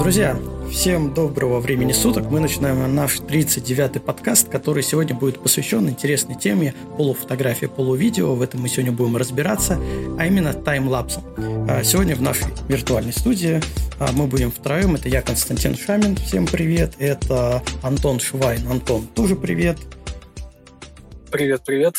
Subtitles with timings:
[0.00, 0.36] Друзья,
[0.70, 2.30] всем доброго времени суток.
[2.30, 8.34] Мы начинаем наш 39-й подкаст, который сегодня будет посвящен интересной теме полуфотографии, полувидео.
[8.34, 9.78] В этом мы сегодня будем разбираться,
[10.18, 11.22] а именно таймлапсом.
[11.68, 13.60] А, сегодня в нашей виртуальной студии
[13.98, 14.94] а, мы будем втроем.
[14.94, 16.16] Это я, Константин Шамин.
[16.16, 16.94] Всем привет.
[16.98, 18.66] Это Антон Швайн.
[18.68, 19.76] Антон, тоже привет.
[21.30, 21.94] Привет, привет.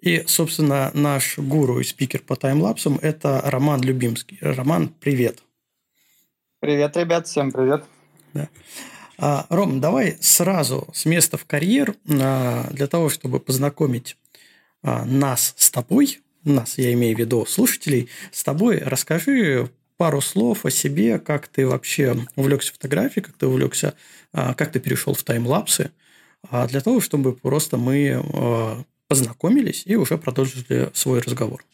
[0.00, 4.38] И, собственно, наш гуру и спикер по таймлапсам– это Роман Любимский.
[4.40, 5.42] Роман, привет.
[6.60, 7.84] Привет, ребят, всем привет.
[8.32, 8.48] Да.
[9.18, 14.16] А, Ром, давай сразу с места в карьер а, для того, чтобы познакомить
[14.82, 20.64] а, нас с тобой, нас, я имею в виду слушателей, с тобой расскажи пару слов
[20.64, 23.94] о себе, как ты вообще увлекся фотографией, как ты увлекся,
[24.32, 25.90] а, как ты перешел в таймлапсы,
[26.48, 31.64] а, для того, чтобы просто мы а, познакомились и уже продолжили свой разговор.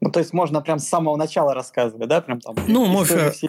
[0.00, 2.20] Ну, то есть можно прям с самого начала рассказывать, да?
[2.20, 2.56] Прям там.
[2.68, 3.40] Ну, можешь...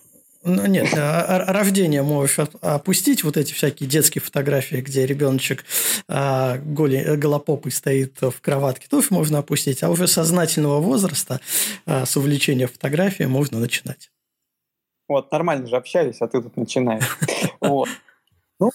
[0.48, 5.66] Ну, нет, а, рождение можешь опустить, вот эти всякие детские фотографии, где ребеночек
[6.08, 11.42] а, голи, голопопый стоит в кроватке, тоже можно опустить, а уже сознательного возраста
[11.88, 14.12] а, с увлечения фотографией можно начинать.
[15.08, 17.18] Вот, нормально же общались, а ты тут начинаешь.
[17.59, 17.90] Вот.
[18.59, 18.70] Ну,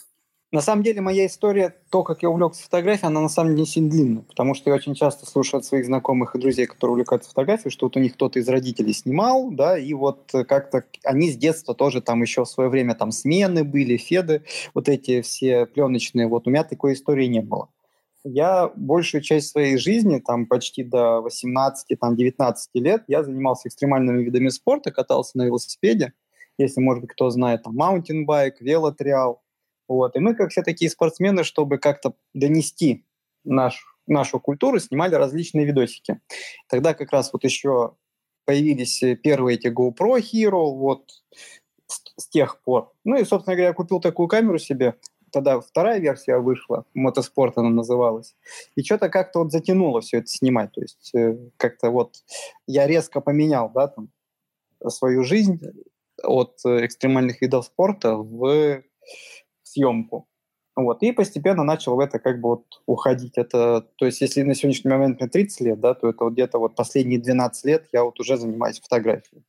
[0.53, 3.67] на самом деле моя история, то, как я увлекся фотографией, она на самом деле не
[3.67, 7.31] сильно длинная, потому что я очень часто слушаю от своих знакомых и друзей, которые увлекаются
[7.31, 11.37] фотографией, что вот у них кто-то из родителей снимал, да, и вот как-то они с
[11.37, 14.43] детства тоже там еще в свое время там смены были, феды,
[14.75, 17.69] вот эти все пленочные, вот у меня такой истории не было.
[18.25, 24.91] Я большую часть своей жизни, там почти до 18-19 лет, я занимался экстремальными видами спорта,
[24.91, 26.13] катался на велосипеде,
[26.59, 29.41] если, может быть, кто знает, там, маунтинбайк, велотриал,
[29.91, 30.15] вот.
[30.17, 33.05] И мы, как все такие спортсмены, чтобы как-то донести
[33.45, 36.21] наш, нашу культуру, снимали различные видосики.
[36.69, 37.97] Тогда как раз вот еще
[38.45, 41.11] появились первые эти GoPro Hero, вот
[41.89, 42.93] с, с тех пор.
[43.05, 44.95] Ну и, собственно говоря, я купил такую камеру себе,
[45.33, 48.37] тогда вторая версия вышла, мотоспорт она называлась,
[48.77, 52.17] и что-то как-то вот затянуло все это снимать, то есть э, как-то вот
[52.67, 54.11] я резко поменял, да, там,
[54.89, 55.61] свою жизнь
[56.23, 58.83] от э, экстремальных видов спорта в
[59.73, 60.27] съемку.
[60.77, 63.37] Вот, и постепенно начал в это как бы вот уходить.
[63.37, 66.59] Это, то есть, если на сегодняшний момент мне 30 лет, да, то это вот где-то
[66.59, 69.43] вот последние 12 лет я вот уже занимаюсь фотографией.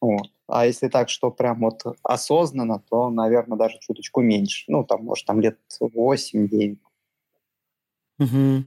[0.00, 0.30] Вот.
[0.46, 4.64] А если так, что прям вот осознанно, то, наверное, даже чуточку меньше.
[4.68, 6.78] Ну, там, может, там лет 8-9.
[8.18, 8.64] Угу.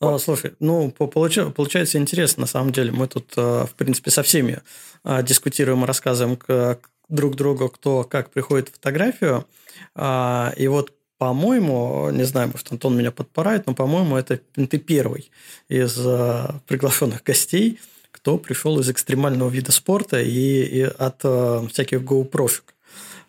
[0.00, 0.14] Вот.
[0.14, 2.92] А, слушай, ну, получается, получается интересно, на самом деле.
[2.92, 4.62] Мы тут, а, в принципе, со всеми
[5.04, 9.46] а, дискутируем и рассказываем как друг другу, кто как приходит в фотографию.
[9.94, 15.30] А, и вот по-моему, не знаю, может, Антон меня подпорает, но, по-моему, это ты первый
[15.68, 17.80] из а, приглашенных гостей,
[18.12, 22.74] кто пришел из экстремального вида спорта и, и от а, всяких GoPro-шек.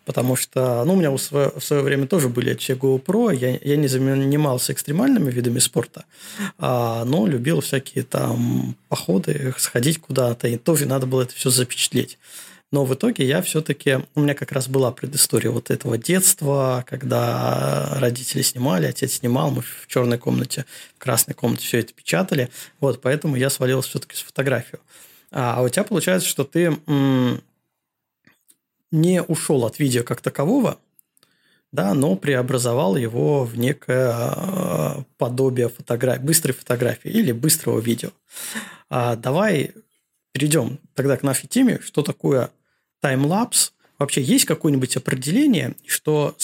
[0.04, 3.58] Потому что, ну, у меня в свое, в свое время тоже были эти GoPro, я,
[3.62, 6.04] я не занимался экстремальными видами спорта,
[6.58, 12.18] а, но любил всякие там походы, сходить куда-то, и тоже надо было это все запечатлеть.
[12.72, 13.98] Но в итоге я все-таки...
[14.14, 19.62] У меня как раз была предыстория вот этого детства, когда родители снимали, отец снимал, мы
[19.62, 22.48] в черной комнате, в красной комнате все это печатали.
[22.78, 24.80] Вот, поэтому я свалился все-таки с фотографию.
[25.32, 26.76] А, а у тебя получается, что ты
[28.92, 30.78] не ушел от видео как такового,
[31.72, 38.10] да, но преобразовал его в некое а, подобие фотографии, быстрой фотографии или быстрого видео.
[38.88, 39.72] А давай
[40.32, 42.50] перейдем тогда к нашей теме, что такое
[43.00, 46.34] таймлапс, вообще есть какое-нибудь определение, что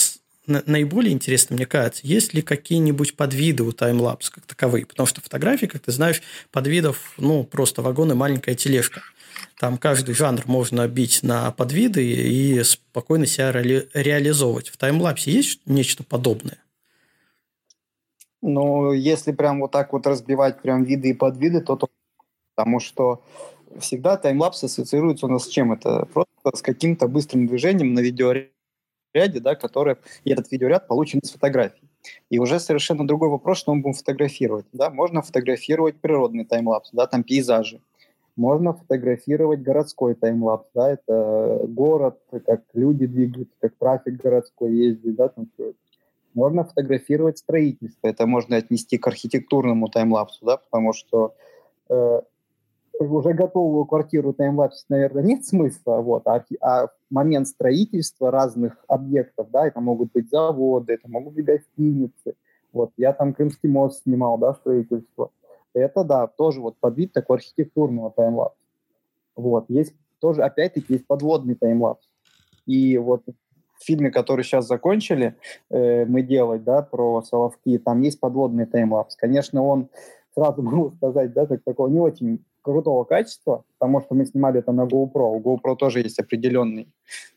[0.46, 4.86] наиболее интересно, мне кажется, есть ли какие-нибудь подвиды у таймлапс как таковые?
[4.86, 6.22] Потому что фотографии, как ты знаешь,
[6.52, 9.02] подвидов, ну, просто вагон и маленькая тележка.
[9.58, 14.68] Там каждый жанр можно бить на подвиды и спокойно себя ре- реализовывать.
[14.68, 16.58] В таймлапсе есть нечто подобное?
[18.42, 21.88] Ну, если прям вот так вот разбивать прям виды и подвиды, то, то
[22.54, 23.22] потому что
[23.80, 25.72] всегда таймлапс ассоциируется у нас с чем?
[25.72, 28.50] Это просто с каким-то быстрым движением на видеоряде,
[29.14, 31.88] да, который, и этот видеоряд получен из фотографий.
[32.30, 34.66] И уже совершенно другой вопрос, что мы будем фотографировать.
[34.72, 34.90] Да?
[34.90, 37.80] Можно фотографировать природный таймлапс, да, там пейзажи.
[38.36, 45.28] Можно фотографировать городской таймлапс, да, это город, как люди двигаются, как трафик городской ездит, да,
[45.28, 45.78] там все это.
[46.34, 51.34] Можно фотографировать строительство, это можно отнести к архитектурному таймлапсу, да, потому что
[51.88, 52.20] э,
[52.98, 59.66] уже готовую квартиру таймлапсить, наверное, нет смысла, вот, а, а момент строительства разных объектов, да,
[59.66, 62.34] это могут быть заводы, это могут быть гостиницы,
[62.72, 65.30] вот, я там Крымский мост снимал, да, строительство,
[65.74, 68.56] это, да, тоже вот под вид такого архитектурного таймлапса.
[69.34, 72.08] Вот, есть тоже, опять-таки, есть подводный таймлапс.
[72.64, 75.36] И вот в фильме, который сейчас закончили
[75.68, 79.16] э, мы делать, да, про Соловки, там есть подводный таймлапс.
[79.16, 79.88] Конечно, он,
[80.34, 84.72] сразу могу сказать, да, так, такого не очень крутого качества, потому что мы снимали это
[84.72, 85.36] на GoPro.
[85.36, 86.88] У GoPro тоже есть определенный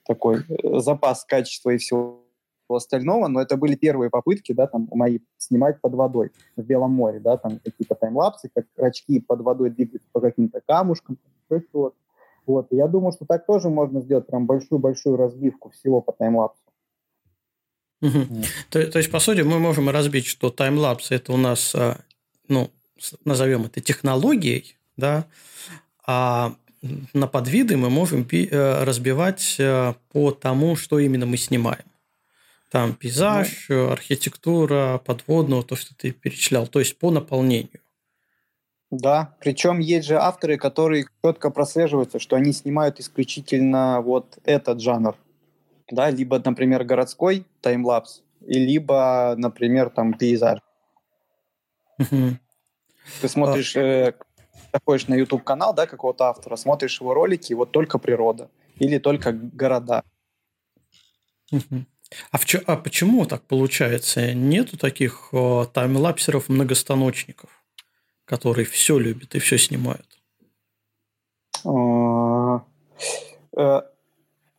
[0.06, 2.24] такой э, запас качества и всего
[2.68, 7.20] остального, но это были первые попытки, да, там, мои снимать под водой в Белом море,
[7.20, 11.18] да, там какие-то таймлапсы, как рачки под водой двигаются по каким-то камушкам,
[11.74, 11.96] вот.
[12.46, 12.68] Вот.
[12.72, 16.62] Я думаю, что так тоже можно сделать прям большую-большую разбивку всего по таймлапсу.
[18.02, 18.18] Угу.
[18.18, 18.46] Mm.
[18.70, 22.00] То, то есть, по сути, мы можем разбить, что таймлапс– это у нас, а,
[22.48, 22.72] ну,
[23.26, 25.26] назовем это технологией, да,
[26.06, 26.54] а
[27.14, 31.86] на подвиды мы можем э, разбивать э, по тому, что именно мы снимаем.
[32.72, 33.94] Там пейзаж, да.
[33.94, 37.82] архитектура, подводного, то, что ты перечислял, то есть по наполнению.
[38.92, 45.16] Да, причем есть же авторы, которые четко прослеживаются, что они снимают исключительно вот этот жанр.
[45.92, 50.60] Да, либо, например, городской таймлапс, и либо, например, там пейзаж.
[51.98, 54.14] Ты смотришь, э,
[54.74, 59.32] заходишь на YouTube канал, да, какого-то автора, смотришь его ролики, вот только природа или только
[59.32, 60.04] города.
[62.32, 64.34] А, в, а почему так получается?
[64.34, 67.50] Нету таких о, таймлапсеров-многостаночников?
[68.30, 70.06] которые все любят и все снимают?
[71.66, 72.62] А,
[73.58, 73.82] э,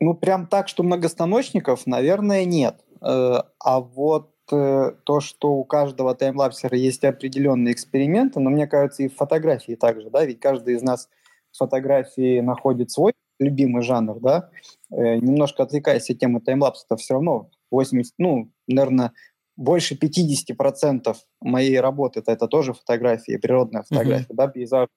[0.00, 2.84] ну, прям так, что многостаночников, наверное, нет.
[3.00, 9.02] Э, а вот э, то, что у каждого таймлапсера есть определенные эксперименты, но мне кажется,
[9.02, 11.08] и в фотографии также, да, ведь каждый из нас
[11.52, 14.50] в фотографии находит свой любимый жанр, да,
[14.90, 19.12] немножко отвлекаясь от темы таймлапса, то все равно 80, ну, наверное,
[19.56, 24.36] больше 50% моей работы это, это тоже фотографии, природная фотография, uh-huh.
[24.36, 24.88] да, пейзаж.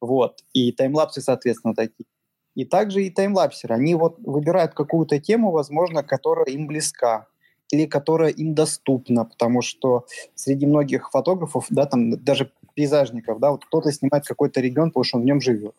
[0.00, 0.40] Вот.
[0.52, 2.06] И таймлапсы, соответственно, такие.
[2.54, 3.74] И также и таймлапсеры.
[3.74, 7.26] Они вот выбирают какую-то тему, возможно, которая им близка
[7.70, 13.64] или которая им доступна, потому что среди многих фотографов, да, там даже пейзажников, да, вот
[13.64, 15.74] кто-то снимает какой-то регион, потому что он в нем живет.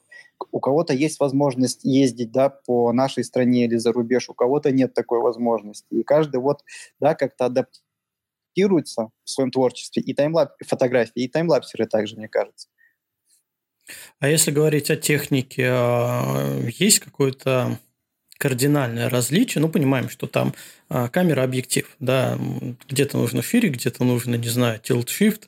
[0.51, 4.93] У кого-то есть возможность ездить, да, по нашей стране или за рубеж, у кого-то нет
[4.93, 5.93] такой возможности.
[5.93, 6.63] И каждый вот,
[6.99, 7.83] да, как-то адаптирует
[8.59, 12.67] адаптируются в своем творчестве, и таймлап фотографии, и таймлапсеры также, мне кажется.
[14.19, 17.79] А если говорить о технике, а, есть какое-то
[18.39, 19.61] кардинальное различие?
[19.61, 20.55] Ну, понимаем, что там
[20.89, 22.39] а, камера-объектив, да,
[22.87, 25.41] где-то нужно фири, где-то нужно, не знаю, tilt-shift,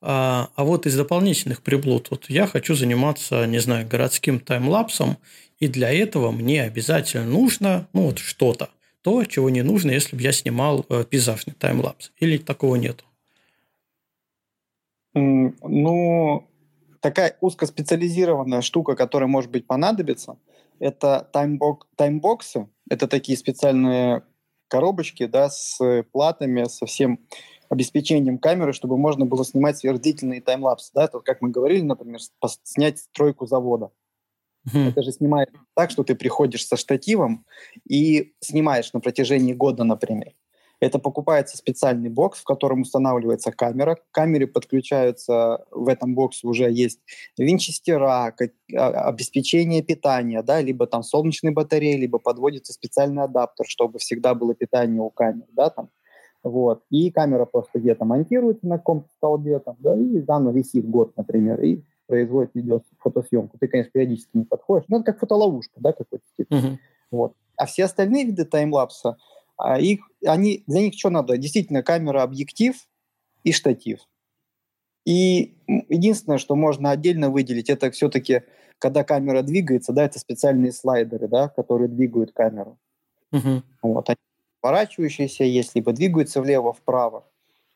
[0.00, 5.18] а, а вот из дополнительных приблуд, вот я хочу заниматься, не знаю, городским таймлапсом,
[5.60, 8.70] и для этого мне обязательно нужно, ну, вот что-то
[9.02, 12.12] то, чего не нужно, если бы я снимал э, пейзажный таймлапс.
[12.18, 13.04] Или такого нету?
[15.14, 16.46] Ну,
[17.00, 20.36] такая узкоспециализированная штука, которая, может быть, понадобится,
[20.80, 22.68] это таймбок, таймбоксы.
[22.88, 24.24] Это такие специальные
[24.68, 25.78] коробочки да, с
[26.12, 27.20] платами, со всем
[27.68, 30.90] обеспечением камеры, чтобы можно было снимать сверхдлительные таймлапсы.
[30.94, 31.04] Да?
[31.04, 32.18] Это, как мы говорили, например,
[32.64, 33.92] снять стройку завода.
[34.66, 34.88] Mm-hmm.
[34.88, 37.46] Это же снимает так, что ты приходишь со штативом
[37.88, 40.32] и снимаешь на протяжении года, например.
[40.80, 43.96] Это покупается специальный бокс, в котором устанавливается камера.
[43.96, 47.00] К камере подключаются, в этом боксе уже есть
[47.36, 48.34] винчестера,
[48.74, 54.54] а, обеспечение питания, да, либо там солнечные батареи, либо подводится специальный адаптер, чтобы всегда было
[54.54, 55.90] питание у камеры, да, там.
[56.42, 56.82] Вот.
[56.88, 61.60] И камера просто где-то монтируется на каком-то столбе, там, да, и заново висит год, например,
[61.60, 63.58] и производит видео фотосъемку.
[63.58, 64.86] Ты, конечно, периодически не подходишь.
[64.88, 66.50] Ну, это как фотоловушка, да, какой-то тип.
[66.50, 66.78] Uh-huh.
[67.10, 67.34] Вот.
[67.56, 69.16] А все остальные виды таймлапса,
[69.78, 71.36] их, они, для них что надо?
[71.36, 72.76] Действительно, камера, объектив
[73.44, 74.00] и штатив.
[75.06, 75.56] И
[75.88, 78.42] единственное, что можно отдельно выделить, это все-таки,
[78.78, 82.78] когда камера двигается, да, это специальные слайдеры, да, которые двигают камеру.
[83.32, 83.62] Uh-huh.
[83.82, 84.18] Вот, они
[84.60, 87.29] поворачивающиеся есть, либо двигаются влево-вправо.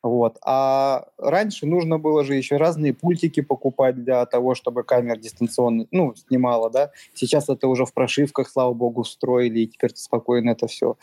[0.05, 0.37] Вот.
[0.45, 6.15] А раньше нужно было же еще разные пультики покупать для того, чтобы камера дистанционно ну,
[6.15, 6.91] снимала, да.
[7.15, 10.99] Сейчас это уже в прошивках, слава богу, встроили, и теперь спокойно это все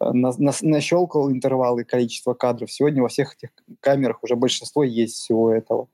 [0.00, 2.72] э, на, на, нащелкал интервалы количество кадров.
[2.72, 5.88] Сегодня во всех этих камерах уже большинство есть всего этого.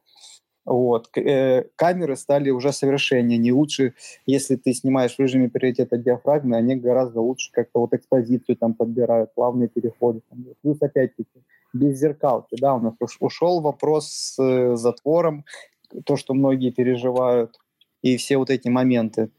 [0.65, 1.09] Вот.
[1.17, 3.39] Э, камеры стали уже совершеннее.
[3.39, 8.55] Не лучше, если ты снимаешь в режиме приоритета диафрагмы, они гораздо лучше как-то вот экспозицию
[8.55, 10.21] там подбирают, плавные переходы.
[10.31, 10.47] Там.
[10.63, 12.57] Плюс опять-таки без зеркалки.
[12.61, 15.45] Да, у нас ушел вопрос с э, затвором,
[16.05, 17.59] то, что многие переживают,
[18.03, 19.31] и все вот эти моменты,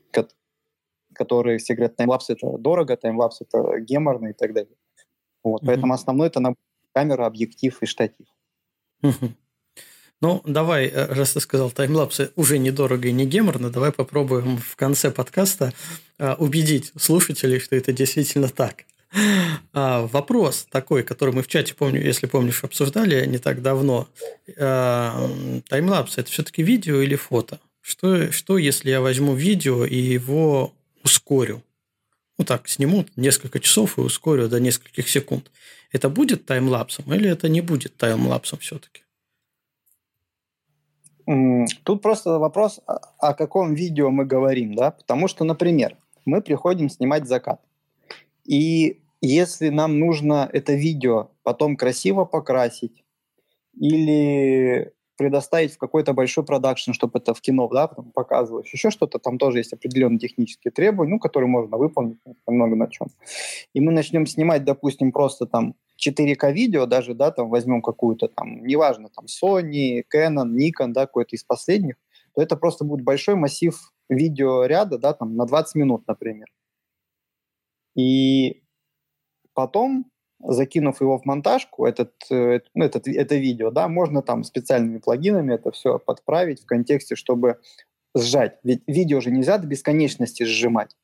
[1.13, 4.75] которые все говорят, таймлапс это дорого, таймлапс это геморно и так далее.
[5.43, 5.65] Вот, mm-hmm.
[5.67, 6.55] Поэтому основной это
[6.93, 8.27] камера, объектив и штатив.
[9.03, 9.31] Mm-hmm.
[10.21, 14.75] Ну, давай, э, раз ты сказал таймлапсы уже недорого и не геморно, давай попробуем в
[14.77, 15.73] конце подкаста
[16.17, 18.85] а, убедить слушателей, что это действительно так.
[19.73, 24.07] А, вопрос такой, который мы в чате, помню, если помнишь, обсуждали не так давно.
[24.57, 25.29] А,
[25.67, 27.59] таймлапс– это все-таки видео или фото?
[27.81, 31.61] Что, что, если я возьму видео и его ускорю?
[32.37, 35.51] Ну так, сниму несколько часов и ускорю до нескольких секунд.
[35.91, 39.03] Это будет таймлапсом или это не будет таймлапсом все-таки?
[41.83, 44.91] Тут просто вопрос, о каком видео мы говорим, да?
[44.91, 47.61] Потому что, например, мы приходим снимать закат.
[48.43, 53.03] И если нам нужно это видео потом красиво покрасить
[53.79, 59.19] или предоставить в какой-то большой продакшн, чтобы это в кино да, потом показывалось, еще что-то,
[59.19, 63.07] там тоже есть определенные технические требования, ну, которые можно выполнить много на чем.
[63.73, 68.65] И мы начнем снимать, допустим, просто там 4К видео, даже, да, там возьмем какую-то там,
[68.65, 71.95] неважно, там Sony, Canon, Nikon, да, какой-то из последних,
[72.35, 76.47] то это просто будет большой массив видеоряда, да, там на 20 минут, например.
[77.95, 78.62] И
[79.53, 80.05] потом,
[80.39, 85.53] закинув его в монтажку, этот, э, ну, этот, это видео, да, можно там специальными плагинами
[85.53, 87.59] это все подправить в контексте, чтобы
[88.15, 88.59] сжать.
[88.63, 90.95] Ведь видео же нельзя до бесконечности сжимать.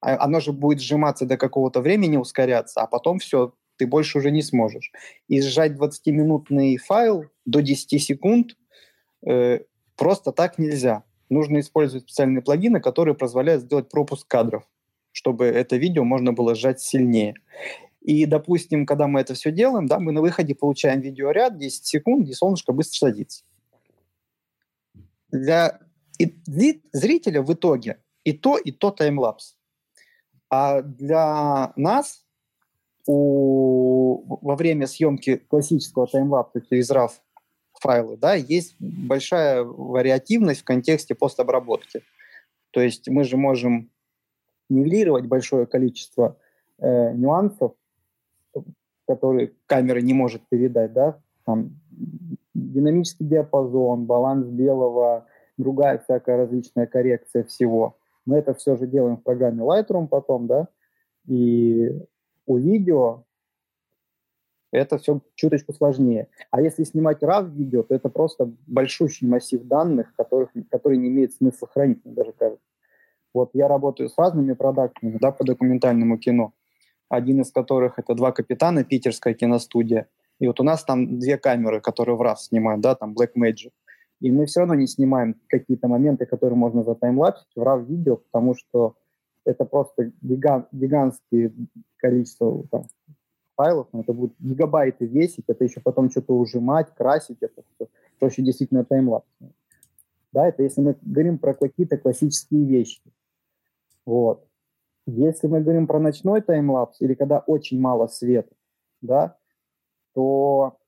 [0.00, 4.30] А, оно же будет сжиматься до какого-то времени, ускоряться, а потом все, ты больше уже
[4.30, 4.92] не сможешь.
[5.28, 8.56] И сжать 20-минутный файл до 10 секунд
[9.26, 9.60] э,
[9.96, 11.04] просто так нельзя.
[11.28, 14.64] Нужно использовать специальные плагины, которые позволяют сделать пропуск кадров
[15.12, 17.34] чтобы это видео можно было сжать сильнее.
[18.00, 22.24] И, допустим, когда мы это все делаем, да, мы на выходе получаем видеоряд 10 секунд,
[22.24, 23.44] где солнышко быстро садится.
[25.30, 25.78] Для
[26.92, 29.56] зрителя в итоге и то, и то таймлапс.
[30.50, 32.24] А для нас
[33.06, 37.10] у, во время съемки классического таймлапса через RAW
[37.80, 42.02] файлы, да, есть большая вариативность в контексте постобработки.
[42.70, 43.90] То есть мы же можем
[44.68, 46.36] нивелировать большое количество
[46.78, 47.72] э, нюансов,
[49.06, 51.76] которые камера не может передать, да, там
[52.54, 55.26] динамический диапазон, баланс белого,
[55.58, 57.96] другая всякая различная коррекция всего.
[58.24, 60.68] Мы это все же делаем в программе Lightroom потом, да,
[61.26, 61.90] и
[62.46, 63.24] у видео
[64.72, 66.28] это все чуточку сложнее.
[66.50, 71.68] А если снимать RAW-видео, то это просто большущий массив данных, которых, который не имеет смысла
[71.68, 72.64] хранить, мне даже кажется.
[73.34, 76.52] Вот я работаю с разными продакшенами, да, по документальному кино.
[77.08, 80.08] Один из которых это «Два капитана», питерская киностудия.
[80.38, 83.72] И вот у нас там две камеры, которые в раз снимают, да, там Black Magic.
[84.20, 88.54] И мы все равно не снимаем какие-то моменты, которые можно затаймлапсить в RAW видео, потому
[88.54, 88.96] что
[89.44, 91.52] это просто гигант, гигантские
[91.96, 92.84] количество там,
[93.56, 97.88] файлов, это будут гигабайты весить, это еще потом что-то ужимать, красить, это все.
[98.18, 99.26] Проще действительно таймлапс.
[100.32, 103.02] Да, это если мы говорим про какие-то классические вещи.
[104.04, 104.46] Вот.
[105.06, 108.54] Если мы говорим про ночной таймлапс или когда очень мало света,
[109.00, 109.36] да,
[110.14, 110.78] то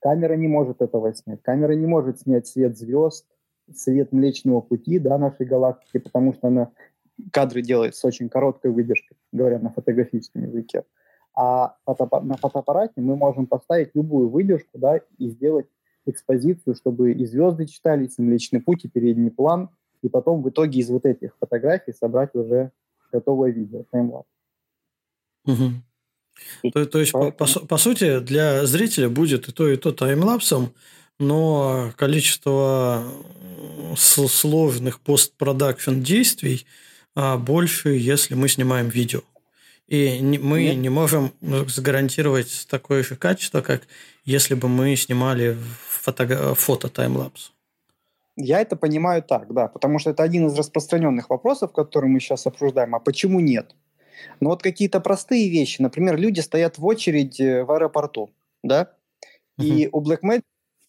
[0.00, 1.42] камера не может этого снять.
[1.42, 3.26] Камера не может снять свет звезд,
[3.72, 6.72] свет Млечного Пути, да, нашей галактики, потому что она
[7.32, 10.84] кадры делает с очень короткой выдержкой, говоря на фотографическом языке.
[11.34, 15.66] А на фотоаппарате мы можем поставить любую выдержку, да, и сделать
[16.06, 19.70] экспозицию, чтобы и звезды читались, и Млечный Путь, и передний план–
[20.02, 22.72] и потом в итоге из вот этих фотографий собрать уже
[23.10, 24.28] готовое видео, таймлапс.
[25.46, 26.72] Угу.
[26.72, 30.72] То, то есть, по, по, по сути, для зрителя будет и то, и то таймлапсом,
[31.18, 33.04] но количество
[33.96, 36.66] сложных постпродакшн действий
[37.14, 39.20] а, больше, если мы снимаем видео.
[39.88, 40.76] И не, мы Нет.
[40.76, 43.82] не можем гарантировать такое же качество, как
[44.24, 45.56] если бы мы снимали
[45.88, 47.52] фото, фото таймлапс.
[48.36, 52.46] Я это понимаю так, да, потому что это один из распространенных вопросов, которые мы сейчас
[52.46, 52.94] обсуждаем.
[52.94, 53.74] А почему нет?
[54.40, 58.30] Но вот какие-то простые вещи, например, люди стоят в очередь в аэропорту,
[58.62, 58.92] да,
[59.58, 59.64] uh-huh.
[59.64, 60.42] и у Blackmagic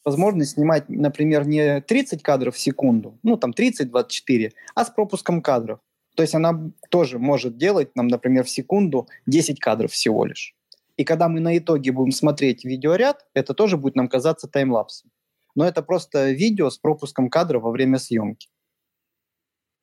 [0.05, 5.79] возможность снимать, например, не 30 кадров в секунду, ну там 30-24, а с пропуском кадров.
[6.15, 10.55] То есть она тоже может делать нам, например, в секунду 10 кадров всего лишь.
[10.95, 15.09] И когда мы на итоге будем смотреть видеоряд, это тоже будет нам казаться таймлапсом
[15.55, 18.50] но это просто видео с пропуском кадра во время съемки.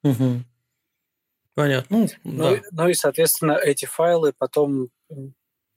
[0.02, 0.44] Угу.
[1.54, 1.98] Понятно.
[1.98, 2.62] Ну, ну, да.
[2.70, 4.88] ну и, соответственно, эти файлы потом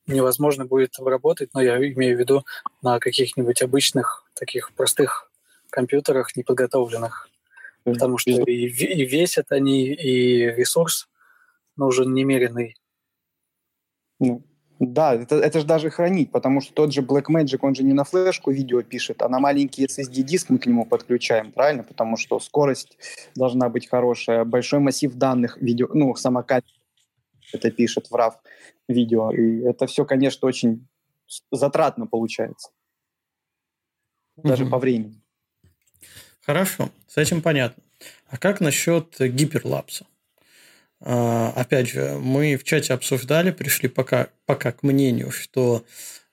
[0.08, 2.46] невозможно будет обработать, но я имею в виду
[2.82, 5.32] на каких-нибудь обычных таких простых
[5.70, 7.30] компьютерах неподготовленных.
[7.84, 11.10] Потому что и, и весят они, и ресурс
[11.76, 12.78] нужен немеренный.
[14.20, 14.44] Ну,
[14.92, 18.04] Да, это, это же даже хранить, потому что тот же Blackmagic, он же не на
[18.04, 21.84] флешку видео пишет, а на маленький SSD-диск мы к нему подключаем, правильно?
[21.84, 22.98] Потому что скорость
[23.36, 26.46] должна быть хорошая, большой массив данных, видео, ну, сама
[27.54, 28.34] это пишет в RAW
[28.88, 30.88] видео, и это все, конечно, очень
[31.52, 32.72] затратно получается.
[34.36, 34.72] Даже угу.
[34.72, 35.22] по времени.
[36.42, 37.84] Хорошо, с этим понятно.
[38.28, 40.06] А как насчет гиперлапса?
[41.06, 45.84] А, опять же, мы в чате обсуждали, пришли пока, пока к мнению, что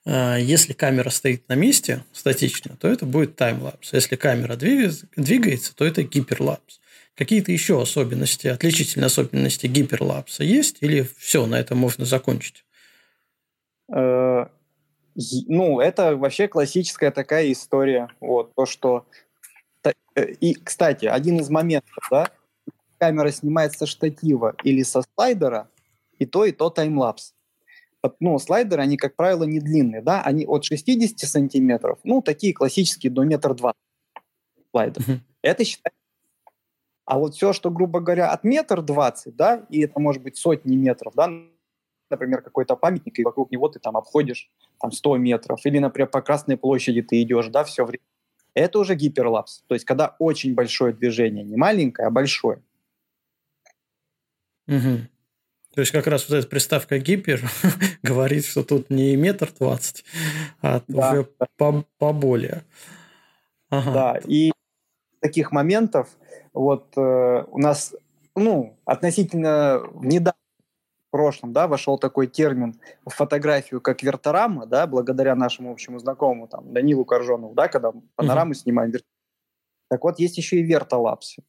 [0.07, 3.93] а, если камера стоит на месте статично, то это будет таймлапс.
[3.93, 6.81] Если камера двигается, то это гиперлапс.
[7.17, 12.65] Какие-то еще особенности, отличительные особенности гиперлапса есть или все, на этом можно закончить?
[13.93, 14.47] Э,
[15.49, 18.09] ну, это вообще классическая такая история.
[18.21, 19.07] Вот, то, что...
[19.85, 22.31] Э, и, кстати, один из моментов, да,
[23.01, 25.69] камера снимает со штатива или со слайдера,
[26.19, 27.35] и то, и то таймлапс.
[28.21, 33.11] Ну, слайдеры, они, как правило, не длинные, да, они от 60 сантиметров, ну, такие классические,
[33.11, 33.75] до метр два
[34.71, 35.03] слайдер.
[35.03, 35.21] Mm-hmm.
[35.43, 36.01] Это считается
[37.11, 40.77] а вот все, что, грубо говоря, от метр двадцать, да, и это может быть сотни
[40.77, 41.29] метров, да,
[42.09, 44.49] например, какой-то памятник, и вокруг него ты там обходишь
[44.81, 48.05] там 100 метров, или, например, по Красной площади ты идешь, да, все время.
[48.55, 52.63] Это уже гиперлапс, то есть когда очень большое движение, не маленькое, а большое.
[54.71, 54.99] Угу.
[55.75, 57.43] То есть как раз вот эта приставка гипер
[58.03, 60.05] говорит, что тут не метр двадцать,
[60.63, 61.85] а да, уже да.
[61.99, 62.65] поболее.
[63.69, 63.93] Ага.
[63.93, 64.53] Да, и
[65.21, 66.09] таких моментов
[66.53, 67.95] вот э, у нас,
[68.35, 70.35] ну, относительно недавно
[71.07, 76.49] в прошлом, да, вошел такой термин в фотографию, как верторама, да, благодаря нашему общему знакомому,
[76.49, 78.57] там, Данилу Коржонову, да, когда панорамы uh-huh.
[78.57, 78.93] снимаем.
[79.89, 81.43] Так вот, есть еще и вертолапсы.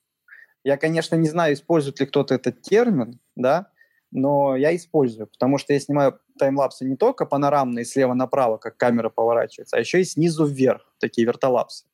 [0.63, 3.67] Я, конечно, не знаю, использует ли кто-то этот термин, да,
[4.11, 9.09] но я использую, потому что я снимаю таймлапсы не только панорамные слева направо, как камера
[9.09, 11.85] поворачивается, а еще и снизу вверх, такие вертолапсы.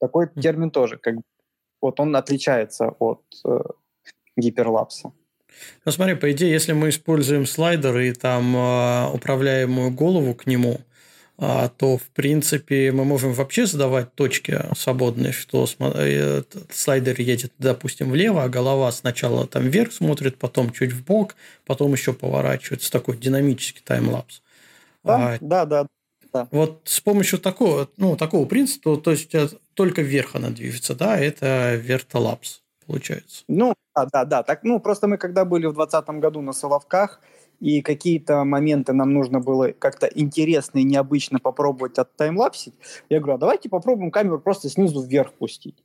[0.00, 1.16] Такой термин тоже, как
[1.80, 3.58] вот он отличается от э,
[4.36, 5.12] гиперлапса.
[5.84, 10.80] Ну смотри, по идее, если мы используем слайдер и там э, управляемую голову к нему,
[11.76, 18.44] то, в принципе, мы можем вообще задавать точки свободные, что э, слайдер едет, допустим, влево,
[18.44, 21.34] а голова сначала там вверх смотрит, потом чуть в бок,
[21.66, 22.92] потом еще поворачивается.
[22.92, 24.42] Такой динамический таймлапс.
[25.02, 25.86] Да, а, да, да.
[26.32, 26.48] Да.
[26.50, 31.18] Вот с помощью такого, ну, такого принципа, то есть э, только вверх она движется, да,
[31.18, 33.44] это вертолапс получается.
[33.48, 34.42] Ну, да, да, да.
[34.42, 37.20] Так, ну, просто мы когда были в 2020 году на Соловках,
[37.62, 42.74] и какие-то моменты нам нужно было как-то интересно и необычно попробовать от таймлапсить,
[43.08, 45.84] я говорю, а давайте попробуем камеру просто снизу вверх пустить.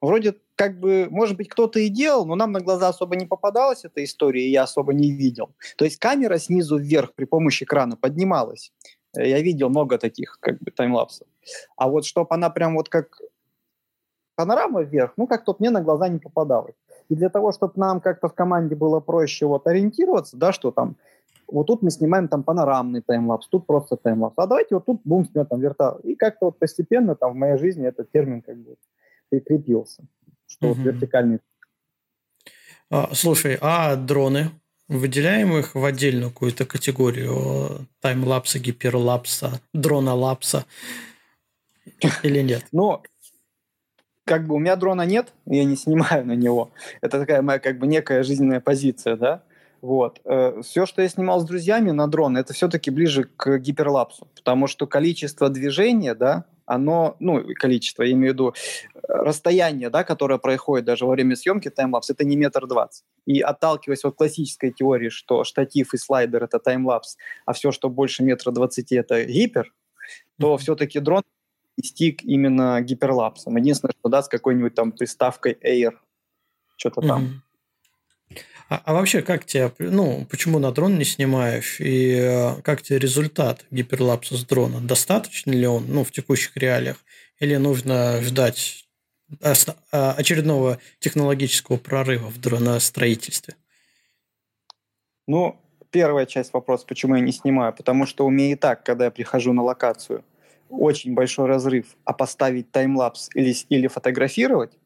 [0.00, 3.84] Вроде как бы, может быть, кто-то и делал, но нам на глаза особо не попадалась
[3.84, 5.50] эта история, и я особо не видел.
[5.76, 8.72] То есть камера снизу вверх при помощи экрана поднималась.
[9.16, 11.26] Я видел много таких как бы таймлапсов.
[11.76, 13.20] А вот чтобы она прям вот как
[14.36, 16.76] панорама вверх, ну как тут мне на глаза не попадалось.
[17.08, 20.96] И для того, чтобы нам как-то в команде было проще вот ориентироваться, да, что там,
[21.46, 24.34] вот тут мы снимаем там панорамный таймлапс, тут просто таймлапс.
[24.36, 25.98] А давайте вот тут будем снимать там вертал.
[25.98, 28.76] И как-то вот постепенно там в моей жизни этот термин как бы
[29.28, 30.02] прикрепился,
[30.46, 30.74] что mm-hmm.
[30.74, 31.40] вот вертикальный.
[32.90, 34.50] А, слушай, а дроны?
[34.88, 40.64] Выделяем их в отдельную какую-то категорию таймлапса, гиперлапса, дрона-лапса
[42.22, 42.66] или нет?
[42.70, 43.02] Ну,
[44.26, 46.70] как бы у меня дрона нет, я не снимаю на него.
[47.00, 49.42] Это такая моя как бы некая жизненная позиция, да.
[49.80, 50.20] Вот.
[50.24, 54.66] Э, все, что я снимал с друзьями на дрон, это все-таки ближе к гиперлапсу, потому
[54.66, 58.54] что количество движения, да, оно, ну, количество, я имею в виду
[58.94, 63.04] э, расстояние, да, которое происходит даже во время съемки таймлапс, это не метр двадцать.
[63.26, 68.24] И отталкиваясь от классической теории, что штатив и слайдер— это таймлапс, а все, что больше
[68.24, 69.72] метра двадцати— это гипер,
[70.40, 70.58] то mm-hmm.
[70.58, 71.22] все-таки дрон
[71.82, 73.56] стик именно гиперлапсом.
[73.56, 75.92] Единственное, что да, с какой-нибудь там приставкой Air,
[76.76, 77.08] что-то mm-hmm.
[77.08, 77.42] там.
[78.68, 82.98] А, а вообще, как тебе, ну, почему на дрон не снимаешь, и э, как тебе
[82.98, 84.80] результат гиперлапса с дрона?
[84.80, 86.96] Достаточно ли он, ну, в текущих реалиях,
[87.38, 88.86] или нужно ждать
[89.40, 93.54] а, очередного технологического прорыва в дроностроительстве?
[95.28, 95.60] Ну,
[95.90, 99.10] первая часть вопроса, почему я не снимаю, потому что у меня и так, когда я
[99.10, 100.24] прихожу на локацию,
[100.68, 104.78] очень большой разрыв, а поставить таймлапс или, или фотографировать,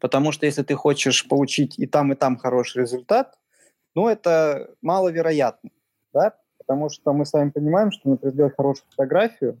[0.00, 3.38] Потому что если ты хочешь получить и там, и там хороший результат,
[3.94, 5.70] ну, это маловероятно,
[6.12, 6.34] да?
[6.58, 9.60] Потому что мы с вами понимаем, что, например, сделать хорошую фотографию,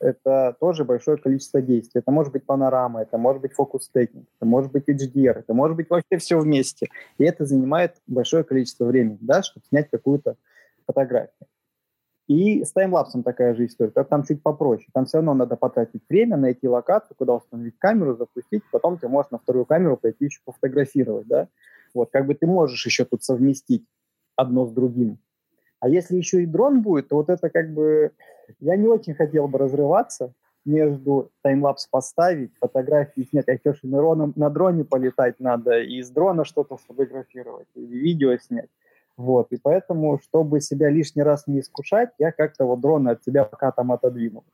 [0.00, 2.00] это тоже большое количество действий.
[2.00, 5.90] Это может быть панорама, это может быть фокус-стейкинг, это может быть HDR, это может быть
[5.90, 6.88] вообще все вместе.
[7.18, 10.36] И это занимает большое количество времени, да, чтобы снять какую-то
[10.86, 11.46] фотографию.
[12.26, 14.88] И с таймлапсом такая же история, только там чуть попроще.
[14.94, 19.30] Там все равно надо потратить время, найти локацию, куда установить камеру, запустить, потом ты можешь
[19.30, 21.48] на вторую камеру пойти еще пофотографировать, да.
[21.92, 23.86] Вот, как бы ты можешь еще тут совместить
[24.36, 25.18] одно с другим.
[25.80, 28.12] А если еще и дрон будет, то вот это как бы...
[28.58, 30.32] Я не очень хотел бы разрываться
[30.64, 36.78] между таймлапс поставить, фотографии снять, а еще на, дроне полетать надо, и с дрона что-то
[36.78, 38.70] сфотографировать, и видео снять.
[39.16, 43.44] Вот, и поэтому, чтобы себя лишний раз не искушать, я как-то вот дрона от себя
[43.44, 44.44] пока там отодвинул.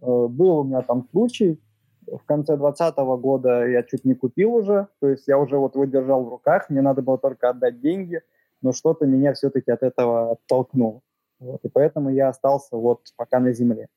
[0.00, 1.60] Э, был у меня там случай,
[2.06, 5.84] в конце 2020 года я чуть не купил уже, то есть я уже вот его
[5.84, 8.22] держал в руках, мне надо было только отдать деньги,
[8.62, 11.02] но что-то меня все-таки от этого оттолкнуло.
[11.38, 13.88] Вот, и поэтому я остался вот пока на земле.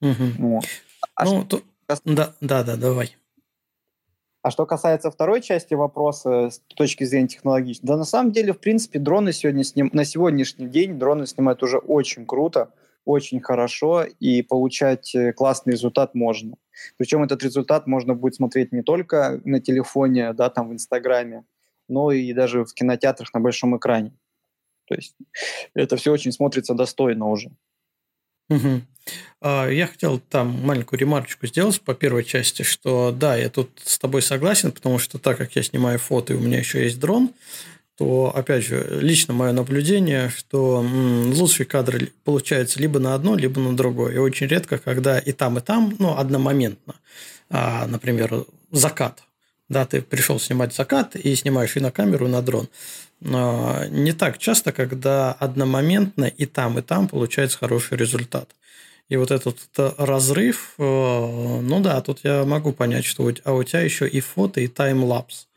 [0.00, 0.48] Угу.
[0.48, 0.64] Вот.
[1.14, 1.58] А ну, что...
[1.58, 1.96] то...
[2.04, 3.16] да, да, да, давай.
[4.42, 8.58] А что касается второй части вопроса с точки зрения технологичной, да на самом деле, в
[8.58, 9.90] принципе, дроны сегодня сним...
[9.92, 12.72] на сегодняшний день дроны снимают уже очень круто,
[13.04, 16.56] очень хорошо, и получать э, классный результат можно.
[16.96, 21.44] Причем этот результат можно будет смотреть не только на телефоне, да, там в Инстаграме,
[21.88, 24.12] но и даже в кинотеатрах на большом экране.
[24.86, 25.16] То есть
[25.74, 27.50] это все очень смотрится достойно уже.
[28.50, 28.82] Угу.
[29.42, 34.20] Я хотел там маленькую ремарочку сделать по первой части, что да, я тут с тобой
[34.20, 37.30] согласен, потому что так как я снимаю фото и у меня еще есть дрон,
[37.96, 43.76] то, опять же, лично мое наблюдение, что лучшие кадры получаются либо на одно, либо на
[43.76, 44.14] другое.
[44.14, 46.94] И очень редко, когда и там, и там, ну, одномоментно.
[47.50, 49.22] А, например, закат.
[49.68, 52.68] Да, ты пришел снимать закат и снимаешь и на камеру, и на дрон.
[53.20, 58.54] Но не так часто, когда одномоментно и там, и там получается хороший результат.
[59.08, 59.58] И вот этот
[59.98, 64.60] разрыв, э, ну да, тут я могу понять, что а у тебя еще и фото,
[64.60, 65.48] и таймлапс.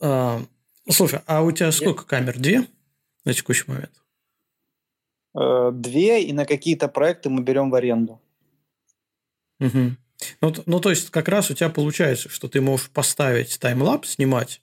[0.00, 0.40] А,
[0.88, 2.06] слушай, а у тебя сколько я...
[2.06, 2.38] камер?
[2.38, 2.66] Две
[3.24, 3.92] на текущий момент?
[5.34, 8.20] Э, две, и на какие-то проекты мы берем в аренду.
[9.60, 9.96] Угу.
[10.40, 14.62] Ну, ну, то есть, как раз у тебя получается, что ты можешь поставить таймлапс, снимать,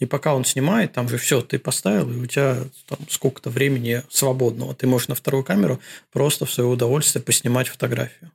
[0.00, 2.56] и пока он снимает, там же все, ты поставил, и у тебя
[2.88, 4.74] там сколько-то времени свободного.
[4.74, 5.78] Ты можешь на вторую камеру
[6.10, 8.32] просто в свое удовольствие поснимать фотографию.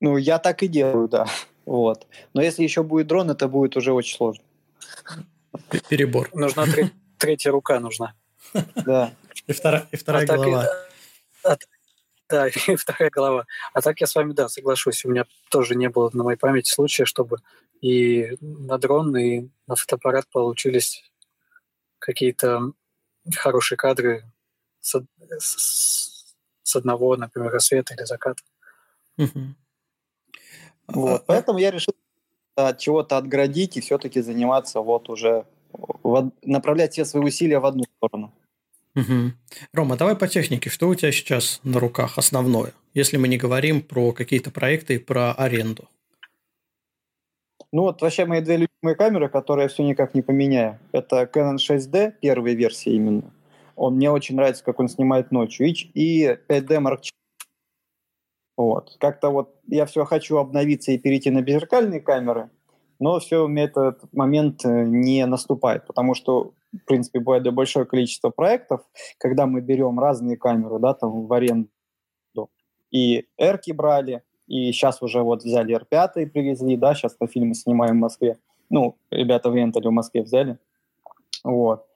[0.00, 1.26] Ну, я так и делаю, да.
[1.64, 2.06] Вот.
[2.34, 4.44] Но если еще будет дрон, это будет уже очень сложно.
[5.88, 6.28] Перебор.
[6.34, 6.66] Нужна
[7.16, 8.14] третья рука нужна.
[8.84, 9.14] Да.
[9.46, 10.68] И вторая, а голова.
[11.42, 11.60] Так,
[12.28, 13.46] да, и вторая голова.
[13.72, 15.04] А так я с вами, да, соглашусь.
[15.04, 17.38] У меня тоже не было на моей памяти случая, чтобы
[17.80, 21.04] и на дрон, и на фотоаппарат получились
[21.98, 22.72] какие-то
[23.36, 24.24] хорошие кадры
[24.80, 25.00] с,
[25.38, 28.42] с, с одного, например, рассвета или заката.
[30.86, 31.22] Вот.
[31.22, 31.94] А, поэтому я решил
[32.56, 37.84] от чего-то отградить и все-таки заниматься вот уже, в, направлять все свои усилия в одну
[37.96, 38.32] сторону.
[38.96, 39.32] Угу.
[39.72, 40.70] Рома, давай по технике.
[40.70, 44.98] Что у тебя сейчас на руках основное, если мы не говорим про какие-то проекты и
[44.98, 45.88] про аренду?
[47.72, 50.78] Ну вот вообще мои две любимые камеры, которые я все никак не поменяю.
[50.92, 53.32] Это Canon 6D, первая версия именно.
[53.74, 55.66] Он мне очень нравится, как он снимает ночью.
[55.66, 57.10] И 5D Mark IV.
[58.56, 58.96] Вот.
[59.00, 62.50] Как-то вот я все хочу обновиться и перейти на беззеркальные камеры,
[63.00, 67.86] но все у меня этот момент э, не наступает, потому что в принципе, бывает большое
[67.86, 68.80] количество проектов,
[69.18, 71.68] когда мы берем разные камеры, да, там в аренду.
[72.90, 77.54] И эрки брали, и сейчас уже вот взяли R5 и привезли, да, сейчас на фильмы
[77.54, 78.38] снимаем в Москве.
[78.70, 80.58] Ну, ребята в Рентале в Москве взяли.
[81.42, 81.86] Вот.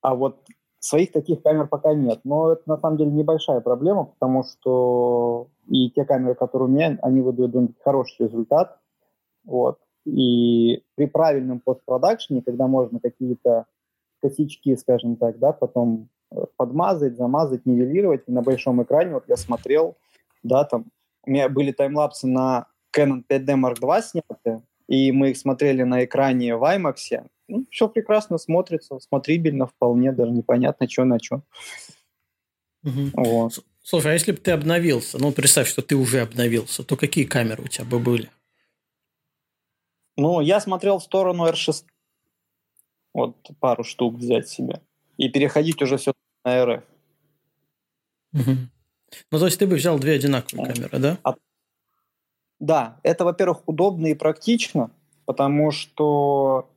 [0.00, 0.44] А вот
[0.78, 2.20] своих таких камер пока нет.
[2.24, 6.98] Но это на самом деле небольшая проблема, потому что и те камеры, которые у меня,
[7.02, 8.78] они выдают хороший результат.
[9.44, 9.78] Вот.
[10.10, 13.66] И при правильном постпродакшене, когда можно какие-то
[14.20, 19.36] косячки, скажем так, да, потом э, подмазать, замазать, нивелировать, и на большом экране, вот я
[19.36, 19.96] смотрел,
[20.42, 20.86] да, там,
[21.24, 26.04] у меня были таймлапсы на Canon 5D Mark II сняты, и мы их смотрели на
[26.04, 31.42] экране в IMAX, ну, все прекрасно смотрится, смотрибельно вполне, даже непонятно, что на что.
[32.84, 33.10] Угу.
[33.14, 33.64] Вот.
[33.82, 37.64] Слушай, а если бы ты обновился, ну, представь, что ты уже обновился, то какие камеры
[37.64, 38.30] у тебя бы были?
[40.20, 41.86] Ну, я смотрел в сторону R6.
[43.14, 44.82] Вот пару штук взять себе.
[45.16, 46.12] И переходить уже все
[46.44, 46.82] на RF.
[48.34, 48.50] Угу.
[49.30, 50.74] Ну, то есть ты бы взял две одинаковые да.
[50.74, 51.18] камеры, да?
[51.24, 51.34] А...
[52.58, 54.90] Да, это, во-первых, удобно и практично,
[55.24, 56.68] потому что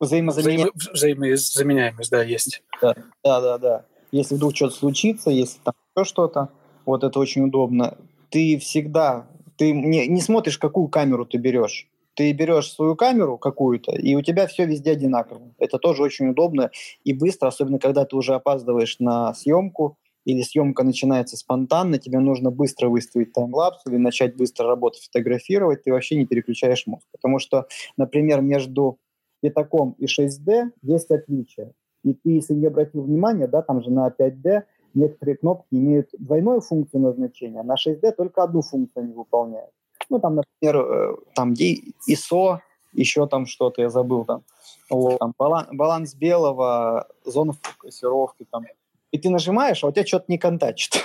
[0.00, 0.90] взаимозаменяемость.
[0.92, 2.62] Взаимозаменяемость, да, есть.
[2.82, 3.86] Да, да, да, да.
[4.10, 6.48] Если вдруг что-то случится, если там еще что-то,
[6.86, 7.96] вот это очень удобно.
[8.30, 11.88] Ты всегда ты не, не смотришь, какую камеру ты берешь.
[12.14, 15.52] Ты берешь свою камеру какую-то, и у тебя все везде одинаково.
[15.58, 16.70] Это тоже очень удобно
[17.02, 22.50] и быстро, особенно когда ты уже опаздываешь на съемку, или съемка начинается спонтанно, тебе нужно
[22.50, 27.06] быстро выставить таймлапс или начать быстро работать, фотографировать, ты вообще не переключаешь мозг.
[27.12, 28.98] Потому что, например, между
[29.40, 31.72] пятаком и 6D есть отличия.
[32.02, 34.62] И ты, если не обратил внимания, да, там же на 5D
[34.94, 39.70] некоторые кнопки имеют двойную функцию назначения, на 6D только одну функцию они выполняют.
[40.10, 42.58] Ну, там, например, э, там ISO,
[42.92, 44.44] еще там что-то, я забыл там.
[44.90, 48.64] Вот, там баланс, баланс белого, зона фокусировки, там.
[49.10, 51.04] И ты нажимаешь, а у тебя что-то не контачит.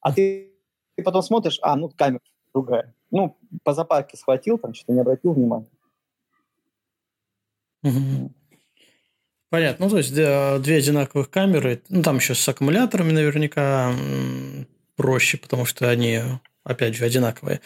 [0.00, 0.52] А ты,
[0.96, 2.20] ты потом смотришь, а, ну, камера
[2.54, 2.94] другая.
[3.10, 5.68] Ну, по запарке схватил, там что-то не обратил внимания.
[9.52, 9.84] Понятно.
[9.84, 11.82] Ну, то есть две одинаковых камеры.
[11.90, 13.94] Ну, там еще с аккумуляторами наверняка
[14.96, 16.22] проще, потому что они,
[16.64, 17.60] опять же, одинаковые.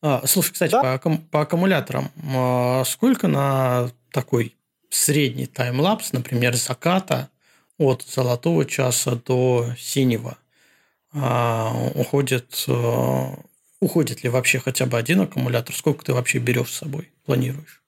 [0.00, 0.96] А, слушай, кстати, да?
[0.96, 4.56] по, по аккумуляторам, а сколько на такой
[4.88, 7.28] средний таймлапс, например, заката
[7.76, 10.38] от золотого часа до синего
[11.12, 13.38] а, уходит, а,
[13.80, 15.74] уходит ли вообще хотя бы один аккумулятор?
[15.74, 17.82] Сколько ты вообще берешь с собой, планируешь?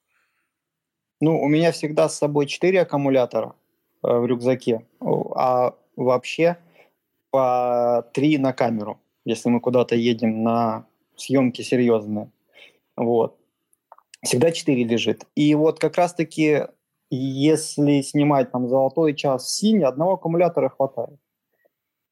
[1.21, 3.55] Ну, у меня всегда с собой 4 аккумулятора
[4.03, 6.57] э, в рюкзаке, а вообще
[7.29, 10.85] по 3 на камеру, если мы куда-то едем на
[11.17, 12.31] съемки серьезные.
[12.95, 13.37] Вот.
[14.23, 15.25] Всегда 4 лежит.
[15.35, 16.67] И вот как раз-таки,
[17.09, 21.19] если снимать там золотой час синий, одного аккумулятора хватает.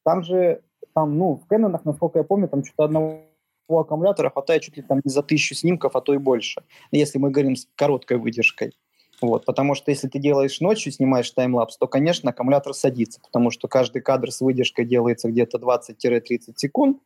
[0.03, 0.61] Там же,
[0.93, 3.21] там, ну, в Кэнонах, насколько я помню, там что-то одного
[3.69, 7.31] аккумулятора хватает чуть ли там не за тысячу снимков, а то и больше, если мы
[7.31, 8.73] говорим с короткой выдержкой.
[9.21, 13.67] Вот, потому что если ты делаешь ночью, снимаешь таймлапс, то, конечно, аккумулятор садится, потому что
[13.67, 16.99] каждый кадр с выдержкой делается где-то 20-30 секунд,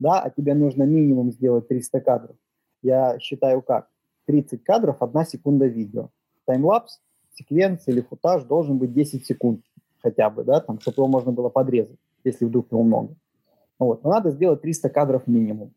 [0.00, 2.36] да, а тебе нужно минимум сделать 300 кадров.
[2.82, 3.88] Я считаю как?
[4.26, 6.10] 30 кадров, 1 секунда видео.
[6.46, 7.00] Таймлапс,
[7.34, 9.64] секвенция или футаж должен быть 10 секунд
[10.02, 13.14] хотя бы, да, там, чтобы его можно было подрезать, если вдруг его много.
[13.78, 14.02] Вот.
[14.02, 15.72] Но надо сделать 300 кадров минимум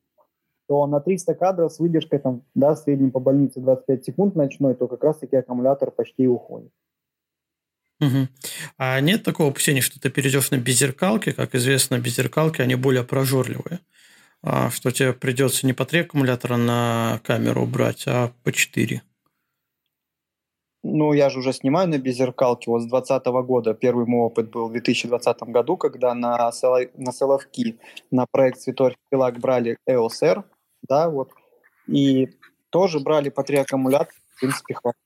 [0.67, 4.75] то на 300 кадров с выдержкой там, да, в среднем по больнице 25 секунд ночной,
[4.75, 6.71] то как раз-таки аккумулятор почти уходит.
[8.01, 8.27] Угу.
[8.77, 13.79] А нет такого опасения, что ты перейдешь на беззеркалки, как известно, беззеркалки, они более прожорливые,
[14.41, 19.01] а, что тебе придется не по 3 аккумулятора на камеру брать, а по 4.
[20.87, 22.69] Ну, я же уже снимаю на беззеркалке.
[22.69, 26.51] Вот с 2020 года первый мой опыт был в 2020 году, когда на,
[26.95, 27.79] на Соловки
[28.11, 30.43] на проект Святой Архипелаг брали EOS R,
[30.87, 31.31] да, вот.
[31.87, 32.29] И
[32.69, 34.99] тоже брали по три аккумулятора, в принципе, хватит.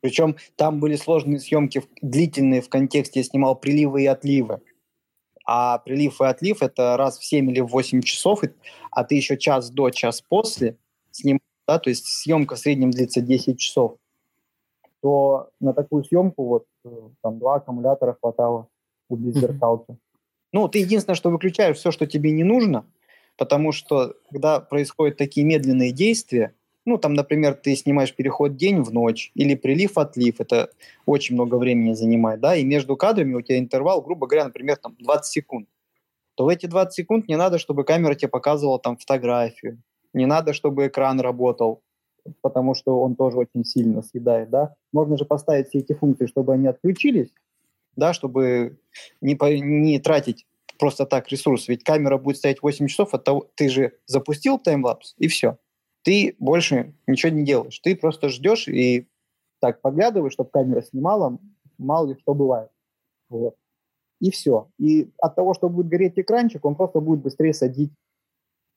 [0.00, 4.60] Причем там были сложные съемки, длительные в контексте, я снимал приливы и отливы.
[5.44, 8.42] А прилив и отлив– это раз в 7 или в 8 часов,
[8.90, 10.76] а ты еще час до, час после
[11.10, 13.96] снимаешь, да, то есть съемка в среднем длится 10 часов,
[15.00, 16.88] то на такую съемку вот э,
[17.22, 18.68] там два аккумулятора хватало
[19.08, 19.90] у беззеркалки.
[19.90, 19.98] Mm-hmm.
[20.52, 22.86] Ну, ты единственное, что выключаешь все, что тебе не нужно–
[23.36, 28.92] потому что когда происходят такие медленные действия, ну, там, например, ты снимаешь переход день в
[28.92, 30.70] ночь или прилив-отлив, это
[31.06, 34.96] очень много времени занимает, да, и между кадрами у тебя интервал, грубо говоря, например, там
[34.98, 35.68] 20 секунд,
[36.34, 39.80] то в эти 20 секунд не надо, чтобы камера тебе показывала там фотографию,
[40.12, 41.82] не надо, чтобы экран работал,
[42.40, 44.74] потому что он тоже очень сильно съедает, да.
[44.92, 47.32] Можно же поставить все эти функции, чтобы они отключились,
[47.96, 48.78] да, чтобы
[49.20, 50.46] не, по, не тратить
[50.82, 51.68] просто так ресурс.
[51.68, 55.58] Ведь камера будет стоять 8 часов, от того, ты же запустил таймлапс, и все.
[56.02, 57.78] Ты больше ничего не делаешь.
[57.78, 59.08] Ты просто ждешь и
[59.60, 61.38] так поглядываешь, чтобы камера снимала,
[61.78, 62.70] мало ли что бывает.
[63.28, 63.54] Вот.
[64.18, 64.72] И все.
[64.76, 67.92] И от того, что будет гореть экранчик, он просто будет быстрее садить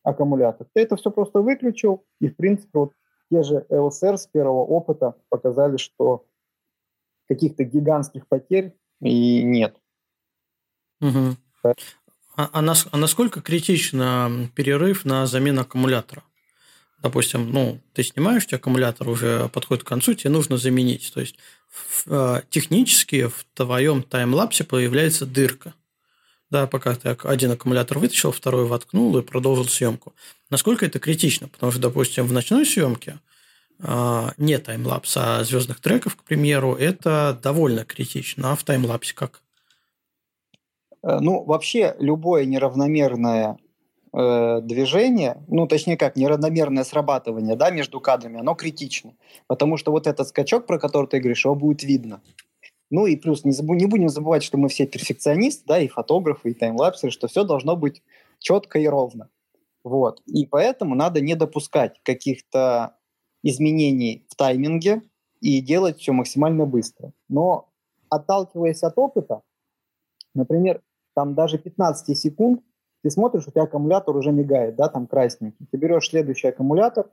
[0.04, 0.68] аккумулятор.
[0.76, 2.94] Ты это все просто выключил, и, в принципе, вот
[3.32, 6.28] те же LSR с первого опыта показали, что
[7.28, 9.82] каких-то гигантских потерь и нет.
[11.02, 11.38] Угу.
[12.38, 16.23] А, а, нас, а насколько критично перерыв на замену аккумулятора?
[17.01, 21.12] Допустим, ну, ты снимаешь, у аккумулятор уже подходит к концу, тебе нужно заменить.
[21.13, 21.36] То есть
[22.08, 25.73] э, технически в твоем таймлапсе появляется дырка.
[26.49, 30.13] Да, пока ты один аккумулятор вытащил, второй воткнул и продолжил съемку.
[30.49, 31.47] Насколько это критично?
[31.47, 33.19] Потому что, допустим, в ночной съемке
[33.80, 38.51] э, не таймлапс, а звездных треков, к примеру, это довольно критично.
[38.51, 39.41] А в таймлапсе как?
[41.06, 43.60] Э, ну, вообще, любое неравномерное
[44.12, 49.13] э, движение, ну, точнее как, неравномерное срабатывание, да, между кадрами, оно критично.
[49.48, 52.22] Потому что вот этот скачок, про который ты говоришь, его будет видно.
[52.89, 56.52] Ну и плюс, не, забу- не будем забывать, что мы все перфекционисты, да, и фотографы,
[56.52, 58.02] и таймлапсеры, что все должно быть
[58.39, 59.30] четко и ровно.
[59.84, 60.22] Вот.
[60.26, 62.98] И поэтому надо не допускать каких-то
[63.44, 65.04] изменений в тайминге
[65.41, 67.12] и делать все максимально быстро.
[67.30, 67.70] Но
[68.10, 69.41] отталкиваясь от опыта,
[70.34, 70.82] например,
[71.15, 72.62] там даже 15 секунд,
[73.01, 75.67] ты смотришь, у тебя аккумулятор уже мигает, да, там красненький.
[75.71, 77.10] Ты берешь следующий аккумулятор,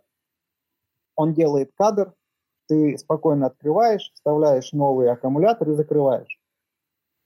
[1.14, 2.14] он делает кадр,
[2.66, 6.40] ты спокойно открываешь, вставляешь новый аккумулятор и закрываешь.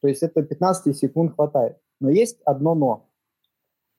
[0.03, 1.79] То есть это 15 секунд хватает.
[2.01, 3.09] Но есть одно но.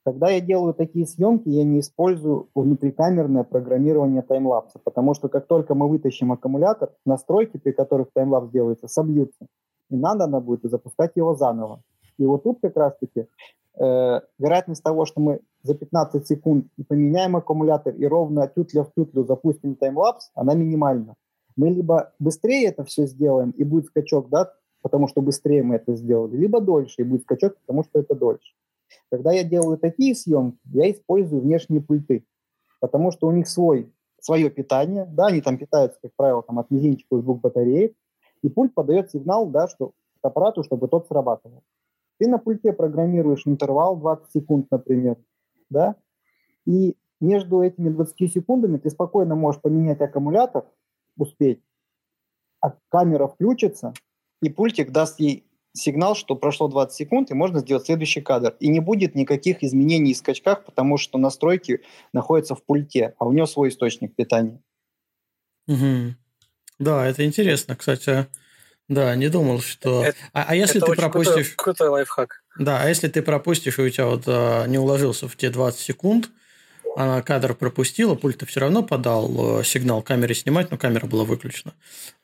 [0.05, 5.75] Когда я делаю такие съемки, я не использую внутрикамерное программирование таймлапса, потому что как только
[5.75, 9.47] мы вытащим аккумулятор, настройки, при которых таймлапс делается, собьются.
[9.89, 11.81] И надо она будет запускать его заново.
[12.17, 13.27] И вот тут как раз-таки
[13.79, 19.23] э, вероятность того, что мы за 15 секунд поменяем аккумулятор и ровно тютля в тютлю
[19.25, 21.15] запустим таймлапс, она минимальна.
[21.55, 25.95] Мы либо быстрее это все сделаем, и будет скачок, да, потому что быстрее мы это
[25.95, 28.53] сделали, либо дольше, и будет скачок, потому что это дольше.
[29.11, 32.23] Когда я делаю такие съемки, я использую внешние пульты,
[32.79, 36.69] потому что у них свой, свое питание, да, они там питаются, как правило, там, от
[36.71, 37.95] мизинчика из двух батареек,
[38.43, 41.63] и пульт подает сигнал, да, что аппарату, чтобы тот срабатывал.
[42.19, 45.17] Ты на пульте программируешь интервал 20 секунд, например,
[45.69, 45.95] да,
[46.65, 50.65] и между этими 20 секундами ты спокойно можешь поменять аккумулятор,
[51.15, 51.61] успеть,
[52.61, 53.93] а камера включится,
[54.41, 58.55] и пультик даст ей сигнал, что прошло 20 секунд, и можно сделать следующий кадр.
[58.59, 61.81] И не будет никаких изменений в скачках, потому что настройки
[62.13, 64.59] находятся в пульте, а у него свой источник питания.
[65.67, 66.15] Угу.
[66.79, 68.27] Да, это интересно, кстати.
[68.89, 70.05] Да, не думал, что...
[70.05, 71.53] Это, а, а если ты пропустишь...
[71.55, 72.43] Крутой, крутой лайфхак.
[72.57, 75.79] Да, а если ты пропустишь, и у тебя вот а, не уложился в те 20
[75.79, 76.29] секунд,
[76.95, 81.75] она кадр пропустила, пульт все равно подал э, сигнал камере снимать, но камера была выключена.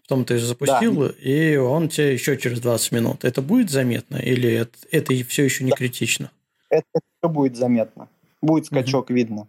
[0.01, 1.13] Потом ты запустил, да.
[1.19, 3.23] и он тебе еще через 20 минут.
[3.23, 5.75] Это будет заметно или это, это все еще не да.
[5.77, 6.31] критично?
[6.69, 8.09] Это, это будет заметно.
[8.41, 9.13] Будет скачок угу.
[9.13, 9.47] видно.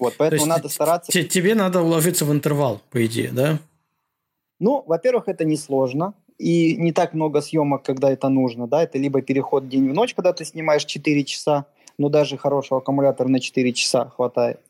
[0.00, 1.12] Вот, поэтому надо стараться...
[1.12, 3.58] Тебе надо уложиться в интервал, по идее, да?
[4.58, 9.22] Ну, во-первых, это несложно и не так много съемок, когда это нужно, да, это либо
[9.22, 11.66] переход день в ночь, когда ты снимаешь 4 часа,
[11.98, 14.60] но даже хорошего аккумулятора на 4 часа хватает.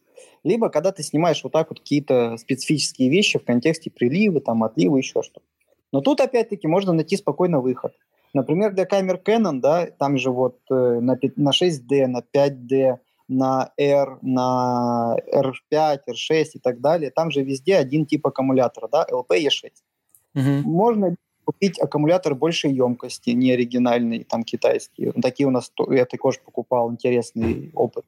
[0.44, 4.96] Либо когда ты снимаешь вот так вот какие-то специфические вещи в контексте прилива, там, отлива,
[4.96, 5.44] еще что-то.
[5.92, 7.92] Но тут, опять-таки, можно найти спокойно выход.
[8.34, 13.72] Например, для камер Canon, да, там же вот э, на, на 6D, на 5D, на
[13.76, 19.70] R, на R5, R6 и так далее, там же везде один тип аккумулятора, да, LP-E6.
[20.34, 20.68] Угу.
[20.68, 21.16] Можно
[21.48, 25.12] купить аккумулятор большей емкости, не оригинальный, там китайский.
[25.22, 28.04] Такие у нас, я також покупал, интересный опыт.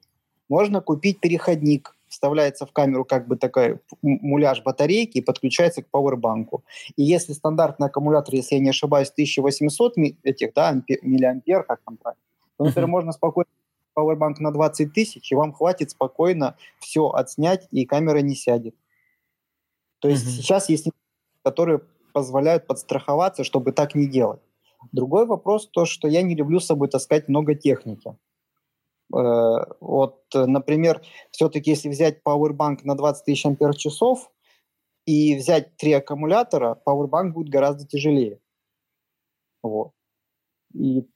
[0.47, 6.63] Можно купить переходник, вставляется в камеру как бы такой муляж батарейки и подключается к пауэрбанку.
[6.95, 11.97] И если стандартный аккумулятор, если я не ошибаюсь, 1800 этих, да, ампер, миллиампер, как там
[11.97, 12.21] правильно,
[12.57, 12.91] то, например, uh-huh.
[12.91, 13.49] можно спокойно
[13.95, 18.75] пауэрбанк на 20 тысяч, и вам хватит спокойно все отснять, и камера не сядет.
[19.97, 20.41] То есть uh-huh.
[20.41, 20.89] сейчас есть
[21.43, 24.41] которые позволяют подстраховаться, чтобы так не делать.
[24.91, 28.15] Другой вопрос то, что я не люблю с собой таскать много техники.
[29.13, 34.31] Э, вот, например, все-таки если взять Powerbank на 20 тысяч ампер часов
[35.05, 38.39] и взять три аккумулятора, Powerbank будет гораздо тяжелее.
[39.61, 39.91] Вот.
[40.73, 41.07] И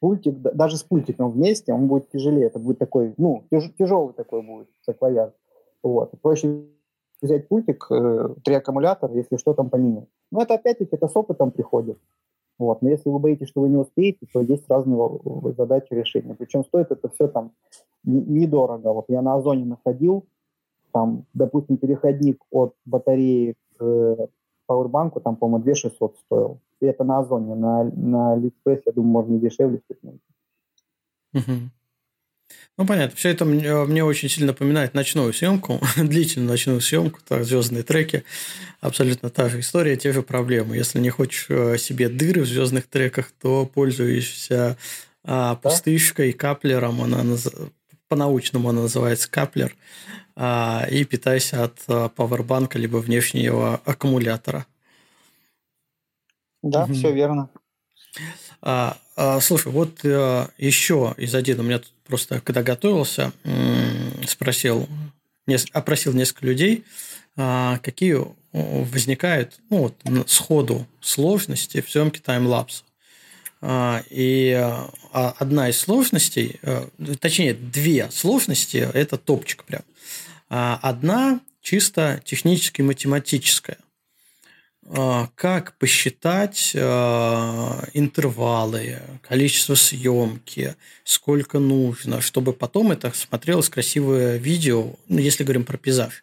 [0.00, 2.46] пультик, даже с пультиком вместе, он будет тяжелее.
[2.46, 5.32] Это будет такой, ну, тяж, тяжелый такой будет саквояж.
[5.82, 6.12] Вот.
[6.20, 6.66] Проще
[7.24, 10.08] взять пультик, э, три аккумулятора, если что, там поменять.
[10.30, 11.98] Но это опять-таки это с опытом приходит.
[12.58, 12.82] Вот.
[12.82, 14.96] Но если вы боитесь, что вы не успеете, то есть разные
[15.56, 16.34] задачи решения.
[16.34, 17.52] Причем стоит это все там
[18.04, 18.92] недорого.
[18.92, 20.24] Вот я на Озоне находил,
[20.92, 24.26] там, допустим, переходник от батареи к э,
[24.66, 26.60] пауэрбанку, там, по-моему, 2600 стоил.
[26.80, 27.54] И это на Озоне.
[27.54, 30.20] На, на Алиэкспресс, я думаю, можно дешевле купить.
[32.76, 33.16] Ну, понятно.
[33.16, 38.24] Все это мне, мне очень сильно напоминает ночную съемку, длительную ночную съемку, так, звездные треки.
[38.80, 40.76] Абсолютно та же история, те же проблемы.
[40.76, 44.76] Если не хочешь э, себе дыры в звездных треках, то пользуешься
[45.24, 47.00] а, пустышкой, каплером.
[47.00, 47.48] Она наз...
[48.08, 49.74] По-научному она называется каплер.
[50.36, 54.66] А, и питайся от а, пауэрбанка либо внешнего аккумулятора.
[56.62, 56.94] Да, угу.
[56.94, 57.50] все верно.
[58.60, 63.32] А, а, слушай, вот а, еще из один у меня тут просто, когда готовился,
[64.26, 64.88] спросил,
[65.72, 66.84] опросил несколько людей,
[67.36, 68.18] а, какие
[68.52, 72.84] возникают ну, вот, сходу сложности в съемке таймлапса.
[73.60, 76.60] А, и а, одна из сложностей,
[77.20, 79.82] точнее, две сложности, это топчик прям.
[80.48, 83.78] Одна чисто технически математическая.
[83.78, 83.83] а,
[85.34, 95.18] как посчитать а, интервалы, количество съемки, сколько нужно, чтобы потом это смотрелось красивое видео, ну,
[95.18, 96.22] если говорим про пейзаж,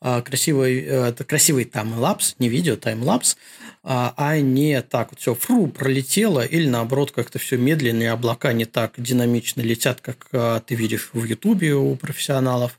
[0.00, 3.36] а, красивый, э, это красивый таймлапс, не видео, таймлапс,
[3.84, 8.94] а не так вот все фру пролетело, или наоборот как-то все медленнее, облака не так
[8.96, 12.78] динамично летят, как ты видишь в Ютубе у профессионалов.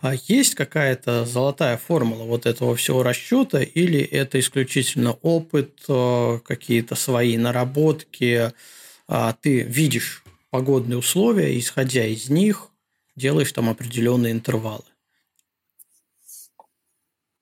[0.00, 6.94] А есть какая-то золотая формула вот этого всего расчета, или это исключительно опыт, э, какие-то
[6.94, 8.52] свои наработки?
[9.06, 12.70] А ты видишь погодные условия, исходя из них,
[13.16, 14.84] делаешь там определенные интервалы?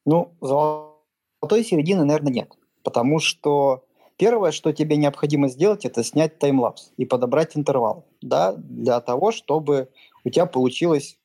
[0.04, 2.52] Ну, золотой середины, наверное, нет.
[2.82, 3.84] Потому что
[4.16, 9.88] первое, что тебе необходимо сделать, это снять таймлапс и подобрать интервал, да, для того, чтобы
[10.24, 11.18] у тебя получилось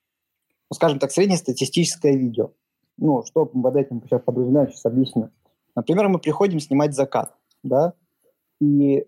[0.70, 2.52] ну, скажем так, среднестатистическое видео.
[2.98, 5.30] Ну, что под этим сейчас подразумеваю, сейчас объясню.
[5.76, 7.94] Например, мы приходим снимать закат, да,
[8.60, 9.06] и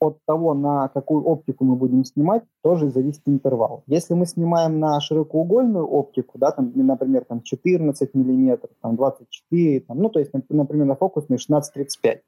[0.00, 3.82] от того, на какую оптику мы будем снимать, тоже зависит интервал.
[3.86, 9.98] Если мы снимаем на широкоугольную оптику, да, там, например, там 14 миллиметров, там 24, там,
[9.98, 12.20] ну, то есть, например, на фокусной 16-35,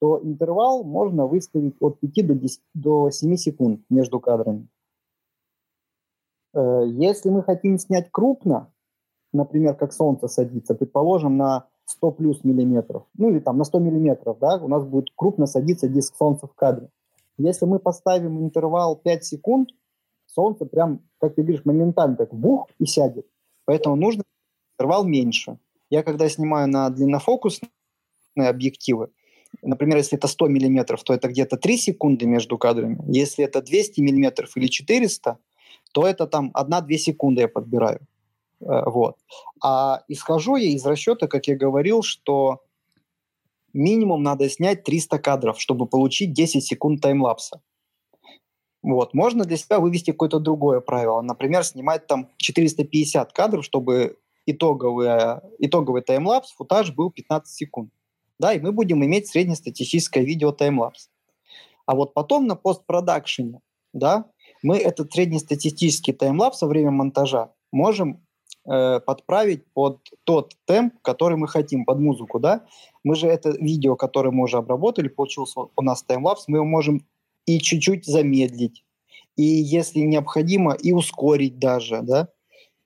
[0.00, 4.66] то интервал можно выставить от 5 до, 10, до 7 секунд между кадрами.
[6.54, 8.72] Э, если мы хотим снять крупно,
[9.32, 14.38] например, как солнце садится, предположим, на 100 плюс миллиметров, ну или там на 100 миллиметров,
[14.40, 16.88] да, у нас будет крупно садиться диск солнца в кадре.
[17.36, 19.70] Если мы поставим интервал 5 секунд,
[20.26, 23.26] солнце прям, как ты говоришь, моментально так бух и сядет.
[23.64, 24.22] Поэтому нужно
[24.76, 25.58] интервал меньше.
[25.90, 27.70] Я когда снимаю на длиннофокусные
[28.36, 29.10] объективы,
[29.62, 32.98] например, если это 100 миллиметров, то это где-то 3 секунды между кадрами.
[33.08, 35.38] Если это 200 миллиметров или 400,
[35.94, 38.00] то это там 1-2 секунды я подбираю.
[38.60, 39.16] Э, вот.
[39.62, 42.62] А исхожу я из расчета, как я говорил, что
[43.72, 47.60] минимум надо снять 300 кадров, чтобы получить 10 секунд таймлапса.
[48.82, 49.14] Вот.
[49.14, 51.22] Можно для себя вывести какое-то другое правило.
[51.22, 55.08] Например, снимать там 450 кадров, чтобы итоговый,
[55.60, 57.90] итоговый таймлапс, футаж был 15 секунд.
[58.40, 61.08] Да, и мы будем иметь среднестатистическое видео таймлапс.
[61.86, 63.60] А вот потом на постпродакшене,
[63.92, 64.24] да,
[64.64, 68.24] мы этот среднестатистический таймлапс во время монтажа можем
[68.66, 72.64] э, подправить под тот темп, который мы хотим, под музыку, да?
[73.04, 77.06] Мы же это видео, которое мы уже обработали, получился у нас таймлапс, мы его можем
[77.44, 78.84] и чуть-чуть замедлить,
[79.36, 82.30] и если необходимо, и ускорить даже, да?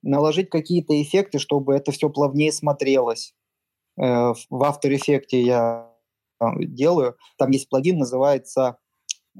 [0.02, 3.34] Наложить какие-то эффекты, чтобы это все плавнее смотрелось.
[3.96, 5.92] Э, в After Effects я
[6.40, 8.78] э, делаю, там есть плагин, называется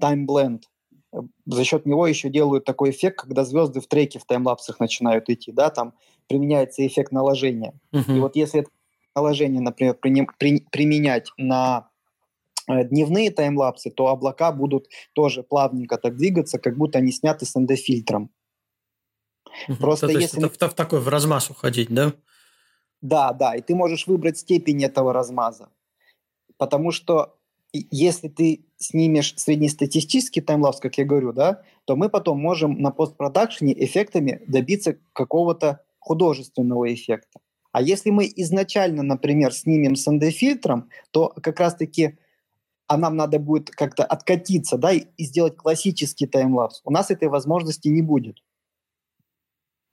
[0.01, 0.61] Time Blend
[1.46, 5.52] за счет него еще делают такой эффект, когда звезды в треке в таймлапсах начинают идти,
[5.52, 5.94] да, там
[6.28, 7.78] применяется эффект наложения.
[7.92, 8.16] Uh-huh.
[8.16, 8.70] И вот если это
[9.14, 11.88] наложение, например, при, при, применять на
[12.68, 17.56] э, дневные таймлапсы, то облака будут тоже плавненько так двигаться, как будто они сняты с
[17.56, 18.30] ND-фильтром.
[19.68, 19.76] Uh-huh.
[19.76, 20.38] Просто то, если...
[20.38, 22.12] это в, в такой в размаз уходить, да?
[23.00, 25.70] Да, да, и ты можешь выбрать степень этого размаза.
[26.59, 27.38] Потому что
[27.73, 33.73] если ты снимешь среднестатистический таймлапс, как я говорю, да, то мы потом можем на постпродакшене
[33.85, 37.41] эффектами добиться какого-то художественного эффекта.
[37.73, 42.19] А если мы изначально, например, снимем с ND-фильтром, то как раз-таки
[42.89, 46.81] а нам надо будет как-то откатиться, да, и сделать классический таймлапс.
[46.85, 48.43] У нас этой возможности не будет.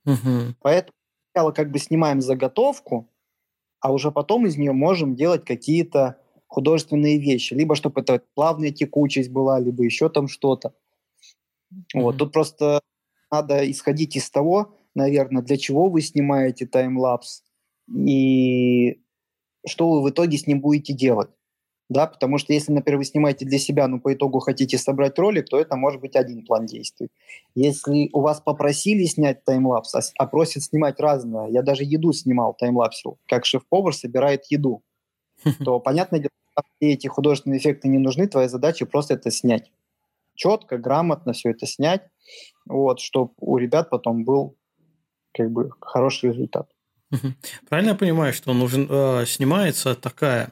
[0.06, 0.54] Угу.
[0.62, 0.94] Поэтому
[1.30, 3.10] сначала как бы снимаем заготовку,
[3.80, 9.30] а уже потом из нее можем делать какие-то художественные вещи, либо чтобы это плавная текучесть
[9.30, 10.74] была, либо еще там что-то.
[11.72, 12.02] Mm-hmm.
[12.02, 12.80] Вот тут просто
[13.30, 17.42] надо исходить из того, наверное, для чего вы снимаете таймлапс
[17.94, 19.00] и
[19.66, 21.30] что вы в итоге с ним будете делать.
[21.88, 25.48] Да, потому что если, например, вы снимаете для себя, но по итогу хотите собрать ролик,
[25.48, 27.10] то это может быть один план действий.
[27.54, 32.54] Если у вас попросили снять таймлапс, а, а просят снимать разное, я даже еду снимал
[32.54, 34.82] таймлапсил, как шеф-повар собирает еду,
[35.64, 36.30] то, понятное дело,
[36.62, 39.70] все эти художественные эффекты не нужны, твоя задача просто это снять.
[40.34, 42.02] Четко, грамотно все это снять,
[42.66, 44.56] вот, чтобы у ребят потом был
[45.32, 46.70] как бы хороший результат.
[47.68, 50.50] Правильно я понимаю, что нужен, э, снимается такая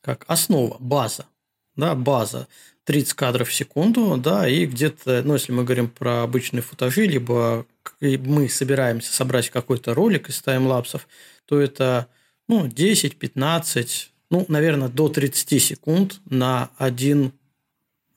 [0.00, 1.26] как основа, база,
[1.76, 2.48] да, база
[2.84, 7.66] 30 кадров в секунду, да, и где-то, ну, если мы говорим про обычные футажи, либо
[8.00, 11.06] мы собираемся собрать какой-то ролик из таймлапсов,
[11.46, 12.08] то это,
[12.48, 17.32] ну, 10-15 ну, наверное, до 30 секунд на один,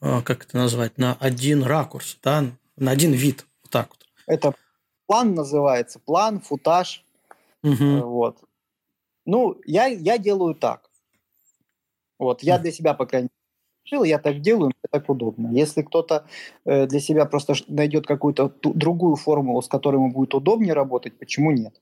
[0.00, 2.44] а, как это назвать, на один ракурс, да,
[2.76, 4.06] на один вид, вот так вот.
[4.26, 4.54] Это
[5.06, 7.04] план называется, план, футаж,
[7.62, 8.00] угу.
[8.08, 8.38] вот.
[9.26, 10.90] Ну, я, я делаю так.
[12.18, 13.32] Вот, я для себя, по крайней мере,
[13.84, 15.52] решил, я так делаю, мне так удобно.
[15.52, 16.26] Если кто-то
[16.64, 21.50] э, для себя просто найдет какую-то другую формулу, с которой ему будет удобнее работать, почему
[21.50, 21.78] нет?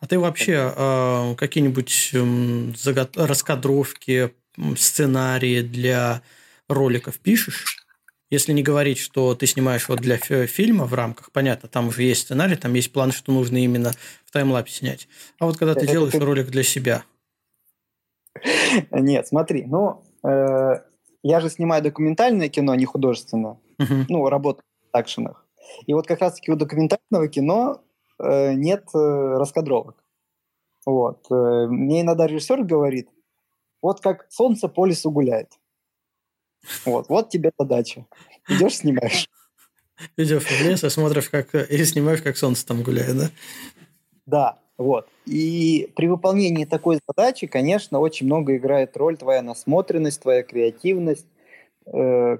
[0.00, 3.16] А ты вообще э, какие-нибудь э, загот...
[3.16, 4.32] раскадровки,
[4.76, 6.22] сценарии для
[6.68, 7.84] роликов пишешь?
[8.30, 12.22] Если не говорить, что ты снимаешь вот для фильма в рамках, понятно, там уже есть
[12.22, 13.92] сценарий, там есть план, что нужно именно
[14.26, 15.08] в таймлапе снять.
[15.38, 17.04] А вот когда ты Это делаешь ролик для себя.
[18.90, 20.74] Нет, смотри, ну, э,
[21.22, 23.58] я же снимаю документальное кино, а не художественное.
[23.80, 24.04] Uh-huh.
[24.08, 25.46] Ну, работаю в акшенах.
[25.86, 27.87] И вот как раз-таки у документального кино э,
[28.18, 30.02] нет э, раскадровок.
[30.86, 31.26] Вот.
[31.30, 33.08] Э, мне иногда режиссер говорит,
[33.82, 35.52] вот как солнце по лесу гуляет.
[36.84, 38.06] Вот, вот тебе задача.
[38.48, 39.28] Идешь, снимаешь.
[40.16, 43.30] Идешь в лес и смотришь, как и снимаешь, как солнце там гуляет, да?
[44.26, 45.08] Да, вот.
[45.26, 51.26] И при выполнении такой задачи, конечно, очень много играет роль твоя насмотренность, твоя креативность,
[51.86, 52.38] э,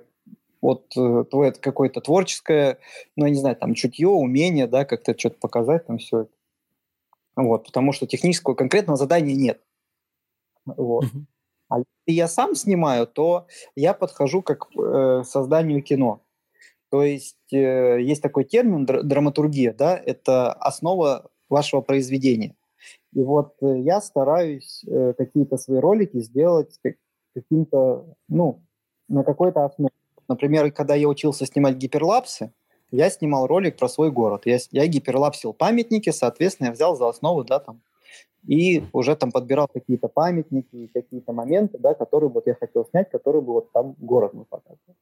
[0.61, 2.79] вот э, твое какое-то творческое,
[3.17, 6.31] ну, я не знаю, там, чутье, умение, да, как-то что-то показать, там, все это.
[7.37, 9.63] Вот, потому что технического конкретного задания нет.
[10.67, 11.05] Вот.
[11.05, 11.25] Mm-hmm.
[11.69, 13.47] А если я сам снимаю, то
[13.77, 16.23] я подхожу как э, созданию кино.
[16.91, 22.57] То есть э, есть такой термин драматургия, да, это основа вашего произведения.
[23.13, 26.79] И вот э, я стараюсь э, какие-то свои ролики сделать
[27.35, 28.63] каким-то, ну,
[29.09, 29.93] на какой-то основе.
[30.29, 32.53] Например, когда я учился снимать гиперлапсы,
[32.91, 34.43] я снимал ролик про свой город.
[34.45, 37.81] Я, я гиперлапсил памятники, соответственно, я взял за основу, да, там,
[38.47, 43.43] и уже там подбирал какие-то памятники, какие-то моменты, да, которые вот я хотел снять, которые
[43.43, 44.97] бы вот там город мы показывали.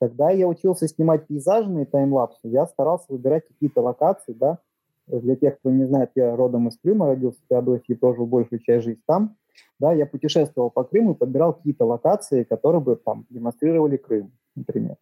[0.00, 4.58] Когда я учился снимать пейзажные таймлапсы, я старался выбирать какие-то локации, да,
[5.06, 8.84] для тех, кто не знает, я родом из Крыма, родился в Феодосии прожил большую часть
[8.84, 9.36] жизни там,
[9.78, 14.96] да, я путешествовал по Крыму и подбирал какие-то локации, которые бы там демонстрировали Крым, например.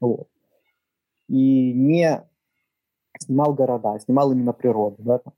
[0.00, 0.28] Вот.
[1.28, 2.22] И не
[3.18, 5.34] снимал города, снимал именно природу, да, там,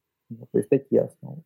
[0.51, 1.43] то есть такие основы.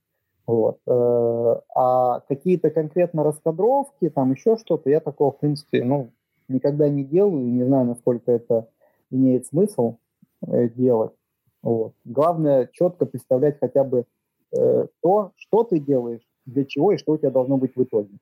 [0.47, 0.79] Вот.
[0.87, 6.13] Э, а какие-то конкретно раскадровки, там еще что-то, я такого, в принципе, ну,
[6.49, 8.69] никогда не делаю, не знаю, насколько это
[9.11, 9.97] имеет смысл
[10.47, 11.13] э, делать.
[11.63, 11.95] Вот.
[12.05, 14.07] Главное четко представлять хотя бы
[14.57, 18.17] э, то, что ты делаешь, для чего и что у тебя должно быть в итоге.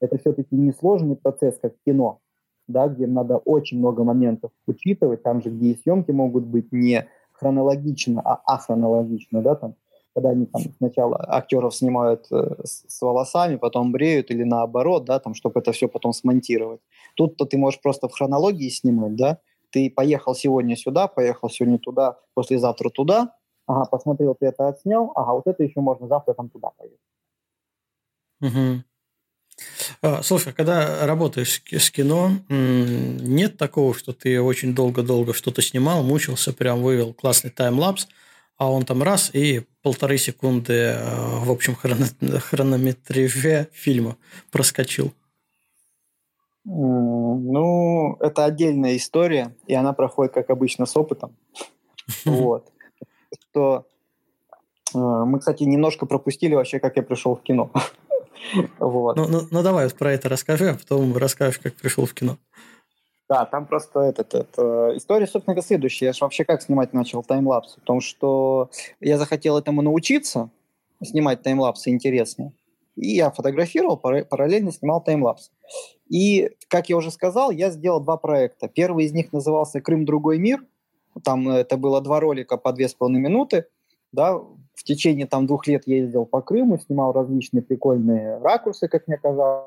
[0.00, 2.20] Это все-таки не сложный процесс, как кино,
[2.68, 7.08] да, где надо очень много моментов учитывать, там же, где и съемки могут быть не
[7.32, 9.74] хронологично, а ахронологично, да, там,
[10.14, 15.18] когда они там сначала актеров снимают э, с, с волосами, потом бреют или наоборот, да,
[15.18, 16.80] там, чтобы это все потом смонтировать.
[17.14, 19.38] Тут-то ты можешь просто в хронологии снимать, да,
[19.70, 23.34] ты поехал сегодня сюда, поехал сегодня туда, послезавтра туда,
[23.66, 26.98] ага, посмотрел, ты это отснял, ага, вот это еще можно завтра там туда поехать.
[28.40, 28.82] Угу.
[30.22, 36.82] Слушай, когда работаешь с кино, нет такого, что ты очень долго-долго что-то снимал, мучился, прям
[36.82, 38.06] вывел классный таймлапс,
[38.58, 44.16] а он там раз и полторы секунды э, в общем хронометраже фильма
[44.50, 45.14] проскочил.
[46.64, 51.36] Ну, это отдельная история, и она проходит, как обычно, с опытом.
[52.24, 52.72] Вот.
[53.50, 53.86] Что
[54.94, 57.70] э, мы, кстати, немножко пропустили вообще, как я пришел в кино.
[58.78, 59.16] Вот.
[59.16, 62.38] Ну, ну, ну давай про это расскажи, а потом расскажешь, как пришел в кино.
[63.28, 66.06] Да, там просто этот, это, история, собственно следующая.
[66.06, 67.78] Я же вообще как снимать начал таймлапсы?
[67.80, 68.70] Потому что
[69.00, 70.48] я захотел этому научиться,
[71.02, 72.52] снимать таймлапсы интереснее.
[72.96, 75.50] И я фотографировал, параллельно снимал таймлапс.
[76.08, 78.66] И, как я уже сказал, я сделал два проекта.
[78.66, 80.04] Первый из них назывался «Крым.
[80.04, 80.64] Другой мир».
[81.22, 83.66] Там это было два ролика по две с половиной минуты.
[84.10, 84.40] Да,
[84.78, 89.66] в течение там двух лет ездил по Крыму, снимал различные прикольные ракурсы, как мне казалось.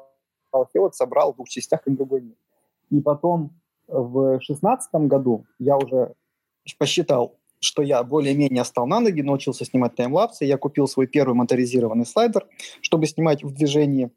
[0.74, 1.98] И вот собрал в двух частях «Крым.
[1.98, 2.36] Другой мир».
[2.92, 3.52] И потом
[3.90, 6.14] в шестнадцатом году я уже
[6.80, 10.46] посчитал, что я более-менее стал на ноги, научился снимать таймлапсы.
[10.46, 12.48] Я купил свой первый моторизированный слайдер,
[12.80, 14.12] чтобы снимать в движении.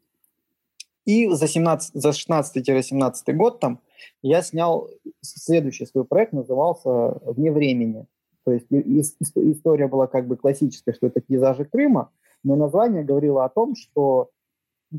[1.03, 3.81] И за, 17, за 16-17 год там
[4.21, 4.89] я снял
[5.19, 8.07] следующий свой проект, назывался «Вне времени».
[8.45, 12.11] То есть история была как бы классическая, что это пейзажи Крыма,
[12.43, 14.29] но название говорило о том, что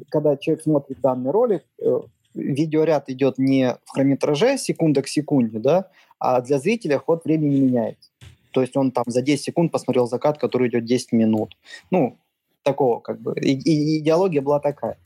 [0.09, 2.01] когда человек смотрит данный ролик, э,
[2.35, 8.11] видеоряд идет не в хронометраже секунда к секунде, да, а для зрителя ход времени меняется.
[8.51, 11.57] То есть он там за 10 секунд посмотрел закат, который идет 10 минут.
[11.91, 12.19] Ну,
[12.63, 13.35] такого как бы.
[13.39, 14.99] И, и идеология была такая.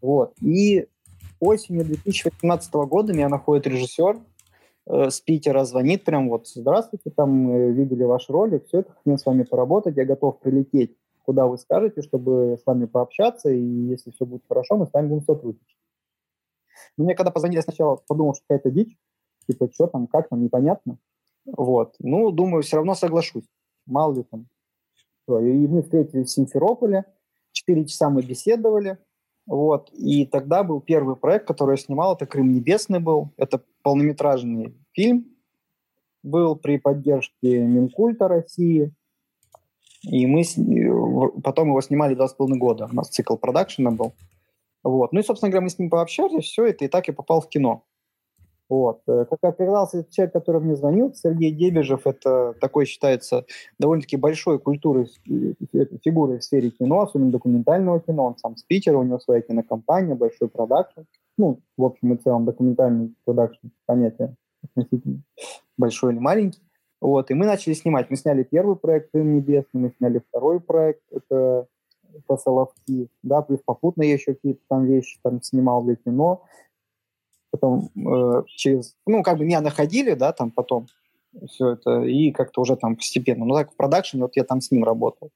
[0.00, 0.34] Вот.
[0.40, 0.86] И
[1.40, 4.18] осенью 2018 года меня находит режиссер
[4.88, 9.26] с Питера, звонит прям вот, здравствуйте, там мы видели ваш ролик, все это, хотим с
[9.26, 14.24] вами поработать, я готов прилететь куда вы скажете, чтобы с вами пообщаться, и если все
[14.24, 15.76] будет хорошо, мы с вами будем сотрудничать.
[16.96, 18.96] Мне когда позвонили, я сначала подумал, что какая-то дичь,
[19.48, 20.98] типа, что там, как там, непонятно.
[21.44, 21.96] Вот.
[21.98, 23.48] Ну, думаю, все равно соглашусь.
[23.86, 24.46] Мало ли там.
[25.28, 27.04] И мы встретились в Симферополе,
[27.50, 28.98] четыре часа мы беседовали,
[29.46, 29.90] вот.
[29.92, 33.30] И тогда был первый проект, который я снимал, это «Крым небесный» был.
[33.36, 35.26] Это полнометражный фильм,
[36.22, 38.92] был при поддержке Минкульта России.
[40.02, 40.56] И мы с...
[41.42, 42.88] потом его снимали два с половиной года.
[42.90, 44.12] У нас цикл продакшена был.
[44.82, 45.12] Вот.
[45.12, 47.48] Ну и, собственно говоря, мы с ним пообщались, все это, и так я попал в
[47.48, 47.84] кино.
[48.68, 49.00] Вот.
[49.06, 53.44] Э, как оказался человек, который мне звонил, Сергей Дебежев, это такой считается
[53.78, 55.08] довольно-таки большой культурой,
[56.04, 58.26] фигурой в сфере кино, особенно документального кино.
[58.26, 61.02] Он сам спичер, у него своя кинокомпания, большой продакшн.
[61.38, 65.22] Ну, в общем и целом, документальный продакшн, понятие относительно
[65.76, 66.62] большой или маленький.
[67.00, 68.10] Вот, и мы начали снимать.
[68.10, 71.66] Мы сняли первый проект «Крым небесный», мы сняли второй проект, это
[72.26, 76.44] по Соловки, да, плюс попутно я еще какие-то там вещи там снимал для кино
[77.56, 80.86] потом э, через, ну, как бы меня находили, да, там потом
[81.48, 83.44] все это, и как-то уже там постепенно.
[83.44, 85.30] Ну, так в продакшене, вот я там с ним работал.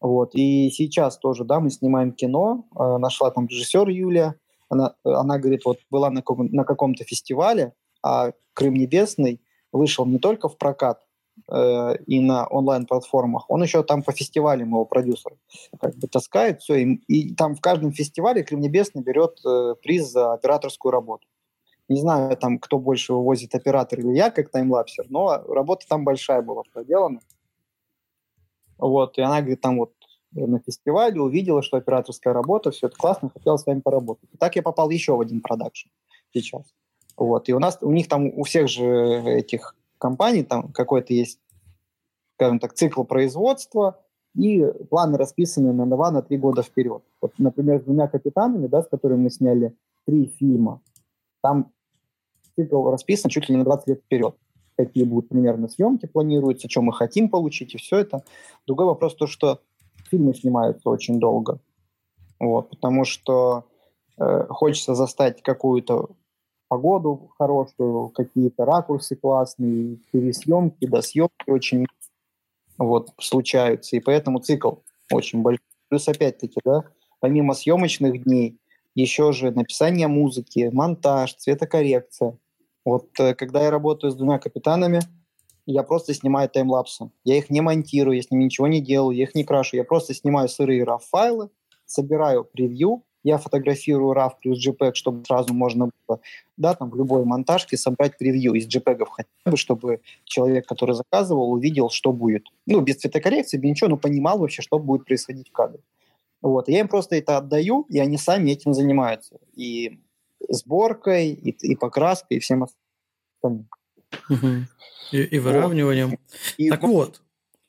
[0.00, 4.36] Вот, и сейчас тоже, да, мы снимаем кино, э, нашла там режиссер Юлия,
[4.68, 9.40] она, она говорит, вот была на, каком, на каком-то фестивале, а «Крым небесный»
[9.72, 11.00] вышел не только в прокат
[11.50, 15.32] э, и на онлайн-платформах, он еще там по фестивалям его продюсер
[15.80, 20.10] как бы таскает все, и, и там в каждом фестивале «Крым небесный» берет э, приз
[20.10, 21.26] за операторскую работу.
[21.88, 26.42] Не знаю, там, кто больше вывозит, оператор или я, как таймлапсер, но работа там большая
[26.42, 27.20] была проделана.
[28.76, 29.92] Вот, и она говорит, там вот
[30.32, 34.28] на фестивале увидела, что операторская работа, все это классно, хотела с вами поработать.
[34.32, 35.88] И так я попал еще в один продакшн
[36.32, 36.74] сейчас.
[37.16, 41.40] Вот, и у нас, у них там, у всех же этих компаний там какой-то есть,
[42.34, 47.02] скажем так, цикл производства, и планы расписаны на 2 на 3 года вперед.
[47.20, 49.76] Вот, например, с двумя капитанами, да, с которыми мы сняли
[50.06, 50.80] три фильма,
[51.42, 51.72] там
[52.58, 54.34] цикл расписан чуть ли не на 20 лет вперед.
[54.76, 58.24] Какие будут примерно съемки планируются, что мы хотим получить, и все это.
[58.66, 59.60] Другой вопрос то, что
[60.10, 61.58] фильмы снимаются очень долго.
[62.40, 63.64] Вот, потому что
[64.18, 66.10] э, хочется застать какую-то
[66.68, 71.86] погоду хорошую, какие-то ракурсы классные, пересъемки, досъемки очень
[72.76, 74.74] вот, случаются, и поэтому цикл
[75.12, 75.64] очень большой.
[75.88, 76.84] Плюс опять-таки, да,
[77.20, 78.58] помимо съемочных дней,
[78.94, 82.36] еще же написание музыки, монтаж, цветокоррекция.
[82.88, 85.00] Вот э, когда я работаю с двумя капитанами,
[85.66, 87.10] я просто снимаю таймлапсы.
[87.22, 89.76] Я их не монтирую, я с ними ничего не делаю, я их не крашу.
[89.76, 91.50] Я просто снимаю сырые RAW-файлы,
[91.84, 96.20] собираю превью, я фотографирую RAW плюс JPEG, чтобы сразу можно было,
[96.56, 101.52] да, там в любой монтажке собрать превью из JPEG хотя бы, чтобы человек, который заказывал,
[101.52, 102.46] увидел, что будет.
[102.64, 105.80] Ну, без цветокоррекции, без ничего, но понимал вообще, что будет происходить в кадре.
[106.40, 106.70] Вот.
[106.70, 109.36] Я им просто это отдаю, и они сами этим занимаются.
[109.54, 109.98] И
[110.48, 113.68] сборкой, и, и покраской, и всем остальным.
[114.30, 114.66] Угу.
[115.12, 116.10] И, и выравниванием.
[116.10, 116.20] Вот.
[116.56, 117.22] И так вот,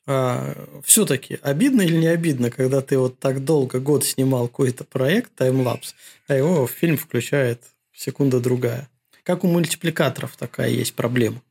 [0.06, 0.54] а,
[0.84, 5.94] все-таки обидно или не обидно, когда ты вот так долго, год снимал какой-то проект, таймлапс,
[6.28, 7.62] а его в фильм включает
[7.92, 8.88] секунда другая.
[9.22, 11.42] Как у мультипликаторов такая есть проблема.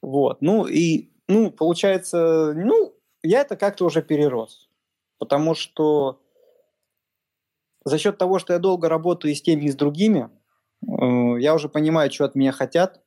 [0.00, 4.68] Вот, ну и, ну, получается, ну, я это как-то уже перерос.
[5.18, 6.22] Потому что
[7.84, 10.30] за счет того, что я долго работаю и с теми, и с другими,
[10.82, 13.00] э, я уже понимаю, что от меня хотят.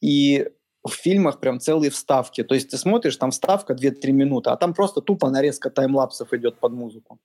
[0.00, 0.48] И
[0.84, 2.44] в фильмах прям целые вставки.
[2.44, 6.58] То есть ты смотришь, там вставка 2-3 минуты, а там просто тупо нарезка таймлапсов идет
[6.58, 7.18] под музыку.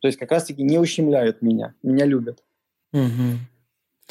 [0.00, 2.42] То есть как раз-таки не ущемляют меня, меня любят.
[2.92, 3.38] Угу.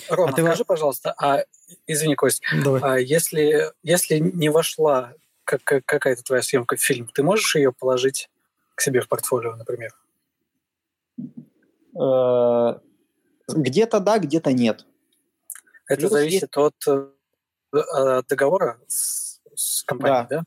[0.10, 0.41] Рома, а ты...
[0.43, 1.43] скажи, пожалуйста, а,
[1.88, 2.82] извини, Кость, Давай.
[2.82, 8.30] а если, если не вошла как, какая-то твоя съемка в фильм, ты можешь ее положить
[8.76, 9.91] к себе в портфолио, например?
[11.99, 12.79] Э,
[13.47, 14.85] где-то да, где-то нет.
[15.87, 16.57] Это Плюс зависит есть...
[16.57, 17.13] от, от
[17.73, 20.37] э, договора с, с компанией, да?
[20.37, 20.43] да?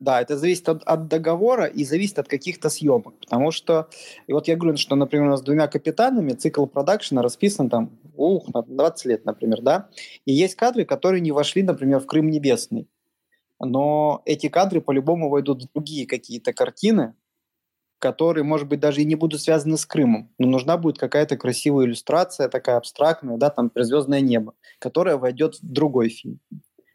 [0.00, 3.18] Да, это зависит от, от договора и зависит от каких-то съемок.
[3.20, 3.88] Потому что,
[4.26, 7.98] и вот я говорю, что, например, у нас с двумя капитанами цикл продакшена расписан там,
[8.14, 9.88] ух, на 20 лет, например, да.
[10.26, 12.88] И есть кадры, которые не вошли, например, в Крым Небесный.
[13.60, 17.14] Но эти кадры по-любому войдут в другие какие-то картины,
[17.98, 21.86] которые, может быть, даже и не будут связаны с Крымом, но нужна будет какая-то красивая
[21.86, 26.40] иллюстрация, такая абстрактная, да, там «Звездное небо», которая войдет в другой фильм.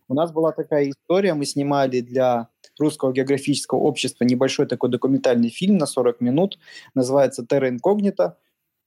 [0.08, 5.78] У нас была такая история, мы снимали для Русского географического общества небольшой такой документальный фильм
[5.78, 6.60] на 40 минут,
[6.96, 8.38] называется «Терра инкогнита»,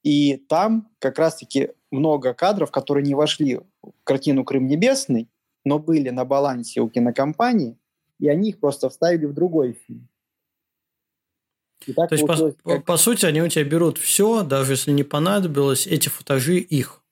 [0.03, 5.29] и там как раз-таки много кадров, которые не вошли в картину «Крым небесный»,
[5.65, 7.79] но были на балансе у кинокомпании,
[8.19, 10.09] и они их просто вставили в другой фильм.
[11.87, 12.85] И так То есть, по, как...
[12.85, 17.03] по сути, они у тебя берут все, даже если не понадобилось, эти футажи их.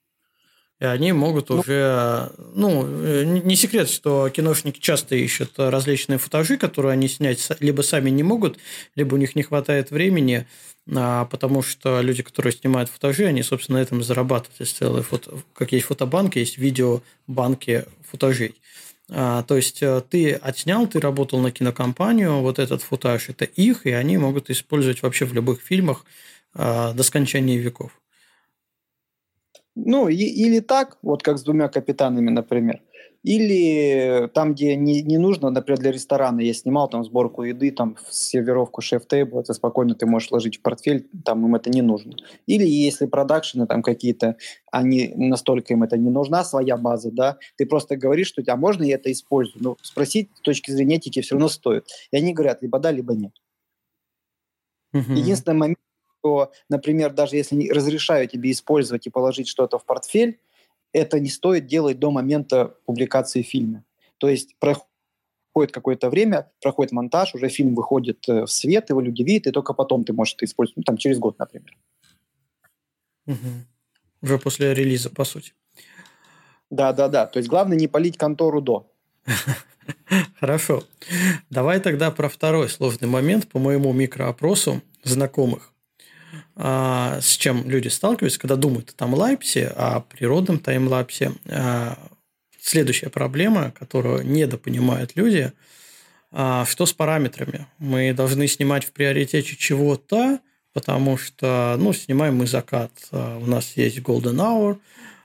[0.81, 2.33] И они могут ну, уже...
[2.55, 8.23] Ну, не секрет, что киношники часто ищут различные футажи, которые они снять либо сами не
[8.23, 8.59] могут,
[8.97, 10.47] либо у них не хватает времени,
[10.91, 14.59] а, потому что люди, которые снимают футажи, они, собственно, на этом зарабатывают.
[14.59, 15.39] Есть целые фото...
[15.53, 18.55] Как есть фотобанки, есть видеобанки футажей.
[19.13, 23.85] А, то есть э, ты отснял, ты работал на кинокомпанию, вот этот футаж– это их,
[23.85, 26.05] и они могут использовать вообще в любых фильмах
[26.55, 28.01] а, до скончания веков.
[29.75, 32.83] Ну, и, или так, вот как с двумя капитанами, например.
[33.23, 37.97] Или там, где не, не нужно, например, для ресторана я снимал там сборку еды, там
[38.11, 42.15] сервировку шеф-тейбл, это спокойно ты можешь ложить в портфель, там им это не нужно.
[42.47, 44.37] Или если продакшены там какие-то,
[44.73, 48.85] они настолько им это не нужна, своя база, да, ты просто говоришь, что а можно
[48.85, 49.63] я это использую?
[49.63, 51.87] Ну, спросить с точки зрения этики все равно стоит.
[52.11, 53.33] И они говорят либо да, либо нет.
[54.95, 55.15] Uh-huh.
[55.15, 55.79] Единственный момент,
[56.19, 60.41] что, например, даже если разрешаю тебе использовать и положить что-то в портфель,
[60.93, 63.85] это не стоит делать до момента публикации фильма.
[64.19, 69.23] То есть проходит какое-то время, проходит монтаж, уже фильм выходит э, в свет, его люди
[69.23, 71.77] видят, и только потом ты можешь это использовать, ну, там через год, например.
[73.27, 73.37] Угу.
[74.23, 75.53] Уже после релиза, по сути.
[76.71, 77.27] Да, да, да.
[77.27, 78.91] То есть главное не полить контору до.
[80.41, 80.85] Хорошо.
[81.51, 85.70] Давай тогда про второй сложный момент по моему микроопросу знакомых.
[86.57, 91.33] А, с чем люди сталкиваются, когда думают о таймлапсе, о природном таймлапсе.
[91.49, 91.99] А,
[92.61, 95.53] следующая проблема, которую недопонимают люди,
[96.33, 97.67] а, что с параметрами.
[97.79, 100.41] Мы должны снимать в приоритете чего-то,
[100.73, 102.93] потому что, ну, снимаем мы закат.
[103.11, 104.79] У нас есть golden hour,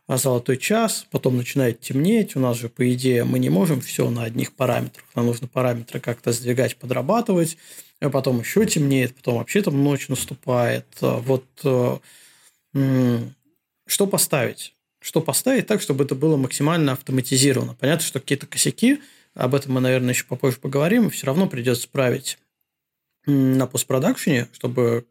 [0.08, 2.36] золотой час, потом начинает темнеть.
[2.36, 5.06] У нас же, по идее, мы не можем все на одних параметрах.
[5.16, 7.58] Нам нужно параметры как-то сдвигать, подрабатывать
[8.00, 10.86] потом еще темнеет, потом вообще там ночь наступает.
[11.02, 11.98] А вот э,
[13.88, 14.74] что поставить?
[15.00, 17.76] Что поставить так, чтобы это было максимально автоматизировано?
[17.76, 19.02] Понятно, что какие-то косяки,
[19.34, 22.40] об этом мы, наверное, еще попозже поговорим, все равно придется править
[23.26, 25.06] на постпродакшене, чтобы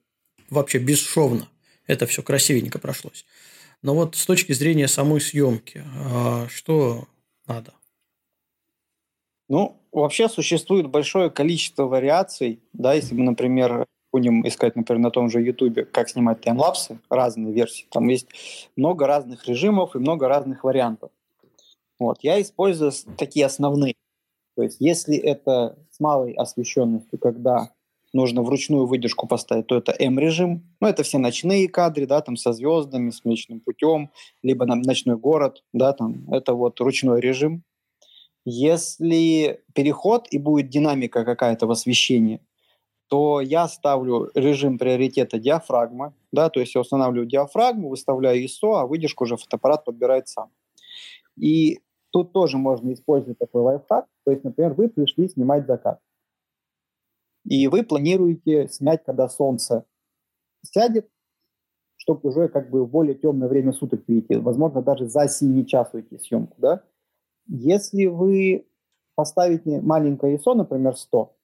[0.51, 1.49] вообще бесшовно
[1.87, 3.25] это все красивенько прошлось.
[3.83, 7.07] Но вот с точки зрения самой съемки, а что
[7.47, 7.75] надо?
[9.49, 15.29] Ну, вообще существует большое количество вариаций, да, если мы, например, будем искать, например, на том
[15.29, 18.29] же YouTube, как снимать таймлапсы, разные версии, там есть
[18.77, 21.11] много разных режимов и много разных вариантов.
[21.99, 23.95] Вот, я использую такие основные.
[24.57, 27.71] То есть, если это с малой освещенностью, когда
[28.13, 30.63] нужно вручную выдержку поставить, то это M-режим.
[30.81, 34.11] Ну, это все ночные кадры, да, там со звездами, с Млечным путем,
[34.43, 37.65] либо на ночной город, да, там, это вот ручной режим.
[38.45, 42.41] Если переход и будет динамика какая-то в освещении,
[43.09, 48.87] то я ставлю режим приоритета диафрагма, да, то есть я устанавливаю диафрагму, выставляю ISO, а
[48.87, 50.51] выдержку уже фотоаппарат подбирает сам.
[51.37, 51.81] И
[52.11, 56.01] тут тоже можно использовать такой лайфхак, то есть, например, вы пришли снимать закат,
[57.45, 59.85] и вы планируете снять, когда солнце
[60.63, 61.09] сядет,
[61.97, 65.91] чтобы уже как бы в более темное время суток перейти, возможно, даже за синий час
[65.93, 66.83] уйти съемку, да,
[67.47, 68.67] если вы
[69.15, 71.35] поставите маленькое ISO, например, 100,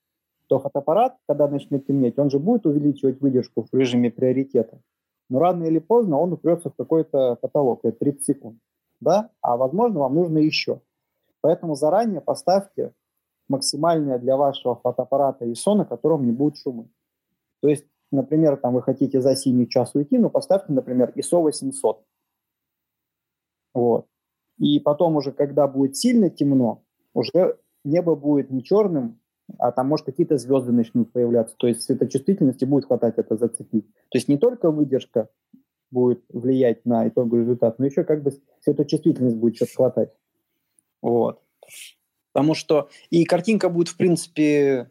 [0.49, 4.81] то фотоаппарат, когда начнет темнеть, он же будет увеличивать выдержку в режиме приоритета.
[5.29, 8.59] Но рано или поздно он упрется в какой-то потолок, это 30 секунд.
[9.01, 9.31] Да?
[9.41, 10.81] А возможно, вам нужно еще.
[11.41, 12.93] Поэтому заранее поставьте
[13.49, 16.89] максимальное для вашего фотоаппарата ISO, на котором не будет шума.
[17.61, 22.05] То есть, например, там вы хотите за синий час уйти, но поставьте, например, ISO 800.
[23.75, 24.07] Вот.
[24.61, 26.85] И потом уже, когда будет сильно темно,
[27.15, 29.19] уже небо будет не черным,
[29.59, 31.57] а там, может, какие-то звезды начнут появляться.
[31.57, 33.87] То есть светочувствительности будет хватать это зацепить.
[34.11, 35.29] То есть не только выдержка
[35.91, 40.11] будет влиять на итоговый результат, но еще как бы светочувствительность будет что-то хватать.
[41.01, 41.41] Вот.
[42.33, 44.91] Потому что и картинка будет, в принципе,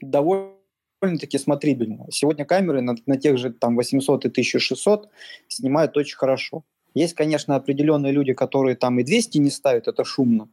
[0.00, 2.06] довольно-таки смотрибельна.
[2.10, 5.08] Сегодня камеры на, на тех же там 800 и 1600
[5.48, 6.64] снимают очень хорошо.
[6.96, 10.48] Есть, конечно, определенные люди, которые там и 200 не ставят, это шумно,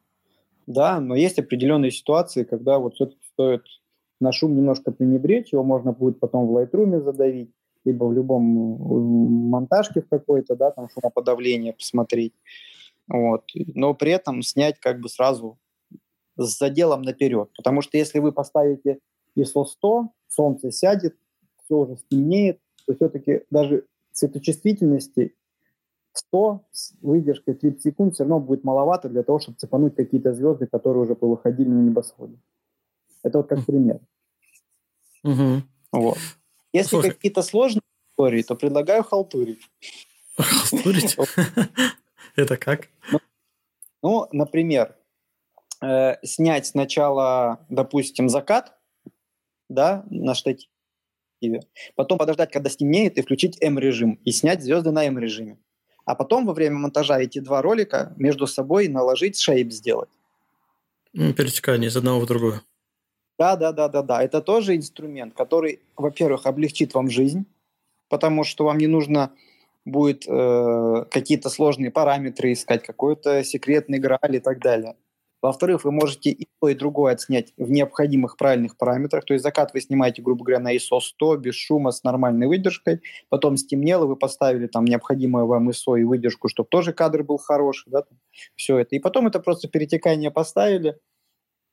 [0.68, 3.62] да, но есть определенные ситуации, когда вот все-таки стоит
[4.20, 7.50] на шум немножко пренебречь, его можно будет потом в Lightroom задавить,
[7.86, 12.34] либо в любом монтажке в какой-то, да, там шумоподавление посмотреть.
[13.08, 13.46] Вот.
[13.74, 15.58] Но при этом снять как бы сразу
[16.36, 17.52] с заделом наперед.
[17.56, 19.00] Потому что если вы поставите
[19.38, 21.16] ISO 100, солнце сядет,
[21.64, 25.36] все уже стемнеет, то все-таки даже светочувствительности
[26.14, 30.68] 100 с выдержкой 30 секунд все равно будет маловато для того, чтобы цепануть какие-то звезды,
[30.68, 32.38] которые уже повыходили на небосводе.
[33.24, 34.00] Это вот как пример.
[35.24, 35.64] Угу.
[35.94, 36.18] Вот.
[36.74, 39.62] Если какие-то сложные истории, то предлагаю халтурить.
[40.38, 41.18] Халтурить?
[42.36, 42.90] Это как?
[43.12, 43.20] Ну,
[44.02, 44.96] ну например,
[45.82, 48.78] э, снять сначала, допустим, закат,
[49.70, 51.62] да, на штативе,
[51.96, 55.58] потом подождать, когда стемнеет, и включить М-режим, и снять звезды на М-режиме.
[56.06, 60.10] А потом во время монтажа эти два ролика между собой наложить шейп сделать.
[61.14, 62.62] Перетекание из одного в другое.
[63.40, 64.24] Да, да, да, да, да.
[64.24, 67.46] Это тоже инструмент, который, во-первых, облегчит вам жизнь,
[68.10, 69.32] потому что вам не нужно
[69.86, 74.96] будет э, какие-то сложные параметры искать, какой-то секретный грааль и так далее.
[75.44, 79.26] Во-вторых, вы можете и то, и другое отснять в необходимых правильных параметрах.
[79.26, 83.02] То есть закат вы снимаете, грубо говоря, на ISO 100, без шума, с нормальной выдержкой.
[83.28, 87.92] Потом стемнело, вы поставили там необходимое вам ISO и выдержку, чтобы тоже кадр был хороший.
[87.92, 88.06] Да,
[88.56, 88.96] все это.
[88.96, 90.98] И потом это просто перетекание поставили,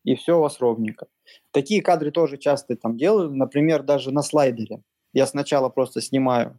[0.05, 1.07] и все у вас ровненько.
[1.53, 3.31] Такие кадры тоже часто там делаю.
[3.31, 4.83] Например, даже на слайдере.
[5.13, 6.59] Я сначала просто снимаю,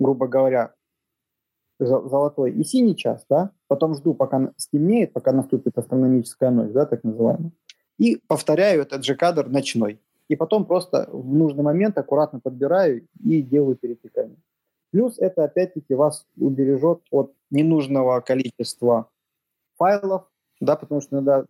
[0.00, 0.74] грубо говоря,
[1.86, 7.04] золотой и синий час, да, потом жду, пока стемнеет, пока наступит астрономическая ночь, да, так
[7.04, 7.52] называемая,
[7.98, 10.00] и повторяю этот же кадр ночной.
[10.28, 14.38] И потом просто в нужный момент аккуратно подбираю и делаю перетекание.
[14.92, 19.08] Плюс это опять-таки вас убережет от ненужного количества
[19.76, 20.24] файлов,
[20.60, 21.44] да, потому что иногда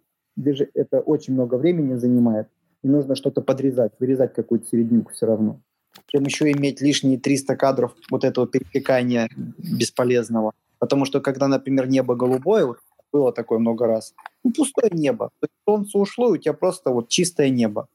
[0.74, 2.48] это очень много времени занимает,
[2.82, 5.60] и нужно что-то подрезать, вырезать какую-то серединку все равно
[6.06, 9.28] чем еще иметь лишние 300 кадров вот этого перетекания
[9.58, 10.52] бесполезного.
[10.78, 12.78] Потому что когда, например, небо голубое, вот
[13.12, 14.14] было такое много раз,
[14.44, 15.30] ну, пустое небо.
[15.40, 17.88] То есть солнце ушло, и у тебя просто вот чистое небо.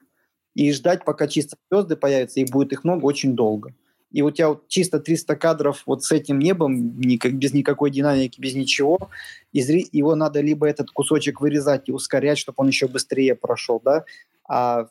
[0.54, 3.74] И ждать, пока чисто звезды появятся, и будет их много, очень долго.
[4.12, 8.40] И у тебя вот чисто 300 кадров вот с этим небом, никак, без никакой динамики,
[8.40, 9.10] без ничего,
[9.52, 13.82] и зри, его надо либо этот кусочек вырезать и ускорять, чтобы он еще быстрее прошел,
[13.84, 14.06] да,
[14.48, 14.88] а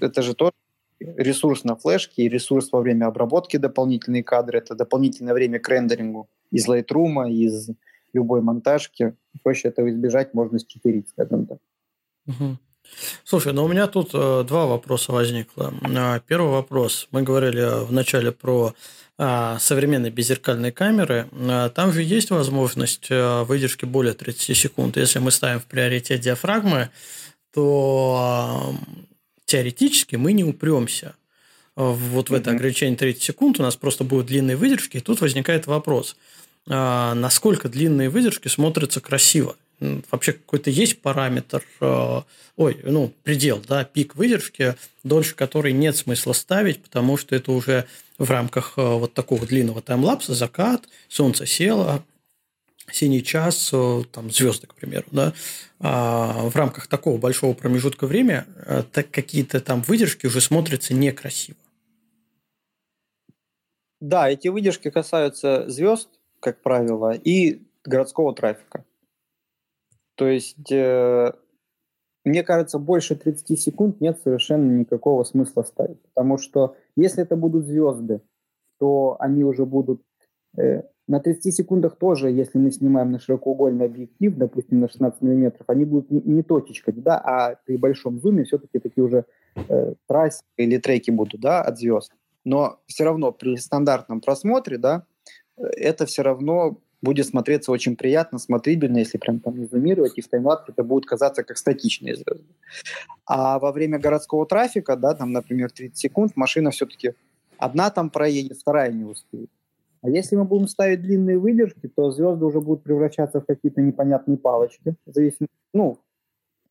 [0.00, 0.52] это же тоже
[1.00, 4.58] ресурс на флешке и ресурс во время обработки дополнительные кадры.
[4.58, 7.70] Это дополнительное время к рендерингу из Lightroom, из
[8.12, 9.14] любой монтажки.
[9.42, 11.58] Проще этого избежать, можно счетерить, скажем так.
[12.26, 12.58] Угу.
[13.24, 15.72] Слушай, ну у меня тут э, два вопроса возникло.
[15.82, 17.08] Э, первый вопрос.
[17.10, 18.74] Мы говорили вначале про
[19.18, 21.28] э, современные беззеркальные камеры.
[21.32, 24.96] Э, там же есть возможность э, выдержки более 30 секунд.
[24.96, 26.88] Если мы ставим в приоритет диафрагмы,
[27.52, 28.74] то
[29.48, 31.16] теоретически мы не упремся
[31.74, 35.66] вот в это ограничение 30 секунд, у нас просто будут длинные выдержки, и тут возникает
[35.68, 36.16] вопрос,
[36.68, 39.56] а, насколько длинные выдержки смотрятся красиво.
[40.10, 42.24] Вообще какой-то есть параметр, а,
[42.56, 44.74] ой, ну, предел, да, пик выдержки,
[45.04, 47.86] дольше которой нет смысла ставить, потому что это уже
[48.18, 52.02] в рамках а, вот такого длинного таймлапса, закат, солнце село,
[52.92, 55.32] синий час, э, там, звезды, к примеру, да,
[55.80, 61.58] а в рамках такого большого промежутка времени э, так какие-то там выдержки уже смотрятся некрасиво.
[64.00, 66.08] Да, эти выдержки касаются звезд,
[66.40, 68.84] как правило, и городского трафика.
[70.14, 71.32] То есть, э,
[72.24, 76.00] мне кажется, больше 30 секунд нет совершенно никакого смысла ставить.
[76.02, 78.20] Потому что если это будут звезды,
[78.78, 80.02] то они уже будут
[80.56, 85.64] э, на 30 секундах тоже, если мы снимаем на широкоугольный объектив, допустим, на 16 миллиметров,
[85.68, 89.24] они будут не, не точечками, да, а при большом зуме все-таки такие уже
[89.56, 92.12] э, трассы или треки будут, да, от звезд.
[92.44, 95.04] Но все равно при стандартном просмотре, да,
[95.56, 100.28] это все равно будет смотреться очень приятно, смотрибельно, если прям там не зумировать, и в
[100.28, 102.44] таймлапсе это будет казаться как статичные звезды.
[103.24, 107.14] А во время городского трафика, да, там, например, 30 секунд, машина все-таки
[107.56, 109.50] одна там проедет, вторая не успеет.
[110.00, 114.38] А если мы будем ставить длинные выдержки, то звезды уже будут превращаться в какие-то непонятные
[114.38, 114.94] палочки.
[115.06, 115.98] Зависит, ну,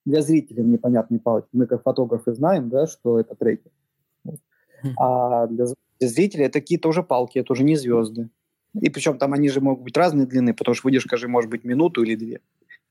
[0.05, 1.49] для зрителей непонятные палочки.
[1.51, 3.69] Мы как фотографы знаем, да, что это треки.
[4.25, 4.93] Хм.
[4.97, 5.65] А для,
[5.99, 8.29] для зрителей это какие-то уже палки, это уже не звезды.
[8.79, 11.63] И причем там они же могут быть разной длины, потому что выдержка же может быть
[11.63, 12.41] минуту или две.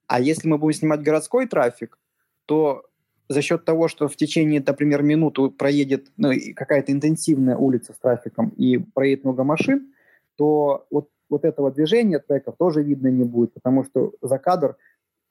[0.06, 1.98] А если мы будем снимать городской трафик,
[2.46, 2.84] то
[3.28, 8.50] за счет того, что в течение, например, минуты проедет ну, какая-то интенсивная улица с трафиком
[8.50, 9.92] и проедет много машин,
[10.36, 14.76] то вот, вот этого движения треков тоже видно не будет, потому что за кадр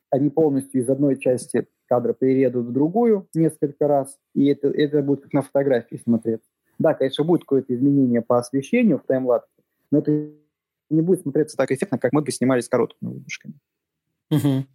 [0.09, 5.23] они полностью из одной части кадра переедут в другую несколько раз, и это, это будет
[5.23, 6.49] как на фотографии смотреться.
[6.79, 9.49] Да, конечно, будет какое-то изменение по освещению в таймлапсе,
[9.91, 10.11] но это
[10.89, 13.55] не будет смотреться так эффектно, как мы бы снимали с короткими выдержками.
[14.31, 14.65] Угу.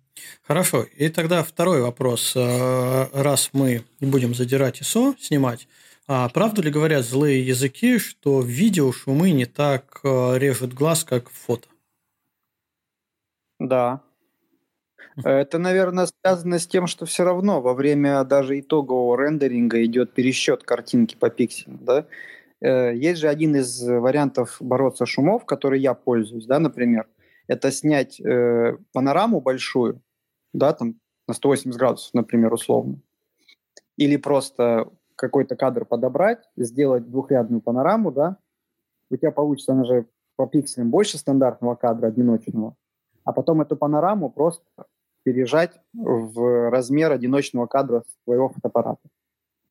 [0.42, 0.86] Хорошо.
[0.96, 2.34] И тогда второй вопрос.
[2.36, 5.68] Э, раз мы будем задирать ISO, снимать,
[6.06, 11.30] а правда ли говорят злые языки, что видео шумы не так э, режут глаз, как
[11.30, 11.68] фото?
[13.58, 14.02] Да.
[15.24, 20.62] Это, наверное, связано с тем, что все равно во время даже итогового рендеринга идет пересчет
[20.62, 22.06] картинки по пикселям, да?
[22.60, 27.08] Э, есть же один из вариантов бороться шумов, который я пользуюсь, да, например,
[27.48, 30.02] это снять э, панораму большую,
[30.52, 33.00] да, там на 180 градусов, например, условно,
[33.96, 34.90] или просто
[35.20, 38.38] какой-то кадр подобрать, сделать двухрядную панораму, да,
[39.10, 40.06] у тебя получится, она же
[40.36, 42.74] по пикселям больше стандартного кадра одиночного,
[43.24, 44.64] а потом эту панораму просто
[45.22, 49.02] пережать в размер одиночного кадра своего фотоаппарата.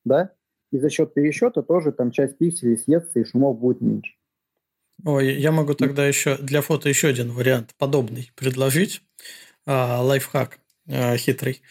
[0.05, 0.31] Да?
[0.71, 4.13] И за счет пересчета тоже там часть пикселей съестся, и шумов будет меньше.
[5.03, 9.01] Ой, я могу тогда еще для фото еще один вариант подобный предложить.
[9.65, 11.63] А, лайфхак а, хитрый.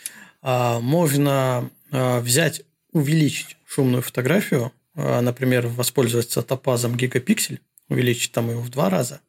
[0.43, 8.71] А, можно взять, увеличить шумную фотографию, а, например, воспользоваться топазом гигапиксель, увеличить там его в
[8.71, 9.21] два раза,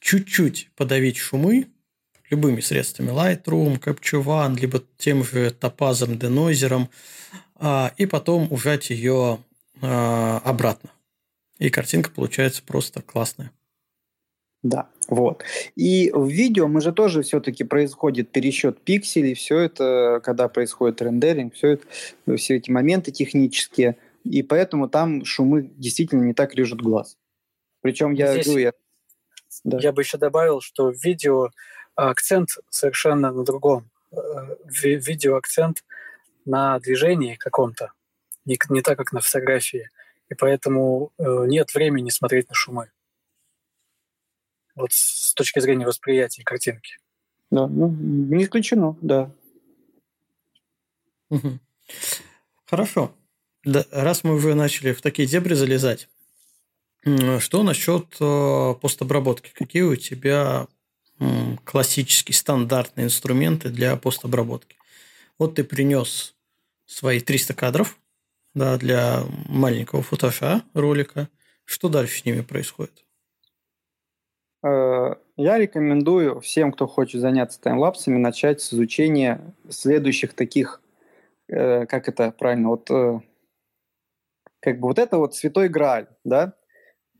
[0.00, 1.68] чуть-чуть подавить шумы
[2.30, 6.88] любыми средствами, Lightroom, Capture One, либо тем же топазом, денойзером,
[7.56, 9.38] а, и потом ужать ее
[9.82, 10.90] а, обратно.
[11.58, 13.52] И картинка получается просто классная.
[14.62, 15.42] Да, вот.
[15.74, 21.54] И в видео мы же тоже все-таки происходит пересчет пикселей, все это, когда происходит рендеринг,
[21.54, 27.18] все это, все эти моменты технические, и поэтому там шумы действительно не так режут глаз.
[27.80, 28.72] Причем я Здесь я,
[29.64, 29.78] да.
[29.80, 31.50] я бы еще добавил, что в видео
[31.96, 33.90] акцент совершенно на другом.
[34.12, 34.16] Э,
[34.64, 35.84] в видео акцент
[36.44, 37.92] на движении каком-то,
[38.44, 39.90] не, не так, как на фотографии.
[40.28, 42.90] И поэтому э, нет времени смотреть на шумы.
[44.74, 46.98] Вот с точки зрения восприятия картинки.
[47.50, 49.30] Да, ну, не исключено, да.
[51.28, 51.58] Угу.
[52.66, 53.14] Хорошо.
[53.64, 56.08] Да, раз мы уже начали в такие дебри залезать,
[57.38, 59.52] что насчет э, постобработки?
[59.54, 60.66] Какие у тебя
[61.64, 64.76] классические стандартные инструменты для постобработки?
[65.38, 66.34] Вот ты принес
[66.86, 67.98] свои 300 кадров
[68.54, 71.28] да, для маленького футажа ролика.
[71.64, 73.04] Что дальше с ними происходит?
[74.62, 80.80] Э, я рекомендую всем, кто хочет заняться таймлапсами, начать с изучения следующих таких,
[81.48, 82.88] э, как это правильно, вот
[84.60, 86.54] как бы вот это вот святой грааль, да,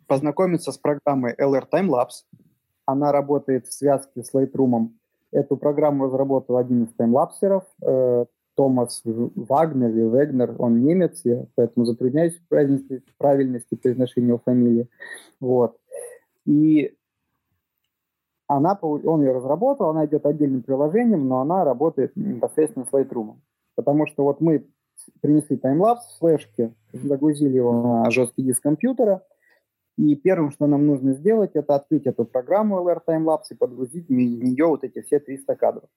[0.06, 2.24] познакомиться с программой LR Timelapse.
[2.86, 4.90] Она работает в связке с Lightroom.
[5.32, 11.86] Эту программу разработал один из таймлапсеров, э, Томас Вагнер или Вегнер, он немец, я поэтому
[11.86, 14.88] затрудняюсь в правильности, правильности произношения его фамилии.
[15.40, 15.78] Вот.
[16.44, 16.94] И
[18.56, 23.36] она, он ее разработал, она идет отдельным приложением, но она работает непосредственно с Lightroom.
[23.74, 24.66] Потому что вот мы
[25.20, 29.22] принесли таймлапс в флешке, загрузили его на жесткий диск компьютера,
[29.98, 34.12] и первым, что нам нужно сделать, это открыть эту программу LR Timelapse и подгрузить в
[34.12, 35.88] нее вот эти все 300 кадров.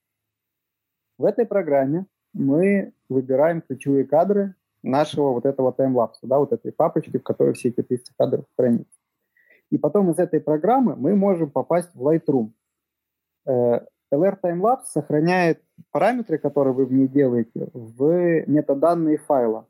[1.18, 7.18] В этой программе мы выбираем ключевые кадры нашего вот этого таймлапса, да, вот этой папочки,
[7.18, 8.95] в которой все эти 300 кадров хранятся.
[9.72, 12.51] И потом из этой программы мы можем попасть в Lightroom.
[13.47, 13.82] Э,
[14.13, 15.61] LR Timelapse сохраняет
[15.91, 19.68] параметры, которые вы в ней делаете, в метаданные файла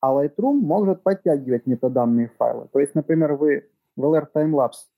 [0.00, 2.68] а Lightroom может подтягивать метаданные файлы.
[2.72, 4.88] То есть, например, вы в LR Timelapse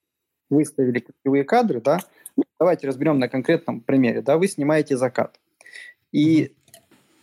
[0.49, 1.99] выставили ключевые кадры, да,
[2.37, 5.41] ну, давайте разберем на конкретном примере, да, вы снимаете закат.
[6.13, 6.55] И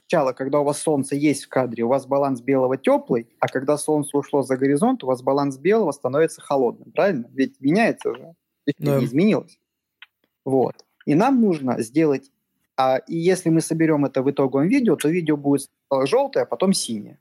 [0.10, 3.78] сначала, когда у вас солнце есть в кадре, у вас баланс белого теплый, а когда
[3.78, 7.30] солнце ушло за горизонт, у вас баланс белого становится холодным, правильно?
[7.32, 8.34] Ведь меняется же,
[8.80, 8.98] да.
[8.98, 9.60] не изменилось.
[10.46, 10.74] Вот.
[11.06, 12.32] И нам нужно сделать,
[12.76, 15.70] а, и если мы соберем это в итоговом видео, то видео будет
[16.06, 17.20] желтое, а потом синее.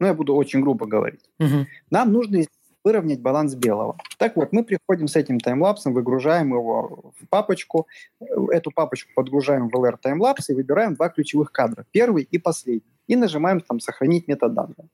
[0.00, 1.30] Ну, я буду очень грубо говорить.
[1.38, 1.66] Угу.
[1.90, 2.44] Нам нужно
[2.84, 3.96] выровнять баланс белого.
[4.18, 7.88] Так вот, мы приходим с этим таймлапсом, выгружаем его в папочку,
[8.20, 13.16] эту папочку подгружаем в LR таймлапс и выбираем два ключевых кадра, первый и последний, и
[13.16, 14.88] нажимаем там «Сохранить метаданные».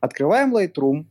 [0.00, 1.06] Открываем Lightroom,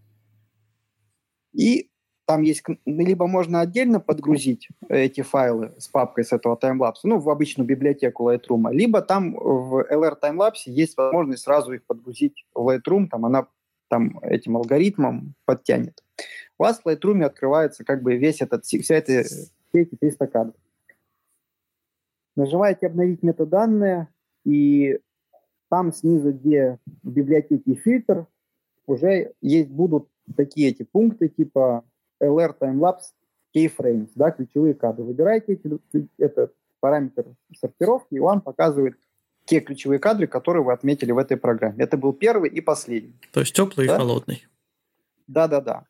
[1.53, 1.89] и
[2.25, 7.29] там есть, либо можно отдельно подгрузить эти файлы с папкой с этого таймлапса, ну, в
[7.29, 13.07] обычную библиотеку Lightroom, либо там в LR таймлапсе есть возможность сразу их подгрузить в Lightroom,
[13.07, 13.47] там она
[13.89, 16.03] там этим алгоритмом подтянет.
[16.57, 20.55] У вас в Lightroom открывается как бы весь этот, вся эта, все эти 300 кадров.
[22.35, 24.07] Нажимаете «Обновить метаданные»,
[24.45, 24.99] и
[25.69, 28.27] там снизу, где в библиотеке фильтр,
[28.85, 31.83] уже есть будут такие эти пункты, типа
[32.21, 33.11] LR Timelapse
[33.55, 35.03] Keyframes, да, ключевые кадры.
[35.03, 37.25] Выбираете эти, этот параметр
[37.57, 38.97] сортировки, и он показывает
[39.47, 41.83] те ключевые кадры, которые вы отметили в этой программе.
[41.83, 43.15] Это был первый и последний.
[43.31, 43.95] То есть теплый да?
[43.95, 44.47] и холодный.
[45.27, 45.85] Да-да-да.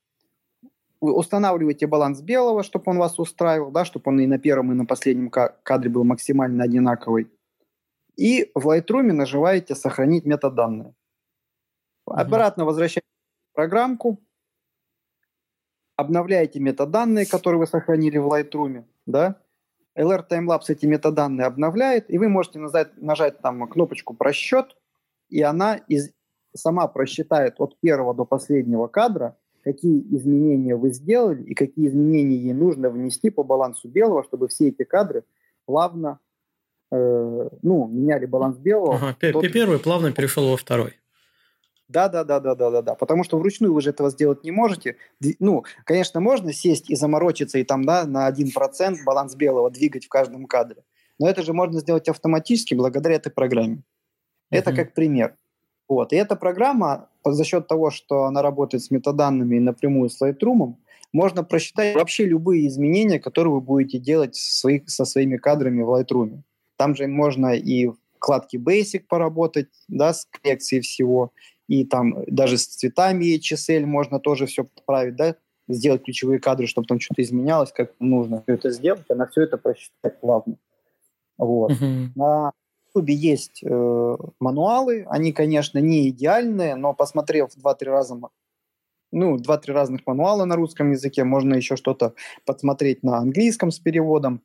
[1.01, 4.76] Вы устанавливаете баланс белого, чтобы он вас устраивал, да, чтобы он и на первом, и
[4.76, 7.32] на последнем кадре был максимально одинаковый.
[8.16, 10.93] И в Lightroom нажимаете «Сохранить метаданные».
[12.05, 12.16] Угу.
[12.16, 13.08] Обратно возвращаете
[13.53, 14.20] программку,
[15.95, 19.41] обновляете метаданные, которые вы сохранили в Lightroom, да,
[19.97, 24.77] LR Timelapse эти метаданные обновляет, и вы можете нажать, нажать там кнопочку «Просчет»,
[25.29, 26.11] и она из,
[26.53, 32.53] сама просчитает от первого до последнего кадра, какие изменения вы сделали и какие изменения ей
[32.53, 35.25] нужно внести по балансу белого, чтобы все эти кадры
[35.65, 36.19] плавно
[36.91, 38.95] э, ну, меняли баланс белого.
[38.95, 39.51] Ага, тот...
[39.51, 40.93] Первый плавно перешел во второй.
[41.89, 42.95] Да, да, да, да, да, да, да.
[42.95, 44.97] Потому что вручную вы же этого сделать не можете.
[45.39, 50.09] Ну, конечно, можно сесть и заморочиться и там, да, на 1% баланс белого двигать в
[50.09, 50.83] каждом кадре.
[51.19, 53.83] Но это же можно сделать автоматически благодаря этой программе.
[54.49, 54.75] Это uh-huh.
[54.75, 55.35] как пример.
[55.88, 56.11] Вот.
[56.11, 60.75] И эта программа, за счет того, что она работает с метаданными и напрямую с Lightroom,
[61.13, 66.41] можно просчитать вообще любые изменения, которые вы будете делать своих, со своими кадрами в Lightroom.
[66.75, 71.31] Там же можно и вкладки Basic поработать, да, с коррекцией всего,
[71.68, 75.36] и там даже с цветами HSL можно тоже все подправить, да,
[75.68, 79.41] сделать ключевые кадры, чтобы там что-то изменялось, как нужно все это сделать, а на все
[79.41, 80.57] это просчитать плавно.
[81.38, 81.72] Вот.
[81.72, 82.09] Uh-huh.
[82.15, 82.51] На
[82.95, 88.20] YouTube есть э, мануалы, они, конечно, не идеальные, но посмотрев 2-3 раза
[89.11, 92.13] ну, два-три разных мануала на русском языке, можно еще что-то
[92.45, 94.41] подсмотреть на английском с переводом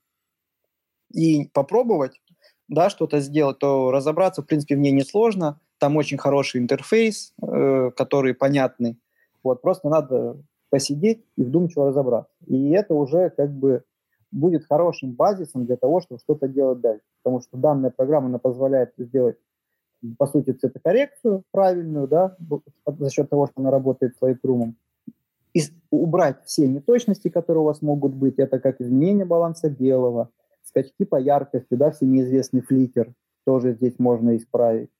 [1.12, 2.20] и попробовать,
[2.68, 5.60] да, что-то сделать, то разобраться, в принципе, в ней несложно.
[5.82, 9.00] Там очень хороший интерфейс, э, который понятный.
[9.42, 10.36] Вот, просто надо
[10.70, 12.32] посидеть и вдумчиво разобраться.
[12.46, 13.82] И это уже как бы
[14.30, 17.02] будет хорошим базисом для того, чтобы что-то делать дальше.
[17.24, 19.38] Потому что данная программа она позволяет сделать,
[20.18, 22.36] по сути, цветокоррекцию правильную, да,
[22.86, 24.74] за счет того, что она работает с Lightroom.
[25.52, 28.38] И убрать все неточности, которые у вас могут быть.
[28.38, 30.28] Это как изменение баланса белого,
[30.62, 33.12] скачки по яркости, да, всеми фликер
[33.44, 34.90] тоже здесь можно исправить.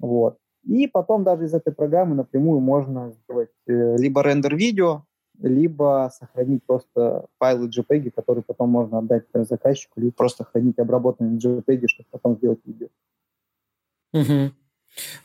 [0.00, 0.38] Вот.
[0.64, 5.04] И потом даже из этой программы напрямую можно сделать э, либо рендер видео,
[5.40, 11.86] либо сохранить просто файлы JPEG, которые потом можно отдать заказчику, либо просто хранить обработанные JPEG,
[11.86, 12.88] чтобы потом сделать видео.
[14.12, 14.52] Угу.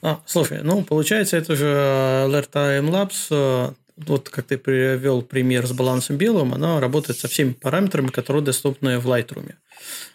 [0.03, 5.65] А, слушай, ну, получается, это же Alert Time Labs, э, вот как ты привел пример
[5.67, 9.53] с балансом белым, она работает со всеми параметрами, которые доступны в Lightroom.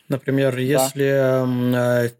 [0.08, 2.10] Например, если э,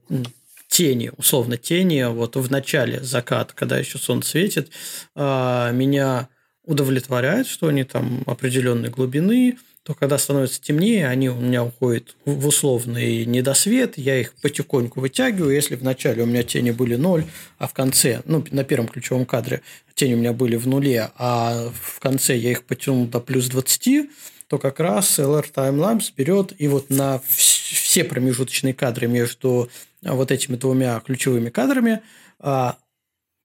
[0.71, 4.71] тени, условно тени, вот в начале закат, когда еще солнце светит,
[5.15, 6.29] а, меня
[6.65, 12.47] удовлетворяет, что они там определенной глубины, то когда становится темнее, они у меня уходят в
[12.47, 15.55] условный недосвет, я их потихоньку вытягиваю.
[15.55, 17.25] Если в начале у меня тени были 0,
[17.59, 19.63] а в конце, ну, на первом ключевом кадре
[19.95, 24.11] тени у меня были в нуле, а в конце я их потянул до плюс 20,
[24.47, 29.71] то как раз LR Timelapse берет и вот на все промежуточные кадры между
[30.03, 32.03] вот этими двумя ключевыми кадрами
[32.39, 32.77] а,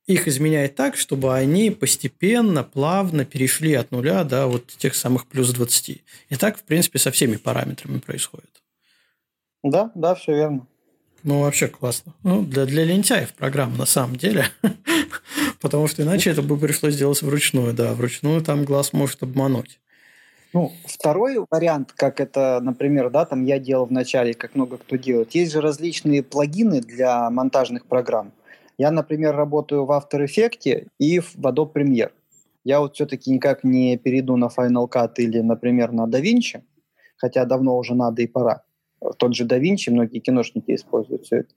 [0.05, 5.51] их изменяет так, чтобы они постепенно, плавно перешли от нуля до вот тех самых плюс
[5.51, 6.03] 20.
[6.29, 8.63] И так, в принципе, со всеми параметрами происходит.
[9.63, 10.67] Да, да, все верно.
[11.23, 12.13] Ну, вообще классно.
[12.21, 14.45] Ну, для, для лентяев программа на самом деле.
[15.59, 17.73] Потому что иначе это бы пришлось делать вручную.
[17.73, 19.79] Да, вручную там глаз может обмануть.
[20.55, 24.95] Ну, второй вариант, как это, например, да, там я делал в начале, как много кто
[24.95, 28.31] делает, есть же различные плагины для монтажных программ.
[28.77, 32.11] Я, например, работаю в After Effects и в Adobe Premiere.
[32.63, 36.61] Я вот все-таки никак не перейду на Final Cut или, например, на DaVinci,
[37.17, 38.63] хотя давно уже надо и пора.
[39.17, 41.53] Тот же DaVinci, многие киношники используют все это.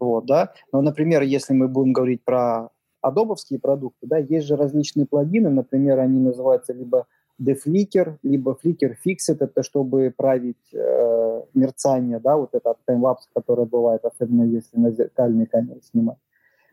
[0.00, 0.54] Вот, да.
[0.72, 2.70] Но, например, если мы будем говорить про
[3.00, 7.06] адобовские продукты, да, есть же различные плагины, например, они называются либо
[7.40, 14.04] Deflicker, либо Flicker Fixit, это чтобы править э, мерцание, да, вот этот таймлапс, который бывает,
[14.04, 16.18] особенно если на зеркальной камере снимать.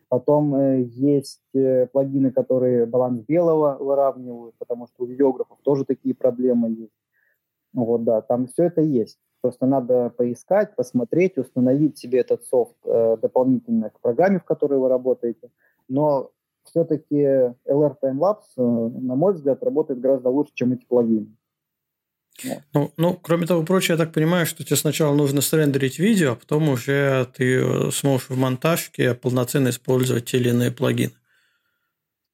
[0.08, 6.14] Потом э, есть э, плагины, которые баланс белого выравнивают, потому что у видеографов тоже такие
[6.14, 6.92] проблемы есть.
[7.74, 9.18] Вот, да, там все это есть.
[9.40, 14.88] Просто надо поискать, посмотреть, установить себе этот софт э, дополнительно к программе, в которой вы
[14.88, 15.50] работаете.
[15.88, 16.30] Но
[16.70, 21.26] все-таки LR Timelapse, э, на мой взгляд, работает гораздо лучше, чем эти плагины.
[22.72, 26.36] Ну, ну, кроме того прочего, я так понимаю, что тебе сначала нужно срендерить видео, а
[26.36, 31.12] потом уже ты э, сможешь в монтажке полноценно использовать те или иные плагины.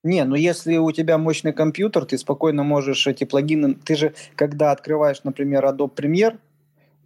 [0.03, 3.75] Не, ну если у тебя мощный компьютер, ты спокойно можешь эти плагины...
[3.75, 6.39] Ты же, когда открываешь, например, Adobe Premiere,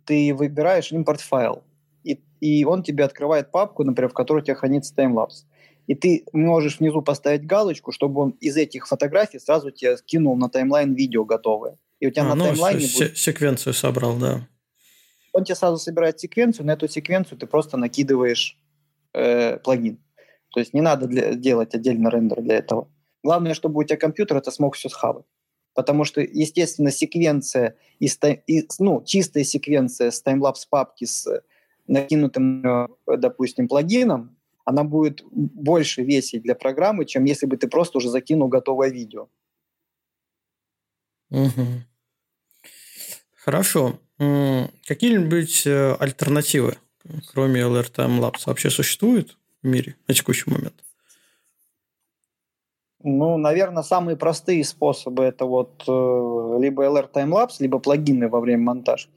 [0.04, 1.62] ты выбираешь импорт файл,
[2.02, 5.46] и, и он тебе открывает папку, например, в которой у тебя хранится таймлапс
[5.88, 10.50] и ты можешь внизу поставить галочку, чтобы он из этих фотографий сразу тебе скинул на
[10.50, 11.78] таймлайн видео готовое.
[11.98, 13.16] И у тебя а, на ну, таймлайне будет...
[13.16, 14.46] секвенцию собрал, да.
[15.32, 18.58] Он тебе сразу собирает секвенцию, на эту секвенцию ты просто накидываешь
[19.14, 19.98] э, плагин.
[20.52, 22.90] То есть не надо для, делать отдельно рендер для этого.
[23.22, 25.24] Главное, чтобы у тебя компьютер это смог все схавать.
[25.74, 31.26] потому что, естественно, секвенция, из, из, ну, чистая секвенция с таймлапс папки с
[31.86, 34.37] накинутым, э, допустим, плагином,
[34.68, 39.28] она будет больше весить для программы, чем если бы ты просто уже закинул готовое видео.
[41.30, 41.64] Угу.
[43.34, 43.98] Хорошо.
[44.18, 46.76] Какие-нибудь э, альтернативы,
[47.32, 50.84] кроме LR Labs, вообще существуют в мире на текущий момент?
[53.02, 58.64] Ну, наверное, самые простые способы это вот э, либо LR Timelapse, либо плагины во время
[58.64, 59.08] монтажа.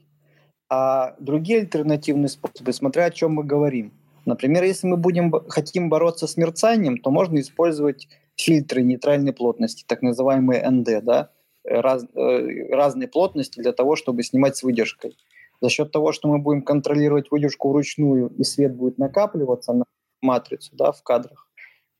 [0.70, 3.92] А другие альтернативные способы, смотря о чем мы говорим.
[4.24, 10.02] Например, если мы будем хотим бороться с мерцанием, то можно использовать фильтры нейтральной плотности, так
[10.02, 11.30] называемые ND, да,
[11.64, 15.16] раз, э, разные плотности для того, чтобы снимать с выдержкой.
[15.60, 19.84] За счет того, что мы будем контролировать выдержку вручную, и свет будет накапливаться на
[20.20, 21.48] матрицу да, в кадрах,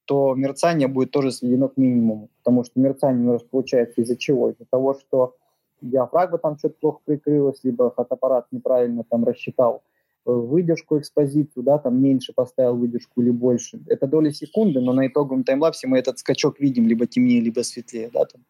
[0.04, 4.50] то мерцание будет тоже сведено к минимуму, потому что мерцание у нас получается из-за чего?
[4.50, 5.36] Из-за того, что
[5.80, 9.91] диафрагма там что-то плохо прикрылась, либо фотоаппарат неправильно там рассчитал э,
[10.24, 13.80] выдержку, экспозицию, да, там меньше поставил выдержку или больше.
[13.88, 18.10] Это доли секунды, но на итоговом таймлапсе мы этот скачок видим либо темнее, либо светлее,
[18.12, 18.44] да, там.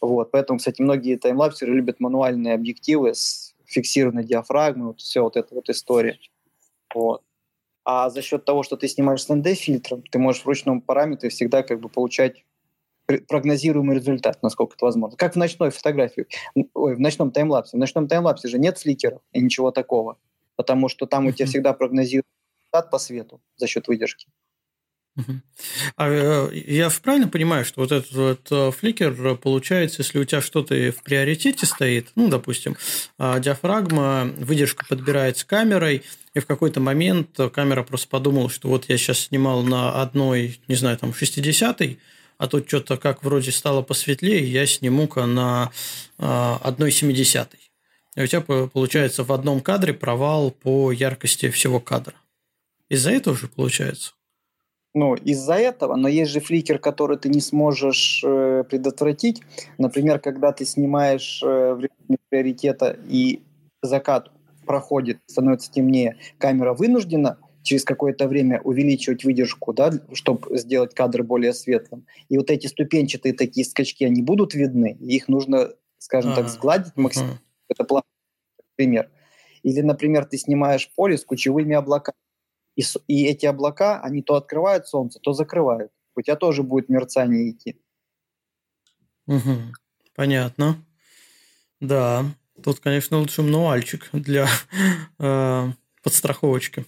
[0.00, 5.54] Вот, поэтому, кстати, многие таймлапсеры любят мануальные объективы с фиксированной диафрагмой, вот все вот эта
[5.54, 6.18] вот история.
[6.94, 7.22] Вот.
[7.84, 11.62] А за счет того, что ты снимаешь с ND-фильтром, ты можешь в ручном параметре всегда
[11.62, 12.44] как бы получать
[13.28, 15.16] прогнозируемый результат, насколько это возможно.
[15.16, 16.26] Как в ночной фотографии,
[16.74, 17.76] ой, в ночном таймлапсе.
[17.76, 20.16] В ночном таймлапсе же нет фликеров и ничего такого,
[20.56, 22.24] потому что там у тебя всегда прогнозируемый
[22.62, 24.28] результат по свету за счет выдержки.
[25.96, 30.40] А э, я правильно понимаю, что вот этот вот э, фликер получается, если у тебя
[30.40, 32.76] что-то в приоритете стоит, ну, допустим,
[33.16, 36.02] а, диафрагма, выдержка подбирается камерой,
[36.34, 40.74] и в какой-то момент камера просто подумала, что вот я сейчас снимал на одной, не
[40.74, 42.00] знаю, там, 60-й,
[42.38, 45.70] а тут что-то как вроде стало посветлее, я сниму-ка на
[46.18, 47.63] а, одной 70-й.
[48.16, 52.14] И у тебя получается в одном кадре провал по яркости всего кадра.
[52.88, 54.12] Из-за этого же получается?
[54.94, 59.42] Ну, из-за этого, но есть же фликер, который ты не сможешь э, предотвратить.
[59.76, 63.42] Например, когда ты снимаешь э, в режиме приоритета и
[63.82, 64.30] закат
[64.64, 71.54] проходит, становится темнее, камера вынуждена через какое-то время увеличивать выдержку, да, чтобы сделать кадр более
[71.54, 72.06] светлым.
[72.28, 76.92] И вот эти ступенчатые такие скачки, они будут видны, их нужно, скажем а, так, сгладить
[76.94, 77.40] максимально.
[77.68, 78.02] Это план,
[78.76, 79.10] пример.
[79.62, 82.16] Или, например, ты снимаешь поле с кучевыми облаками
[82.76, 85.92] и, и эти облака, они то открывают солнце, то закрывают.
[86.16, 87.80] У тебя тоже будет мерцание идти.
[89.26, 89.72] Угу.
[90.14, 90.84] Понятно.
[91.80, 92.24] Да,
[92.62, 94.46] тут, конечно, лучше мануальчик для
[95.18, 95.66] э,
[96.02, 96.84] подстраховочки.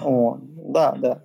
[0.00, 1.24] О, да, да.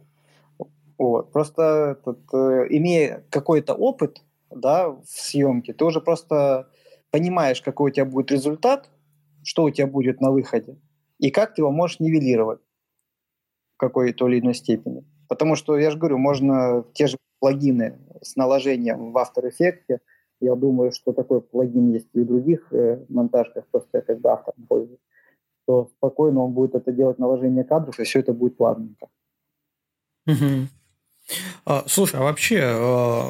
[0.97, 1.31] Вот.
[1.31, 6.69] Просто этот, э, имея какой-то опыт да, в съемке, ты уже просто
[7.11, 8.89] понимаешь, какой у тебя будет результат,
[9.43, 10.77] что у тебя будет на выходе,
[11.17, 12.61] и как ты его можешь нивелировать
[13.77, 15.05] какой-то или иной степени.
[15.27, 19.99] Потому что, я же говорю, можно те же плагины с наложением в After Effects,
[20.41, 24.29] я думаю, что такой плагин есть и в других э, монтажках, просто я как бы
[24.29, 24.99] автором пользуюсь,
[25.65, 29.07] то спокойно он будет это делать наложение кадров, и все это будет плавненько.
[30.27, 30.67] Угу.
[31.65, 33.29] А, слушай, а вообще а,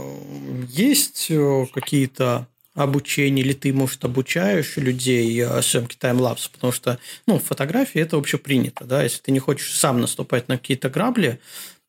[0.67, 7.39] есть э, какие-то обучение, или ты, может, обучаешь людей э, съемки таймлапса, потому что, ну,
[7.39, 11.39] фотографии это вообще принято, да, если ты не хочешь сам наступать на какие-то грабли,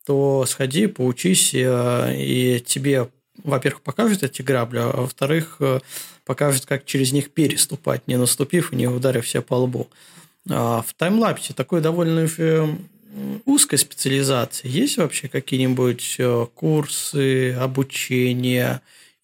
[0.05, 3.09] то сходи, поучись, э, и тебе,
[3.43, 5.79] во-первых, покажут эти грабли, а во-вторых, э,
[6.25, 9.87] покажут, как через них переступать, не наступив и не ударив себя по лбу.
[10.49, 12.27] А в таймлапсе такой довольно
[13.45, 14.67] узкой специализации.
[14.67, 16.17] Есть вообще какие-нибудь
[16.55, 18.81] курсы, обучения,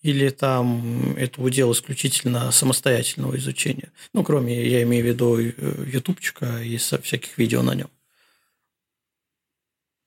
[0.07, 3.91] или там это удел исключительно самостоятельного изучения?
[4.13, 5.51] Ну, кроме, я имею в виду, э,
[5.85, 7.89] ютубчика и со всяких видео на нем.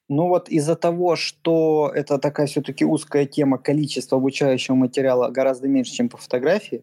[0.08, 5.92] Ну вот из-за того, что это такая все-таки узкая тема, количество обучающего материала гораздо меньше,
[5.92, 6.82] чем по фотографии.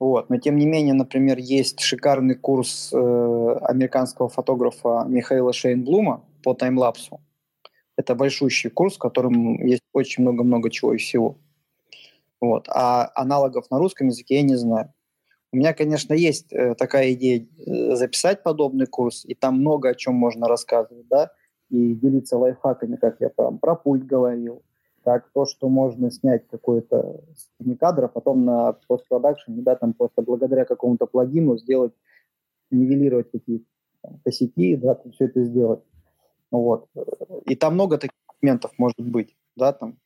[0.00, 0.30] Вот.
[0.30, 7.20] Но тем не менее, например, есть шикарный курс э, американского фотографа Михаила Шейнблума по таймлапсу.
[7.96, 11.36] Это большущий курс, в котором есть очень много-много чего и всего.
[12.42, 12.66] Вот.
[12.68, 14.92] А аналогов на русском языке я не знаю.
[15.52, 19.94] У меня, конечно, есть э, такая идея э, записать подобный курс, и там много о
[19.94, 21.30] чем можно рассказывать, да,
[21.70, 24.62] и делиться лайфхаками, как я там про пульт говорил,
[25.04, 27.20] как то, что можно снять какой-то
[27.78, 31.92] кадр, а потом на постпродакшене, да, там просто благодаря какому-то плагину сделать,
[32.72, 33.66] нивелировать какие-то
[34.24, 35.84] косяки, да, там все это сделать.
[36.50, 36.88] Вот.
[37.46, 39.96] И там много таких моментов может быть, да, там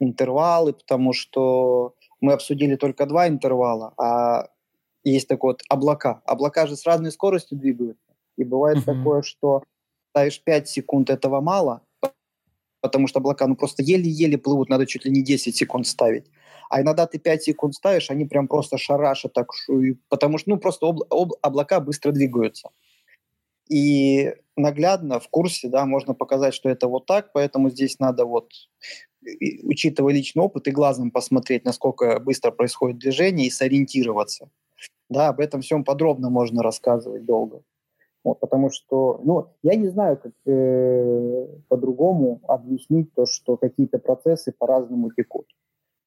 [0.00, 4.48] интервалы, потому что мы обсудили только два интервала, а
[5.04, 6.22] есть такой вот облака.
[6.24, 8.12] Облака же с разной скоростью двигаются.
[8.36, 8.98] И бывает uh-huh.
[8.98, 9.62] такое, что
[10.10, 11.82] ставишь 5 секунд, этого мало,
[12.80, 16.26] потому что облака ну, просто еле-еле плывут, надо чуть ли не 10 секунд ставить.
[16.68, 19.50] А иногда ты 5 секунд ставишь, они прям просто шарашат так,
[20.08, 22.70] потому что ну, просто об, об, облака быстро двигаются.
[23.68, 28.52] И наглядно в курсе, да, можно показать, что это вот так, поэтому здесь надо вот,
[29.62, 34.50] учитывая личный опыт, и глазом посмотреть, насколько быстро происходит движение, и сориентироваться.
[35.08, 37.62] Да, об этом всем подробно можно рассказывать долго.
[38.22, 44.52] Вот, потому что, ну, я не знаю, как э, по-другому объяснить то, что какие-то процессы
[44.52, 45.46] по-разному текут.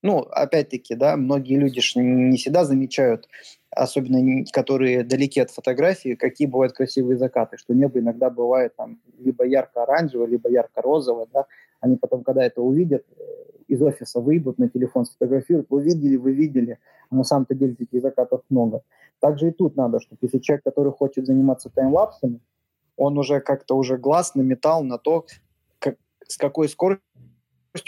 [0.04, 3.28] Ну, опять-таки, да, многие люди не всегда замечают,
[3.76, 9.46] особенно которые далеки от фотографии, какие бывают красивые закаты, что небо иногда бывает там либо
[9.46, 11.46] ярко-оранжевое, либо ярко-розовое, да,
[11.80, 13.24] они потом, когда это увидят, э,
[13.68, 16.80] из офиса выйдут, на телефон сфотографируют, вы видели, вы видели,
[17.10, 18.82] а на самом-то деле таких закатов много.
[19.20, 22.40] Также и тут надо, чтобы если человек, который хочет заниматься таймлапсами,
[22.98, 25.26] он уже как-то уже глаз наметал на то,
[25.80, 25.98] как,
[26.28, 27.02] с какой скоростью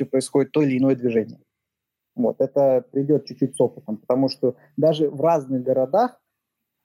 [0.10, 1.40] происходит то или иное движение.
[2.16, 6.22] Вот, это придет чуть-чуть с опытом, потому что даже в разных городах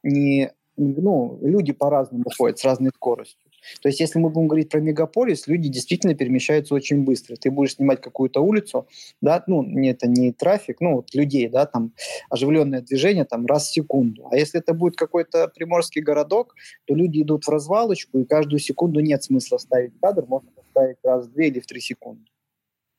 [0.03, 3.51] не, ну, люди по-разному ходят, с разной скоростью.
[3.83, 7.37] То есть, если мы будем говорить про мегаполис, люди действительно перемещаются очень быстро.
[7.37, 8.89] Ты будешь снимать какую-то улицу,
[9.21, 11.93] да, ну, это не трафик, ну, вот людей, да, там,
[12.31, 14.29] оживленное движение, там, раз в секунду.
[14.31, 16.55] А если это будет какой-то приморский городок,
[16.87, 21.27] то люди идут в развалочку, и каждую секунду нет смысла ставить кадр, можно поставить раз
[21.27, 22.25] в две или в три секунды.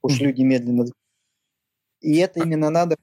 [0.03, 0.23] Уж mm-hmm.
[0.23, 0.85] люди медленно
[2.01, 2.95] и это именно надо,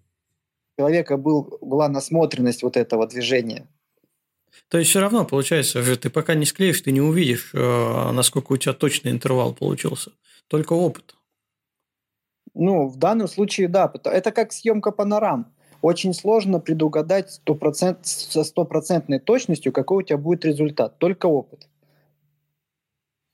[0.76, 3.66] у человека был, была насмотренность вот этого движения.
[4.68, 8.52] То есть все равно получается, что ты пока не склеишь, ты не увидишь, э, насколько
[8.52, 10.12] у тебя точный интервал получился.
[10.48, 11.14] Только опыт.
[12.54, 13.92] Ну, в данном случае, да.
[14.04, 15.54] Это как съемка панорам.
[15.80, 20.98] Очень сложно предугадать 100%, со стопроцентной точностью, какой у тебя будет результат.
[20.98, 21.68] Только опыт.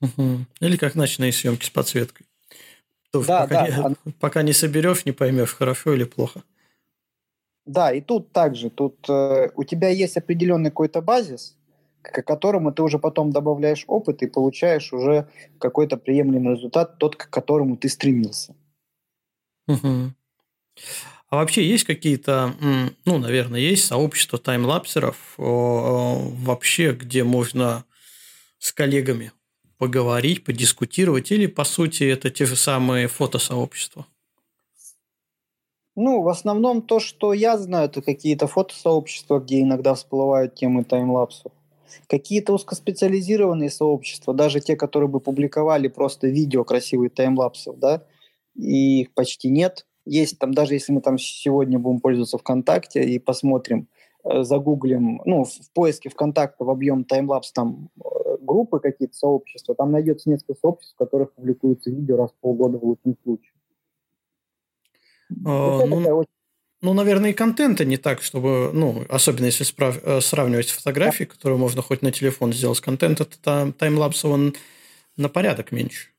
[0.01, 0.45] Угу.
[0.59, 2.27] Или как ночные съемки с подсветкой.
[3.21, 3.89] То да, пока, да.
[4.05, 6.43] Не, пока не соберешь, не поймешь, хорошо или плохо.
[7.65, 11.57] Да, и тут также, тут э, у тебя есть определенный какой-то базис,
[12.01, 15.27] к которому ты уже потом добавляешь опыт и получаешь уже
[15.59, 18.55] какой-то приемлемый результат, тот, к которому ты стремился.
[19.67, 20.13] Угу.
[21.29, 22.53] А вообще есть какие-то,
[23.05, 27.85] ну, наверное, есть сообщество таймлапсеров вообще, где можно
[28.59, 29.31] с коллегами
[29.77, 34.05] поговорить, подискутировать, или, по сути, это те же самые фотосообщества?
[35.95, 41.53] Ну, в основном то, что я знаю, это какие-то фотосообщества, где иногда всплывают темы таймлапсов.
[42.07, 48.03] Какие-то узкоспециализированные сообщества, даже те, которые бы публиковали просто видео красивые таймлапсов, да,
[48.55, 49.85] и их почти нет.
[50.05, 53.87] Есть там, даже если мы там сегодня будем пользоваться ВКонтакте и посмотрим,
[54.23, 59.91] э, загуглим, ну, в поиске ВКонтакте в объем таймлапс там э, группы какие-то, сообщества, там
[59.91, 63.51] найдется несколько сообществ, в которых публикуются видео раз в полгода в лучшем случае.
[65.45, 66.29] А, ну, очень...
[66.81, 69.99] ну, наверное, и контента не так, чтобы, ну, особенно если справ...
[70.03, 71.35] Э, сравнивать с фотографией, да.
[71.35, 74.53] которую можно хоть на телефон сделать, контент это там таймлапс, он
[75.17, 76.09] на порядок меньше.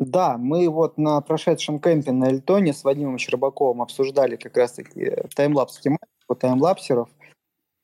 [0.00, 5.78] Да, мы вот на прошедшем кемпе на Эльтоне с Вадимом Щербаковым обсуждали как раз-таки таймлапс
[5.78, 7.08] тематику таймлапсеров–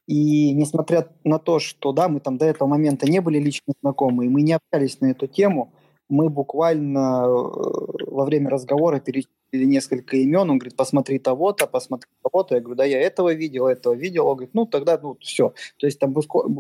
[0.09, 4.25] и несмотря на то, что да, мы там до этого момента не были лично знакомы,
[4.25, 5.71] и мы не общались на эту тему,
[6.09, 10.51] мы буквально э, во время разговора перечислили несколько имен.
[10.51, 12.55] Он говорит, посмотри того-то, посмотри того-то.
[12.55, 14.27] Я говорю, да, я этого видел, этого видел.
[14.27, 15.53] Он говорит, ну тогда ну все.
[15.77, 16.15] То есть там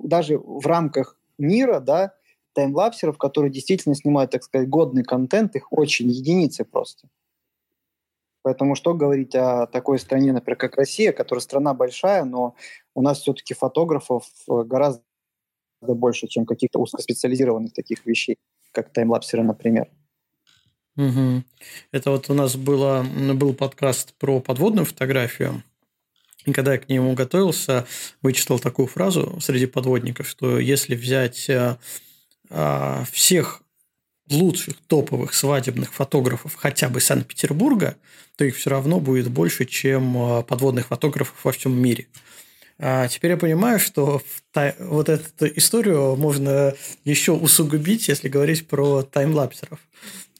[0.04, 2.12] даже в рамках мира, да,
[2.52, 7.08] таймлапсеров, которые действительно снимают, так сказать, годный контент, их очень единицы просто.
[8.42, 12.54] Поэтому что говорить о такой стране, например, как Россия, которая страна большая, но
[12.94, 15.02] у нас все-таки фотографов э, гораздо
[15.82, 18.36] больше, чем каких-то узкоспециализированных таких вещей,
[18.72, 19.88] как таймлапсеры, например.
[20.96, 21.44] Угу.
[21.92, 23.04] Это вот у нас было,
[23.34, 25.62] был подкаст про подводную фотографию.
[26.44, 27.86] И когда я к нему готовился,
[28.22, 31.78] вычитал такую фразу среди подводников, что если взять а,
[32.50, 33.62] а, всех
[34.30, 37.96] лучших топовых свадебных фотографов хотя бы Санкт-Петербурга,
[38.36, 42.06] то их все равно будет больше, чем подводных фотографов во всем мире.
[42.80, 44.22] А теперь я понимаю, что
[44.78, 46.74] вот эту историю можно
[47.04, 49.80] еще усугубить, если говорить про таймлапсеров.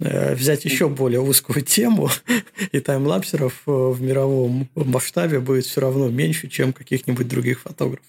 [0.00, 2.08] Э, взять еще более узкую тему,
[2.72, 8.06] и таймлапсеров э, в мировом масштабе будет все равно меньше, чем каких-нибудь других фотографов.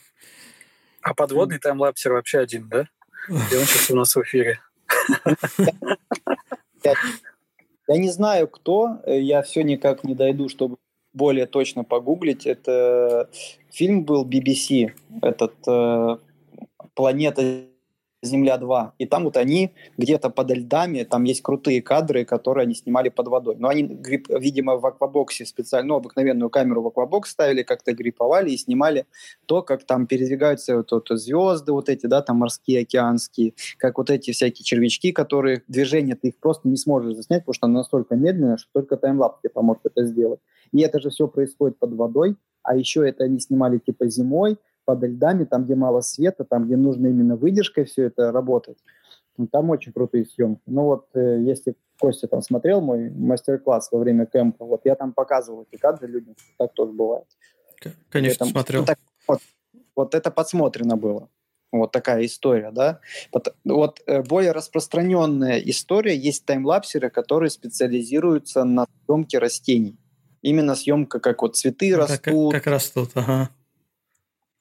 [1.01, 2.87] А подводный таймлапсер вообще один, да?
[3.27, 4.59] И он сейчас у нас в эфире.
[7.87, 8.99] Я не знаю, кто.
[9.05, 10.77] Я все никак не дойду, чтобы
[11.13, 12.45] более точно погуглить.
[12.45, 13.29] Это
[13.71, 16.17] фильм был BBC, этот э,
[16.93, 17.63] «Планета
[18.21, 18.91] Земля-2.
[18.97, 23.27] И там вот они где-то под льдами, там есть крутые кадры, которые они снимали под
[23.29, 23.55] водой.
[23.57, 28.57] Но они, видимо, в аквабоксе специально, ну, обыкновенную камеру в аквабокс ставили, как-то гриповали и
[28.57, 29.05] снимали
[29.45, 34.09] то, как там передвигаются вот, вот, звезды вот эти, да, там морские, океанские, как вот
[34.09, 38.15] эти всякие червячки, которые движение ты их просто не сможешь заснять, потому что оно настолько
[38.15, 40.39] медленное, что только таймлапс тебе поможет это сделать.
[40.71, 44.57] И это же все происходит под водой, а еще это они снимали типа зимой,
[44.89, 48.79] под льдами, там, где мало света, там, где нужно именно выдержкой все это работать.
[49.37, 50.63] Ну, там очень крутые съемки.
[50.65, 55.13] Ну вот, э, если Костя там смотрел мой мастер-класс во время кемпа, вот я там
[55.13, 57.25] показывал эти кадры людям, так тоже бывает.
[58.09, 58.81] Конечно, там, смотрел.
[58.81, 58.97] Ну, так,
[59.27, 59.39] вот,
[59.95, 61.29] вот это подсмотрено было.
[61.71, 62.99] Вот такая история, да.
[63.63, 69.99] Вот э, более распространенная история есть таймлапсеры, которые специализируются на съемке растений.
[70.41, 72.53] Именно съемка, как вот цветы как, растут.
[72.53, 73.51] Как, как растут, ага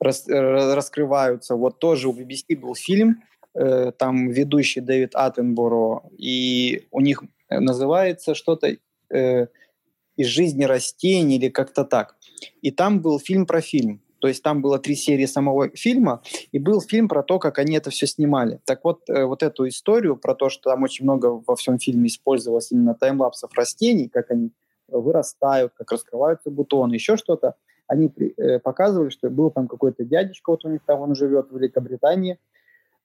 [0.01, 1.55] рас, э, раскрываются.
[1.55, 3.23] Вот тоже у BBC был фильм,
[3.55, 8.77] э, там ведущий Дэвид Аттенборо, и у них называется что-то
[9.11, 9.47] э,
[10.17, 12.17] «Из жизни растений» или как-то так.
[12.61, 14.03] И там был фильм про фильм.
[14.21, 17.77] То есть там было три серии самого фильма, и был фильм про то, как они
[17.77, 18.61] это все снимали.
[18.65, 22.09] Так вот, э, вот эту историю про то, что там очень много во всем фильме
[22.09, 24.51] использовалось именно таймлапсов растений, как они
[24.89, 27.55] вырастают, как раскрываются бутоны, еще что-то,
[27.89, 31.57] они э, показывали, что был там какой-то дядечка, вот у них там он живет в
[31.57, 32.39] Великобритании,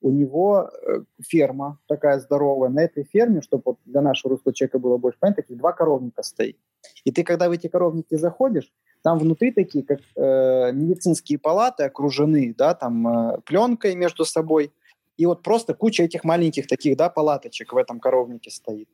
[0.02, 2.70] у него э, ферма такая здоровая.
[2.70, 6.22] На этой ферме, чтобы вот для нашего русского человека было больше понятно, таких два коровника
[6.24, 6.58] стоит.
[7.06, 12.54] И ты, когда в эти коровники заходишь, там внутри такие, как э, медицинские палаты окружены,
[12.58, 14.74] да, там э, пленкой между собой.
[15.16, 18.90] И вот просто куча этих маленьких таких, да, палаточек в этом коровнике стоит.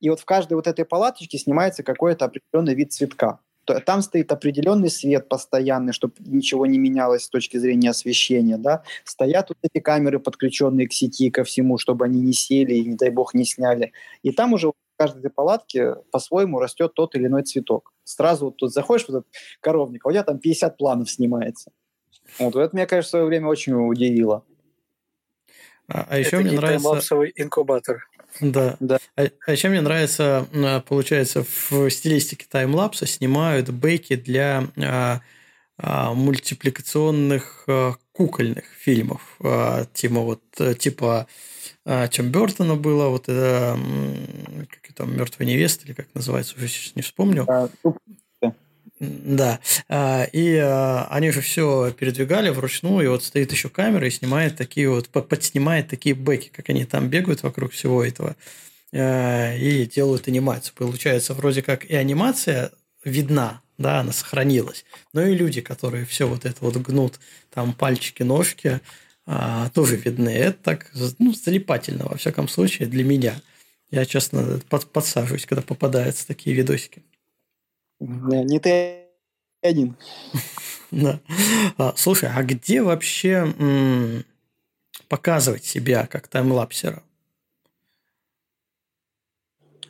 [0.00, 4.90] И вот в каждой вот этой палаточке снимается какой-то определенный вид цветка там стоит определенный
[4.90, 10.18] свет постоянный, чтобы ничего не менялось с точки зрения освещения, да, стоят вот эти камеры,
[10.18, 13.92] подключенные к сети, ко всему, чтобы они не сели и, не дай бог, не сняли.
[14.22, 17.92] И там уже в каждой палатке по-своему растет тот или иной цветок.
[18.04, 19.26] Сразу вот тут заходишь в этот
[19.60, 21.70] коровник, а у тебя там 50 планов снимается.
[22.38, 24.44] Вот, это меня, конечно, в свое время очень удивило.
[25.88, 27.14] А, а еще это мне нравится...
[27.36, 28.08] инкубатор.
[28.40, 28.76] Да.
[28.80, 28.98] да.
[29.16, 35.20] А, а еще мне нравится, а, получается, в стилистике таймлапса снимают бэки для а,
[35.78, 39.36] а, мультипликационных а, кукольных фильмов.
[39.40, 40.42] А, типа вот
[40.78, 41.26] типа
[41.84, 43.78] а, Чем Бертона было, вот это
[44.70, 47.44] как там мертвая невеста или как называется, уже сейчас не вспомню.
[47.48, 47.68] А,
[48.98, 49.60] да.
[49.88, 54.56] А, и а, они же все передвигали вручную, и вот стоит еще камера и снимает
[54.56, 58.36] такие вот, подснимает такие бэки, как они там бегают вокруг всего этого
[58.92, 60.74] а, и делают анимацию.
[60.76, 62.72] Получается, вроде как и анимация
[63.04, 67.20] видна, да, она сохранилась, но и люди, которые все вот это вот гнут,
[67.52, 68.80] там пальчики, ножки,
[69.74, 70.30] тоже видны.
[70.30, 73.34] Это так, ну, залипательно, во всяком случае, для меня.
[73.90, 77.02] Я, честно, подсаживаюсь, когда попадаются такие видосики.
[78.00, 79.06] Не ты
[79.62, 79.96] один.
[80.90, 81.20] Да.
[81.78, 84.24] А, слушай, а где вообще
[85.08, 87.02] показывать себя как таймлапсера?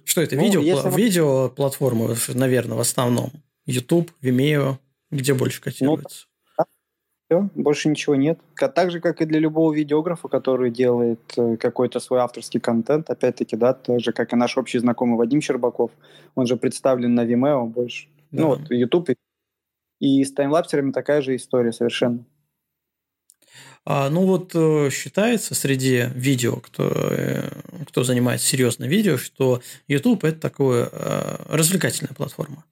[0.05, 0.37] Что это?
[0.37, 0.91] Ну, видео, если...
[0.97, 3.33] видео платформы, наверное, в основном.
[3.67, 4.79] YouTube, Vimeo,
[5.11, 6.27] где больше котируется?
[7.29, 8.39] Все, больше ничего нет.
[8.57, 13.57] Так же, как и для любого видеографа, который делает э, какой-то свой авторский контент, опять-таки,
[13.57, 15.91] да, так же, как и наш общий знакомый Вадим Щербаков,
[16.37, 18.07] он же представлен на Vimeo больше.
[18.31, 18.43] Ну, да.
[18.43, 19.17] Ну, вот YouTube.
[19.99, 22.25] И с таймлапсерами такая же история совершенно.
[23.89, 27.49] А, ну вот э, считается среди видео, кто, э,
[27.87, 32.65] кто занимается серьезно видео, что YouTube это такая э, развлекательная платформа,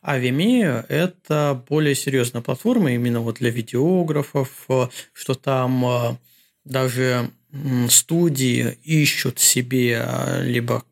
[0.00, 4.66] а Vimeo это более серьезная платформа именно вот для видеографов,
[5.12, 6.18] что там
[6.64, 7.30] даже
[7.90, 10.02] студии ищут себе
[10.40, 10.84] либо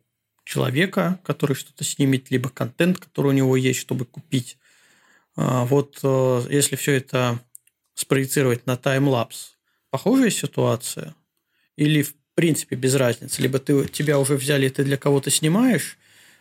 [0.44, 4.58] человека, который что-то снимет, либо контент, который у него есть, чтобы купить.
[5.36, 6.00] А, вот
[6.50, 7.40] если все это
[7.94, 9.54] спроецировать на таймлапс,
[9.90, 11.14] похожая ситуация?
[11.76, 13.42] Или в принципе без разницы?
[13.42, 15.98] Либо ты, тебя уже взяли, и ты для кого-то снимаешь,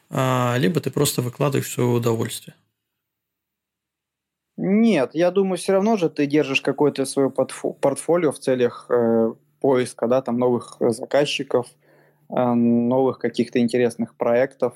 [0.09, 2.55] а, либо ты просто выкладываешь свое удовольствие.
[4.57, 10.07] Нет, я думаю, все равно же ты держишь какое-то свое портфолио в целях э, поиска,
[10.07, 11.67] да, там новых заказчиков,
[12.30, 14.73] Э, новых каких-то интересных проектов.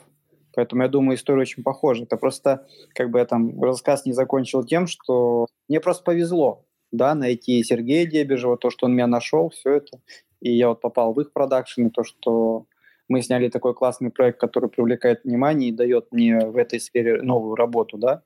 [0.55, 2.03] Поэтому я думаю, история очень похожа.
[2.03, 7.15] Это просто, как бы я там рассказ не закончил тем, что мне просто повезло, да,
[7.15, 9.99] найти Сергея Дебежева, то, что он меня нашел, все это.
[10.39, 12.67] И я вот попал в их продакшн, и то, что
[13.09, 17.55] мы сняли такой классный проект, который привлекает внимание и дает мне в этой сфере новую
[17.55, 18.21] работу, да.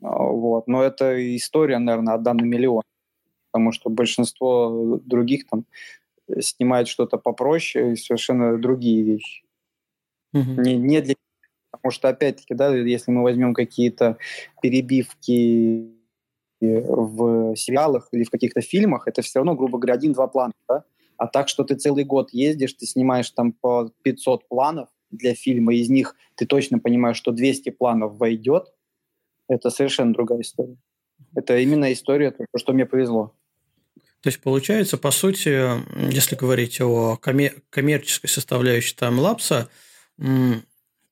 [0.00, 0.66] Вот.
[0.66, 2.82] Но это история, наверное, одна на миллион.
[3.52, 5.64] Потому что большинство других там
[6.40, 9.44] снимает что-то попроще и совершенно другие вещи.
[10.32, 10.62] Угу.
[10.62, 11.14] Не, не для...
[11.70, 14.16] Потому что, опять-таки, да, если мы возьмем какие-то
[14.62, 15.93] перебивки
[16.72, 20.84] в сериалах или в каких-то фильмах, это все равно, грубо говоря, один-два плана, да?
[21.16, 25.74] А так, что ты целый год ездишь, ты снимаешь там по 500 планов для фильма,
[25.74, 28.72] из них ты точно понимаешь, что 200 планов войдет,
[29.48, 30.76] это совершенно другая история.
[31.34, 33.34] Это именно история, то, что мне повезло.
[34.20, 35.70] То есть, получается, по сути,
[36.10, 39.68] если говорить о коммерческой составляющей таймлапса,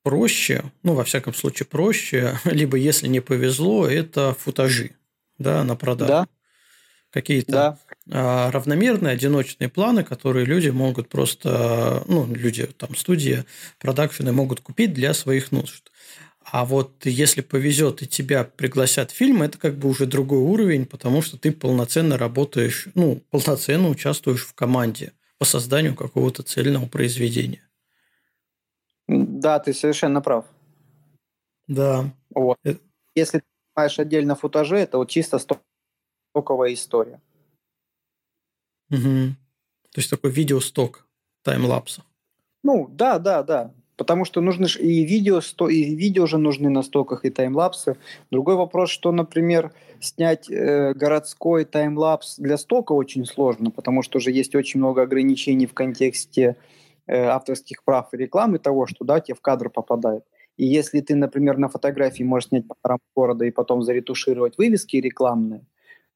[0.03, 4.93] проще, ну, во всяком случае, проще, либо, если не повезло, это футажи,
[5.39, 6.13] да, на продажу.
[6.13, 6.29] Да.
[7.11, 7.79] Какие-то да.
[8.11, 13.45] А, равномерные одиночные планы, которые люди могут просто, ну, люди, там, студии,
[13.79, 15.91] продакшены могут купить для своих нужд.
[16.45, 20.87] А вот если повезет и тебя пригласят в фильм, это как бы уже другой уровень,
[20.87, 27.69] потому что ты полноценно работаешь, ну, полноценно участвуешь в команде по созданию какого-то цельного произведения.
[29.07, 30.47] Да, ты совершенно прав.
[31.69, 32.13] Да.
[32.35, 32.59] Вот.
[32.65, 32.81] Это...
[33.15, 35.39] Если ты снимаешь отдельно футажи, это вот чисто
[36.33, 37.21] стоковая история.
[38.91, 39.35] Угу.
[39.93, 41.07] То есть такой видеосток
[41.43, 42.05] таймлапса.
[42.63, 43.75] Ну, да, да, да.
[43.97, 47.97] Потому что нужны и видео, и видео же нужны на стоках, и таймлапсы.
[48.31, 54.31] Другой вопрос, что, например, снять э, городской таймлапс для стока очень сложно, потому что уже
[54.31, 56.57] есть очень много ограничений в контексте
[57.07, 60.25] э, авторских прав и рекламы того, что да, тебе в кадр попадает.
[60.57, 65.67] И если ты, например, на фотографии можешь снять панораму города и потом заретушировать вывески рекламные,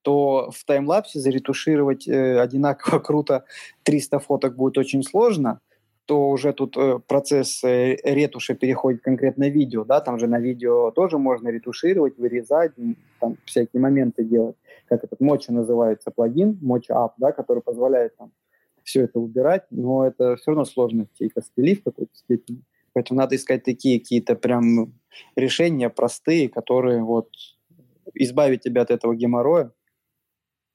[0.03, 3.45] то в таймлапсе заретушировать э, одинаково круто
[3.83, 5.61] 300 фоток будет очень сложно–
[6.07, 10.93] то уже тут э, процесс э, ретуши переходит конкретно видео, да, там же на видео
[10.93, 12.73] тоже можно ретушировать, вырезать,
[13.21, 14.57] там всякие моменты делать,
[14.87, 18.31] как этот Mocha называется плагин, Mocha App, да, который позволяет там
[18.85, 21.25] все это убирать, но это все равно сложности.
[21.25, 22.63] И костыли в какой-то степени.
[22.97, 24.95] Поэтому надо искать такие какие-то прям
[25.37, 27.29] решения простые, которые вот
[28.15, 29.71] избавить тебя от этого геморроя,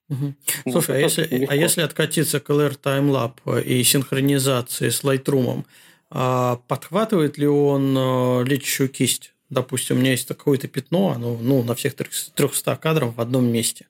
[0.08, 0.34] Угу.
[0.72, 5.64] Слушай, а если, а если откатиться к LR Timelab и синхронизации с Lightroom,
[6.10, 9.32] а подхватывает ли он а, лечащую кисть?
[9.48, 13.86] Допустим, у меня есть какое-то пятно, оно ну, на всех 300 кадров в одном месте.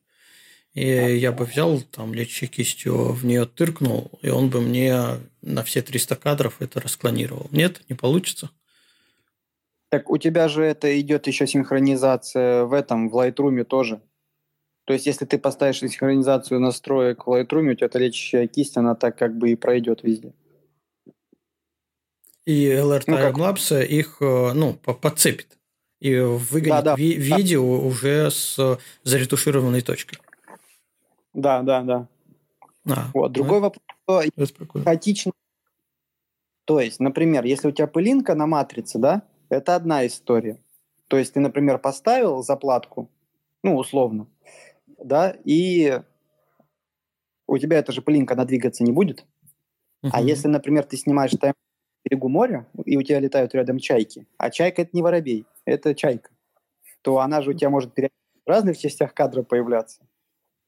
[0.75, 5.63] И я бы взял там лечащей кистью, в нее тыркнул, и он бы мне на
[5.65, 7.49] все 300 кадров это расклонировал.
[7.51, 8.51] Нет, не получится.
[9.91, 14.01] Так у тебя же это идет еще синхронизация в этом, в Lightroom тоже.
[14.85, 18.95] То есть, если ты поставишь синхронизацию настроек в Lightroom, у тебя эта лечащая кисть, она
[18.95, 20.33] так как бы и пройдет везде.
[22.47, 25.59] И LR ну, Timelapse их э, ну, подцепит
[26.01, 27.37] и выгонит да, да, ви- да.
[27.37, 30.19] видео уже с заретушированной точкой.
[31.35, 32.09] Да, да, да.
[32.89, 33.33] А, вот.
[33.33, 33.71] Другой ну,
[34.07, 34.27] вопрос.
[34.85, 35.33] Хаотично.
[36.65, 40.59] То есть, например, если у тебя пылинка на матрице, да, это одна история.
[41.09, 43.11] То есть ты, например, поставил заплатку,
[43.63, 44.27] ну, условно,
[44.99, 46.01] да, и
[47.47, 49.27] у тебя эта же пылинка, она двигаться не будет.
[50.03, 50.11] Uh-huh.
[50.13, 51.55] А если, например, ты снимаешь тайм
[52.05, 56.31] берегу моря, и у тебя летают рядом чайки, а чайка– это не воробей, это чайка,
[57.03, 60.03] то она же у тебя может в разных частях кадра появляться,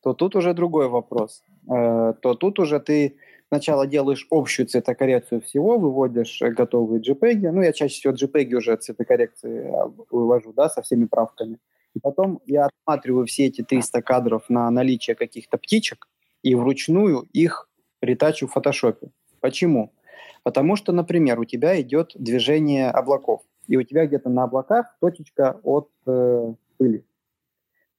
[0.05, 1.43] то тут уже другой вопрос.
[1.67, 3.17] Э, то тут уже ты
[3.49, 7.51] сначала делаешь общую цветокоррекцию всего, выводишь готовые JPEG.
[7.51, 11.59] Ну, я чаще всего JPEG уже цветокоррекции э, вывожу, да, со всеми правками.
[11.95, 16.07] И потом я отсматриваю все эти 300 кадров на наличие каких-то птичек
[16.43, 17.71] и вручную их
[18.03, 19.09] ретачу в фотошопе.
[19.41, 19.95] Почему?
[20.43, 25.59] Потому что, например, у тебя идет движение облаков, и у тебя где-то на облаках точечка
[25.63, 27.05] от э, пыли.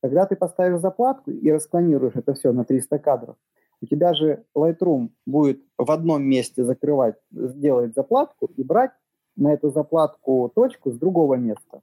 [0.06, 3.36] Когда ты поставишь заплатку и расклонируешь это все на 300 кадров,
[3.82, 8.92] у тебя же Lightroom будет в одном месте закрывать, сделать заплатку и брать
[9.36, 11.82] на эту заплатку точку с другого места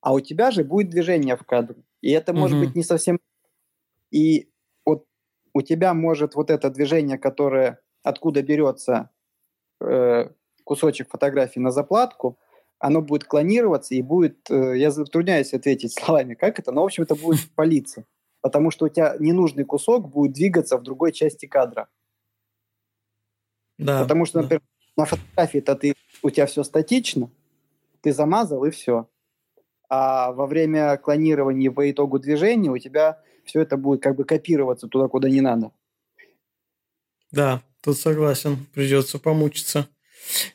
[0.00, 1.82] а у тебя же будет движение в кадре.
[2.00, 2.66] И это может угу.
[2.66, 3.18] быть не совсем...
[4.10, 4.50] И
[4.84, 5.04] вот
[5.52, 9.10] у тебя может вот это движение, которое откуда берется
[9.80, 10.30] э,
[10.64, 12.38] кусочек фотографии на заплатку,
[12.78, 14.50] оно будет клонироваться и будет...
[14.50, 18.04] Э, я затрудняюсь ответить словами, как это, но, в общем, это будет палиться.
[18.40, 21.88] Потому что у тебя ненужный кусок будет двигаться в другой части кадра.
[23.78, 24.62] Да, Потому что, например,
[24.96, 25.02] да.
[25.02, 27.30] на фотографии-то ты, у тебя все статично,
[28.00, 29.08] ты замазал и все
[29.88, 34.88] а во время клонирования по итогу движения у тебя все это будет как бы копироваться
[34.88, 35.72] туда, куда не надо.
[37.30, 39.88] Да, тут согласен, придется помучиться.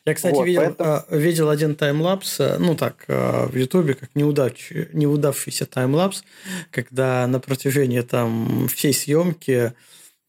[0.04, 1.02] Я, кстати, вот, видел, поэтому...
[1.10, 6.24] видел один таймлапс, ну так, в Ютубе, как неудач, неудавшийся таймлапс,
[6.70, 9.72] когда на протяжении там всей съемки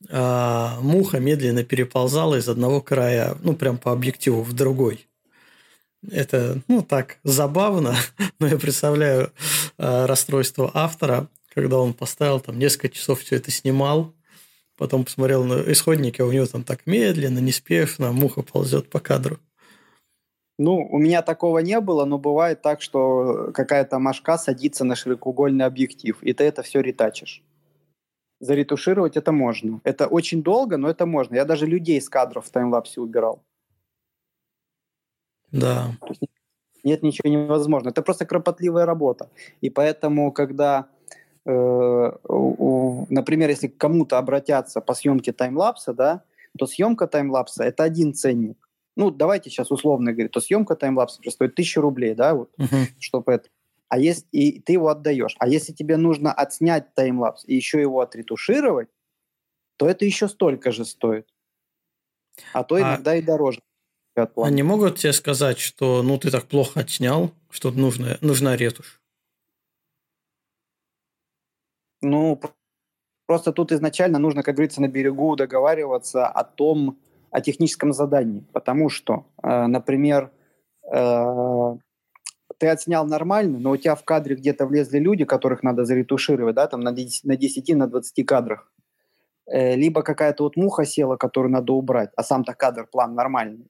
[0.09, 5.07] муха медленно переползала из одного края, ну, прям по объективу в другой.
[6.11, 7.95] Это, ну, так, забавно,
[8.39, 9.31] но я представляю
[9.77, 14.13] расстройство автора, когда он поставил там несколько часов все это снимал,
[14.77, 19.39] потом посмотрел на исходники, а у него там так медленно, неспешно муха ползет по кадру.
[20.57, 25.65] Ну, у меня такого не было, но бывает так, что какая-то машка садится на широкоугольный
[25.65, 27.43] объектив, и ты это все ретачишь.
[28.39, 29.81] Заретушировать это можно.
[29.83, 31.35] Это очень долго, но это можно.
[31.35, 33.41] Я даже людей с кадров в таймлапсе убирал.
[35.51, 35.91] Да.
[36.83, 37.91] Нет ничего невозможного.
[37.91, 39.29] Это просто кропотливая работа.
[39.61, 40.87] И поэтому, когда,
[41.45, 46.23] например, если к кому-то обратятся по съемке таймлапса, да,
[46.57, 48.57] то съемка таймлапса– это один ценник.
[48.95, 52.87] Ну, давайте сейчас условно говорить, то съемка таймлапса стоит 1000 рублей, да, вот, uh-huh.
[52.99, 53.49] чтобы это.
[53.89, 55.35] А если и ты его отдаешь.
[55.37, 58.89] А если тебе нужно отснять таймлапс и еще его отретушировать,
[59.77, 61.27] то это еще столько же стоит.
[62.53, 63.15] А то а иногда а...
[63.15, 63.59] и дороже.
[64.37, 69.01] Они могут тебе сказать, что ну ты так плохо отснял, что нужна, нужна ретушь?
[72.05, 72.39] Ну,
[73.25, 76.99] просто тут изначально нужно, как говорится, на берегу договариваться о том,
[77.31, 78.45] о техническом задании.
[78.53, 80.31] Потому что, э, например,
[80.93, 81.75] э,
[82.57, 86.67] ты отснял нормально, но у тебя в кадре где-то влезли люди, которых надо заретушировать, да,
[86.67, 88.71] там на 10, на 10, на 20 кадрах.
[89.47, 93.69] Э, либо какая-то вот муха села, которую надо убрать, а сам-то кадр, план нормальный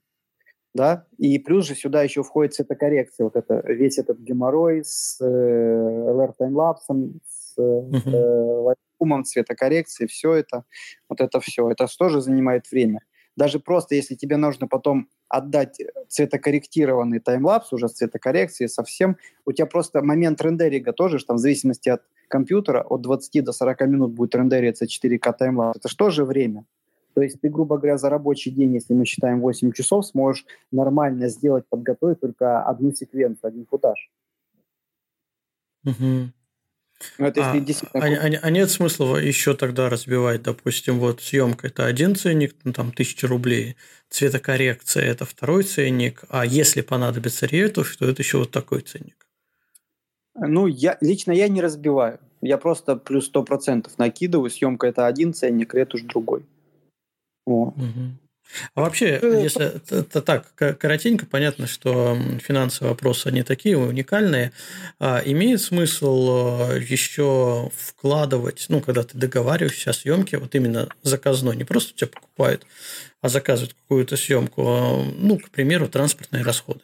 [0.76, 6.12] да, и плюс же сюда еще входит цветокоррекция, вот это, весь этот геморрой с э,
[7.57, 9.23] LR таймлапсом, с э, uh-huh.
[9.23, 10.64] цветокоррекции, все это,
[11.10, 13.02] вот это все, это тоже занимает время.
[13.36, 19.65] Даже просто если тебе нужно потом отдать цветокорректированный таймлапс уже с цветокоррекцией совсем, у тебя
[19.65, 24.11] просто момент рендеринга тоже, что там в зависимости от компьютера от 20 до 40 минут
[24.14, 25.77] будет рендериться 4К таймлапс.
[25.77, 26.65] Это же тоже время.
[27.14, 31.30] То есть ты, грубо говоря, за рабочий день, если мы считаем 8 часов, сможешь нормально
[31.30, 34.11] сделать, подготовить только одну секвенцию, один футаж.
[35.86, 36.32] Угу.
[37.18, 38.06] Ну, это а, действительно...
[38.06, 42.74] а, а, а нет смысла еще тогда разбивать, допустим, вот съемка это один ценник, ну,
[42.74, 43.76] там тысяча рублей,
[44.10, 49.28] цветокоррекция это второй ценник, а если понадобится ретушь, то это еще вот такой ценник.
[50.36, 52.20] Ну, я, лично я не разбиваю.
[52.42, 54.50] Я просто плюс сто процентов накидываю.
[54.50, 56.46] Съемка это один ценник, ретушь другой.
[57.46, 57.74] Вот.
[58.74, 64.52] А вообще, э, если это так, коротенько, понятно, что финансовые вопросы, они такие уникальные.
[65.00, 71.56] А имеет смысл э, еще вкладывать, ну, когда ты договариваешься о съемке, вот именно заказной,
[71.56, 72.66] не просто тебя покупают,
[73.22, 76.82] а заказывают какую-то съемку, а, ну, к примеру, транспортные расходы.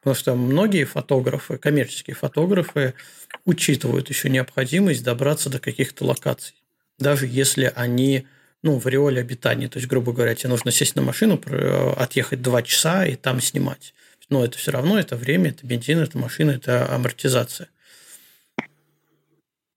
[0.00, 2.94] Потому что многие фотографы, коммерческие фотографы,
[3.44, 6.54] учитывают еще необходимость добраться до каких-то локаций.
[6.98, 8.26] Даже если они
[8.66, 9.68] ну, в ореоле обитания.
[9.68, 11.40] То есть, грубо говоря, тебе нужно сесть на машину,
[11.96, 13.94] отъехать два часа и там снимать.
[14.28, 17.68] Но это все равно, это время, это бензин, это машина, это амортизация.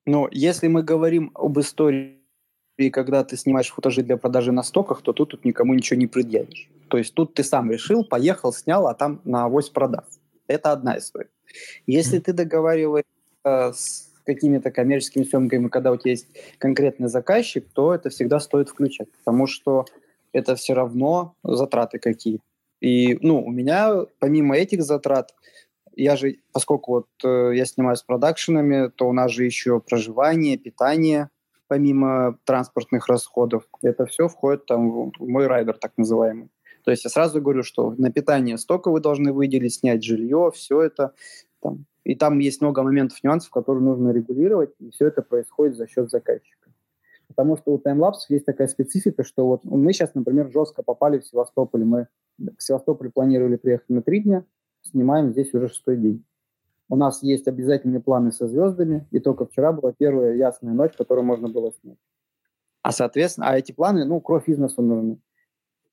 [0.07, 2.17] Но если мы говорим об истории,
[2.91, 6.67] когда ты снимаешь футажи для продажи на стоках, то тут, тут никому ничего не предъявишь.
[6.87, 10.19] То есть тут ты сам решил, поехал, снял, а там на авось продаст.
[10.47, 11.29] Это одна история.
[11.85, 12.21] Если mm.
[12.23, 13.05] ты договариваешься
[13.45, 16.27] с какими-то коммерческими съемками, когда у тебя есть
[16.59, 19.85] конкретный заказчик, то это всегда стоит включать, потому что
[20.33, 22.39] это все равно затраты какие.
[22.79, 25.33] И, ну, у меня помимо этих затрат,
[25.95, 30.57] я же, поскольку вот э, я снимаю с продакшенами, то у нас же еще проживание,
[30.57, 31.29] питание,
[31.67, 33.63] помимо транспортных расходов.
[33.81, 36.49] Это все входит там в мой райдер, так называемый.
[36.83, 40.81] То есть я сразу говорю, что на питание столько вы должны выделить, снять жилье, все
[40.81, 41.13] это
[41.61, 45.87] там, и там есть много моментов, нюансов, которые нужно регулировать, и все это происходит за
[45.87, 46.69] счет заказчика.
[47.27, 51.25] Потому что у таймлапсов есть такая специфика, что вот мы сейчас, например, жестко попали в
[51.25, 51.83] Севастополь.
[51.83, 52.07] Мы
[52.37, 54.45] в Севастополь планировали приехать на три дня,
[54.81, 56.25] снимаем здесь уже шестой день.
[56.89, 61.23] У нас есть обязательные планы со звездами, и только вчера была первая ясная ночь, которую
[61.23, 61.99] можно было снять.
[62.81, 65.19] А, соответственно, а эти планы, ну, кровь из носу нужны.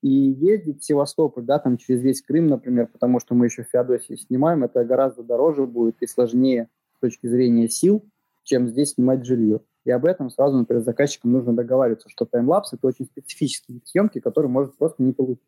[0.01, 3.69] И ездить в Севастополь, да, там через весь Крым, например, потому что мы еще в
[3.69, 8.03] Феодосии снимаем, это гораздо дороже будет и сложнее с точки зрения сил,
[8.43, 9.61] чем здесь снимать жилье.
[9.85, 14.51] И об этом сразу, например, заказчикам нужно договариваться, что таймлапс– это очень специфические съемки, которые
[14.51, 15.43] может просто не получить.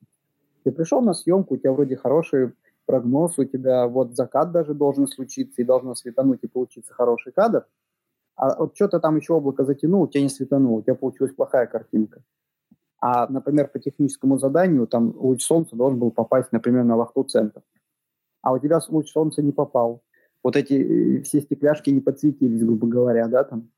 [0.64, 2.54] Ты пришел на съемку, у тебя вроде хороший
[2.86, 7.68] прогноз, у тебя вот закат даже должен случиться, и должно светануть и получиться хороший кадр,
[8.36, 11.68] а вот что-то там еще облако затянуло, у тебя не светануло, у тебя получилась плохая
[11.68, 12.24] картинка
[13.02, 17.62] А, например, по техническому заданию там луч солнца должен был попасть, например, на вахту центр.
[18.42, 20.02] А у тебя луч солнца не попал.
[20.44, 20.74] Вот эти
[21.20, 23.70] э, все стекляшки не подсветились, грубо говоря, да, там.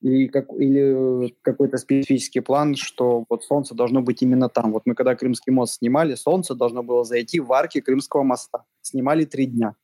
[0.00, 4.72] И как, или какой-то специфический план, что вот солнце должно быть именно там.
[4.72, 8.64] Вот мы когда Крымский мост снимали, солнце должно было зайти в арки Крымского моста.
[8.82, 9.76] Снимали три дня.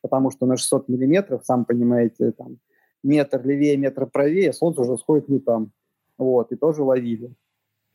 [0.00, 2.58] Потому что на 600 миллиметров, сам понимаете, там
[3.02, 5.72] метр левее, метр правее, солнце уже сходит не там.
[6.18, 7.34] Вот, и тоже ловили.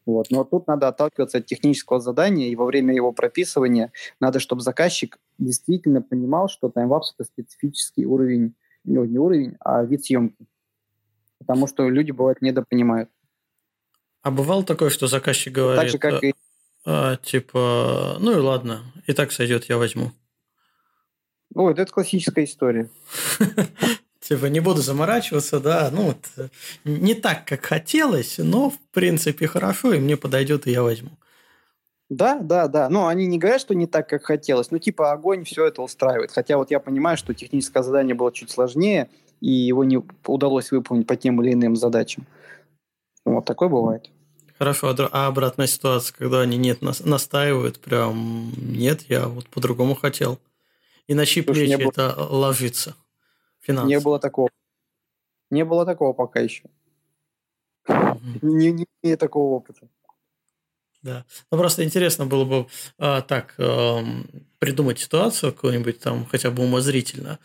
[0.10, 0.32] Вот.
[0.32, 5.20] Но тут надо отталкиваться от технического задания, и во время его прописывания надо, чтобы заказчик
[5.38, 10.48] действительно понимал, что таймлапс— это специфический уровень, ну, не уровень, а вид съемки.
[11.38, 13.10] Потому что люди, бывает, недопонимают.
[14.24, 16.34] А бывало такое, что заказчик говорит, так же, как и...
[16.86, 20.12] а, типа, ну и ладно, и так сойдет, я возьму.
[21.54, 22.90] Ой, это классическая история.
[24.22, 26.52] Типа не буду заморачиваться, да, ну вот,
[26.84, 31.12] не так, как хотелось, но в принципе хорошо, и мне подойдет, и я возьму.
[32.10, 32.90] Да, да, да.
[32.90, 34.72] Но они не говорят, что не так, как хотелось.
[34.72, 36.32] Ну, типа, огонь все это устраивает.
[36.32, 39.10] Хотя вот я понимаю, что техническое задание было чуть сложнее,
[39.42, 42.26] и его не удалось выполнить по тем или иным задачам.
[43.26, 44.10] Вот такое бывает.
[44.58, 50.40] Хорошо, а обратная ситуация, когда они нет настаивают, прям нет, я вот по-другому хотел.
[51.08, 51.90] И на чьи плечи было...
[51.90, 52.96] это ложится?
[53.70, 53.88] Финансы.
[53.88, 54.50] Не было такого.
[55.52, 56.64] Не было такого пока еще.
[57.88, 58.40] Mm-hmm.
[58.42, 59.88] Не, не, такого опыта.
[61.02, 61.26] Да.
[61.52, 62.68] Ну, просто интересно было бы
[62.98, 64.04] а, так а,
[64.58, 67.40] придумать ситуацию какую-нибудь там, хотя бы умозрительно.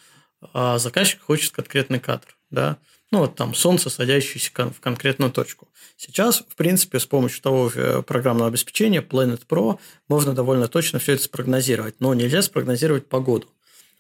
[0.53, 2.79] А заказчик хочет конкретный кадр, да,
[3.11, 5.69] ну, вот там солнце, садящееся в конкретную точку.
[5.97, 9.79] Сейчас, в принципе, с помощью того же программного обеспечения Planet Pro
[10.09, 13.49] можно довольно точно все это спрогнозировать, но нельзя спрогнозировать погоду.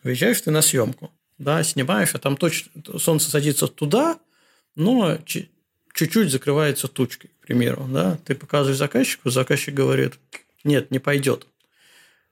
[0.03, 4.19] Выезжаешь ты на съемку, да, снимаешь, а там точно солнце садится туда,
[4.74, 10.15] но чуть-чуть закрывается тучкой, к примеру, да, ты показываешь заказчику, заказчик говорит,
[10.65, 11.47] нет, не пойдет.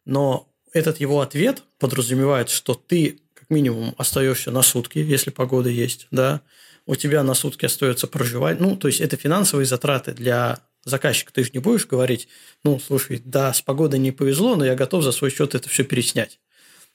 [0.05, 6.07] Но этот его ответ подразумевает, что ты как минимум остаешься на сутки, если погода есть,
[6.11, 6.43] да,
[6.87, 11.33] у тебя на сутки остается проживать, ну, то есть это финансовые затраты для заказчика.
[11.33, 12.29] Ты же не будешь говорить,
[12.65, 15.85] ну, слушай, да, с погодой не повезло, но я готов за свой счет это все
[15.85, 16.41] переснять.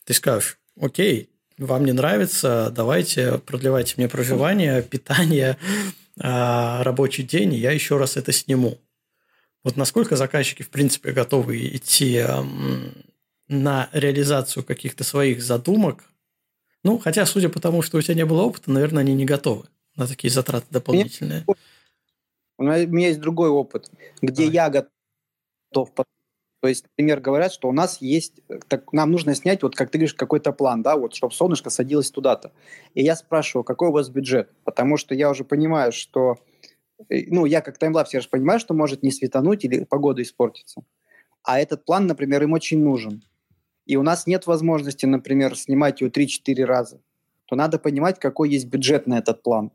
[0.03, 5.57] Ты скажешь, окей, вам не нравится, давайте продлевайте мне проживание, питание,
[6.19, 8.77] а, рабочий день, и я еще раз это сниму.
[9.63, 12.23] Вот насколько заказчики, в принципе, готовы идти
[13.47, 16.03] на реализацию каких-то своих задумок,
[16.83, 19.65] ну, хотя, судя по тому, что у тебя не было опыта, наверное, они не готовы
[19.95, 21.45] на такие затраты дополнительные.
[22.57, 24.49] У меня есть другой опыт, где а.
[24.49, 24.87] я
[25.69, 25.93] готов
[26.59, 29.99] то есть, например, говорят, что у нас есть, так, нам нужно снять, вот как ты
[29.99, 32.51] говоришь, какой-то план, да, вот, чтобы солнышко садилось туда-то.
[32.95, 34.49] И я спрашиваю, какой у вас бюджет?
[34.63, 36.37] Потому что я уже понимаю, что,
[37.09, 40.81] э, ну, я как таймлапс, я же понимаю, что может не светануть или погода испортится.
[41.43, 43.23] А этот план, например, им очень нужен.
[43.85, 46.99] И у нас нет возможности, например, снимать его 3-4 раза.
[47.45, 49.71] То надо понимать, какой есть бюджет на этот план.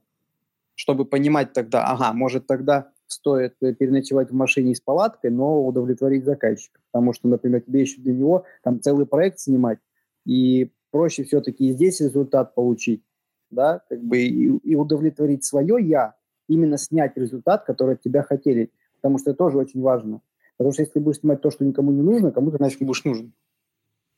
[0.74, 6.24] Чтобы понимать тогда, ага, может тогда стоит э, переночевать в машине с палаткой, но удовлетворить
[6.24, 6.80] заказчика.
[6.90, 9.78] Потому что, например, тебе еще для него там целый проект снимать,
[10.24, 13.02] и проще все-таки здесь результат получить,
[13.50, 16.14] да, как бы и, и удовлетворить свое «я»,
[16.48, 18.70] именно снять результат, который от тебя хотели.
[18.96, 20.20] Потому что это тоже очень важно.
[20.56, 23.32] Потому что если будешь снимать то, что никому не нужно, кому-то, значит, не будешь нужен.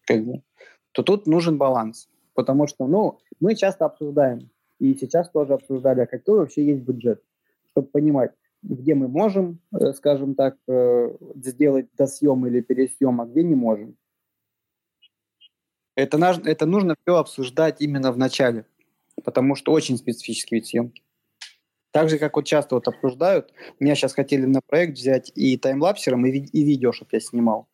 [0.06, 0.42] Как бы.
[0.92, 2.08] То тут нужен баланс.
[2.34, 7.22] Потому что, ну, мы часто обсуждаем, и сейчас тоже обсуждали, а какой вообще есть бюджет,
[7.70, 8.32] чтобы понимать,
[8.64, 13.96] где мы можем, э, скажем так, э, сделать досъем или пересъем, а где не можем.
[15.96, 18.66] Это, это нужно все обсуждать именно в начале,
[19.22, 21.02] потому что очень специфический вид съемки.
[21.92, 26.26] Так же, как вот часто вот обсуждают, меня сейчас хотели на проект взять и таймлапсером,
[26.26, 27.68] и, ви- и видео, чтобы я снимал.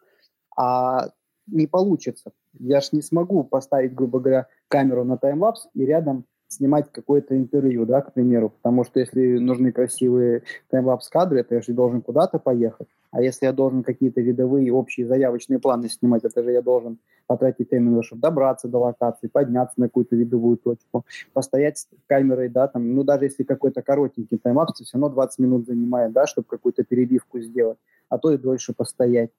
[0.55, 1.09] А
[1.47, 2.33] не получится.
[2.59, 7.87] Я ж не смогу поставить, грубо говоря, камеру на таймлапс и рядом снимать какое-то интервью,
[7.87, 12.89] да, к примеру, потому что если нужны красивые таймлапс-кадры, то я же должен куда-то поехать.
[13.13, 17.71] А если я должен какие-то видовые общие заявочные планы снимать, это же я должен потратить
[17.71, 22.95] время, чтобы добраться до локации, подняться на какую-то видовую точку, постоять с камерой, да, там,
[22.95, 27.41] ну, даже если какой-то коротенький таймлапс, все равно 20 минут занимает, да, чтобы какую-то перебивку
[27.41, 27.79] сделать,
[28.09, 29.31] а то и дольше постоять.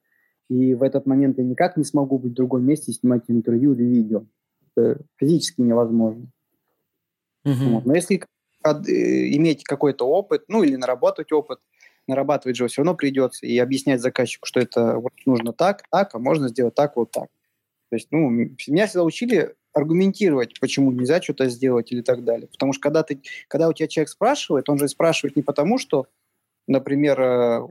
[0.50, 3.84] И в этот момент я никак не смогу быть в другом месте снимать интервью или
[3.84, 4.24] видео.
[4.76, 6.28] Это физически невозможно.
[7.46, 7.54] Угу.
[7.54, 7.86] Вот.
[7.86, 8.24] Но если
[8.64, 11.60] э, иметь какой-то опыт, ну или нарабатывать опыт,
[12.08, 16.20] нарабатывать же все равно придется и объяснять заказчику, что это вот нужно так, так, а
[16.20, 17.30] можно сделать так, вот так.
[17.90, 22.48] То есть, ну, меня всегда учили аргументировать, почему нельзя что-то сделать или так далее.
[22.48, 26.08] Потому что когда, ты, когда у тебя человек спрашивает, он же спрашивает не потому, что,
[26.68, 27.68] например, э,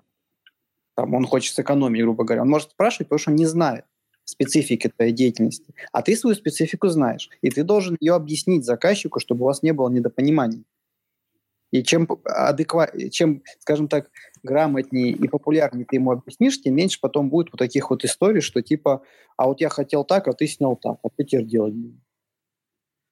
[0.95, 2.43] там, он хочет сэкономить, грубо говоря.
[2.43, 3.85] Он может спрашивать, потому что он не знает
[4.31, 5.75] специфики твоей деятельности.
[5.93, 9.73] А ты свою специфику знаешь, и ты должен ее объяснить заказчику, чтобы у вас не
[9.73, 10.65] было недопониманий.
[11.71, 14.11] И чем, адекват, чем, скажем так,
[14.43, 18.61] грамотнее и популярнее ты ему объяснишь, тем меньше потом будет вот таких вот историй, что
[18.61, 19.03] типа,
[19.37, 21.75] а вот я хотел так, а ты снял так, а ты теперь делать.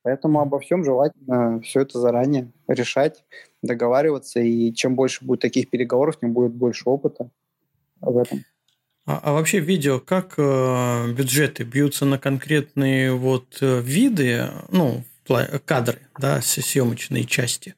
[0.02, 3.24] Поэтому обо всем желательно все это заранее решать,
[3.62, 7.30] договариваться, и чем больше будет таких переговоров, тем будет больше опыта
[8.00, 8.44] в этом.
[9.08, 15.02] А, а вообще видео, как э, бюджеты бьются на конкретные вот э, виды, ну,
[15.64, 17.74] кадры, да, съемочные части,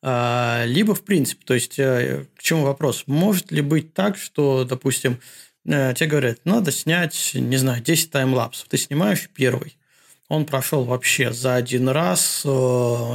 [0.00, 3.04] а, либо в принципе, то есть э, к чему вопрос?
[3.06, 5.18] Может ли быть так, что, допустим,
[5.66, 9.76] э, тебе говорят, надо снять, не знаю, 10 таймлапсов, ты снимаешь первый,
[10.28, 12.48] он прошел вообще за один раз, э,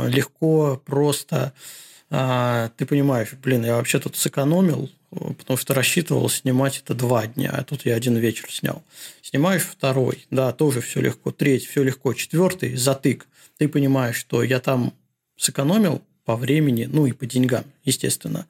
[0.07, 1.51] легко, просто.
[2.11, 7.51] А, ты понимаешь, блин, я вообще тут сэкономил, потому что рассчитывал снимать это два дня,
[7.51, 8.83] а тут я один вечер снял.
[9.21, 11.31] Снимаешь второй, да, тоже все легко.
[11.31, 12.13] Третий, все легко.
[12.13, 13.27] Четвертый, затык.
[13.57, 14.93] Ты понимаешь, что я там
[15.37, 18.45] сэкономил по времени, ну и по деньгам, естественно.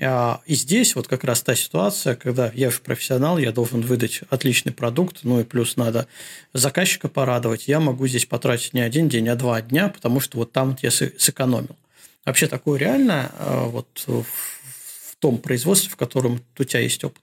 [0.00, 4.20] А, и здесь вот как раз та ситуация, когда я же профессионал, я должен выдать
[4.30, 6.06] отличный продукт, ну и плюс надо
[6.52, 7.66] заказчика порадовать.
[7.66, 10.90] Я могу здесь потратить не один день, а два дня, потому что вот там я
[10.90, 11.76] сэкономил.
[12.24, 17.22] Вообще такое реально а, вот в том производстве, в котором у тебя есть опыт?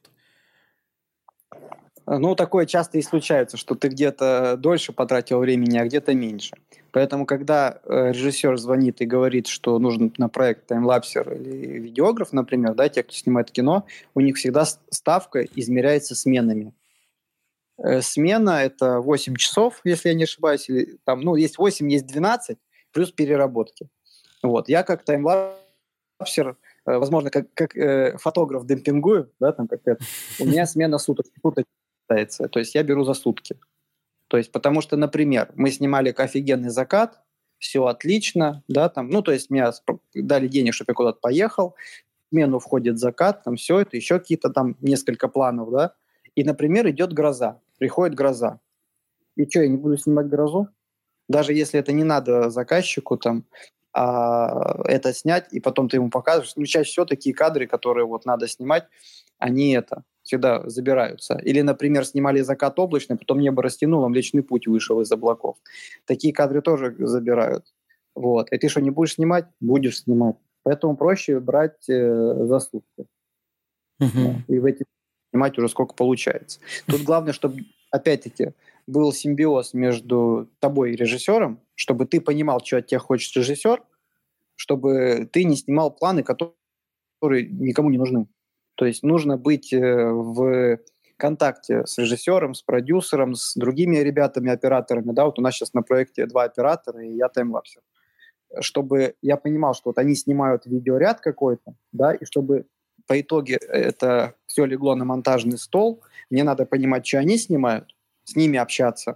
[2.07, 6.55] Ну, такое часто и случается, что ты где-то дольше потратил времени, а где-то меньше.
[6.91, 12.75] Поэтому, когда э, режиссер звонит и говорит, что нужен на проект таймлапсер или видеограф, например,
[12.75, 16.73] да, те, кто снимает кино, у них всегда ставка измеряется сменами.
[17.79, 22.05] Э, смена– это 8 часов, если я не ошибаюсь, или там, ну, есть 8, есть
[22.05, 22.57] 12,
[22.91, 23.89] плюс переработки.
[24.45, 24.69] Вот.
[24.69, 30.03] Я как таймлапсер, э, возможно, как, как э, фотограф демпингую, да, там как это,
[30.39, 31.65] у меня смена суток, суток
[32.01, 33.57] считается, то есть я беру за сутки.
[34.27, 37.21] То есть, потому что, например, мы снимали офигенный закат,
[37.57, 39.65] все отлично, да, там, ну, то есть мне
[40.13, 41.75] дали денег, чтобы я куда-то поехал,
[42.25, 45.93] в смену входит закат, там все это, еще какие-то там несколько планов, да,
[46.35, 48.59] и, например, идет гроза, приходит гроза.
[49.35, 50.69] И что, я не буду снимать грозу?
[51.27, 53.45] Даже если это не надо заказчику там
[53.97, 56.51] а, это снять, и потом ты ему показываешь.
[56.57, 58.83] Ну, чаще всего такие кадры, которые вот надо снимать,
[59.37, 61.37] они это всегда забираются.
[61.37, 65.55] Или, например, снимали закат облачный, потом небо растянуло, Млечный Путь вышел из облаков.
[66.05, 67.73] Такие кадры тоже забирают.
[68.15, 68.51] Вот.
[68.51, 69.45] И ты что, не будешь снимать?
[69.61, 70.35] Будешь снимать.
[70.63, 73.05] Поэтому проще брать э, за сутки.
[74.01, 74.43] Угу.
[74.49, 74.83] И в эти
[75.29, 76.59] снимать уже сколько получается.
[76.85, 77.61] Тут главное, чтобы,
[77.91, 78.51] опять-таки,
[78.87, 83.81] был симбиоз между тобой и режиссером, чтобы ты понимал, что от тебя хочет режиссер,
[84.55, 86.53] чтобы ты не снимал планы, которые
[87.21, 88.27] никому не нужны.
[88.75, 90.79] То есть нужно быть э, в
[91.17, 95.13] контакте с режиссером, с продюсером, с другими ребятами, операторами.
[95.13, 97.81] Да, вот у нас сейчас на проекте два оператора, и я таймлапсер.
[98.59, 102.67] Чтобы я понимал, что вот они снимают видеоряд какой-то, да, и чтобы
[103.07, 107.94] по итоге это все легло на монтажный стол, мне надо понимать, что они снимают,
[108.25, 109.15] с ними общаться,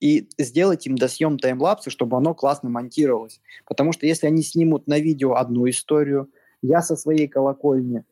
[0.00, 3.40] и сделать им досъем таймлапса, чтобы оно классно монтировалось.
[3.66, 6.30] Потому что если они снимут на видео одну историю,
[6.62, 8.04] я со своей колокольни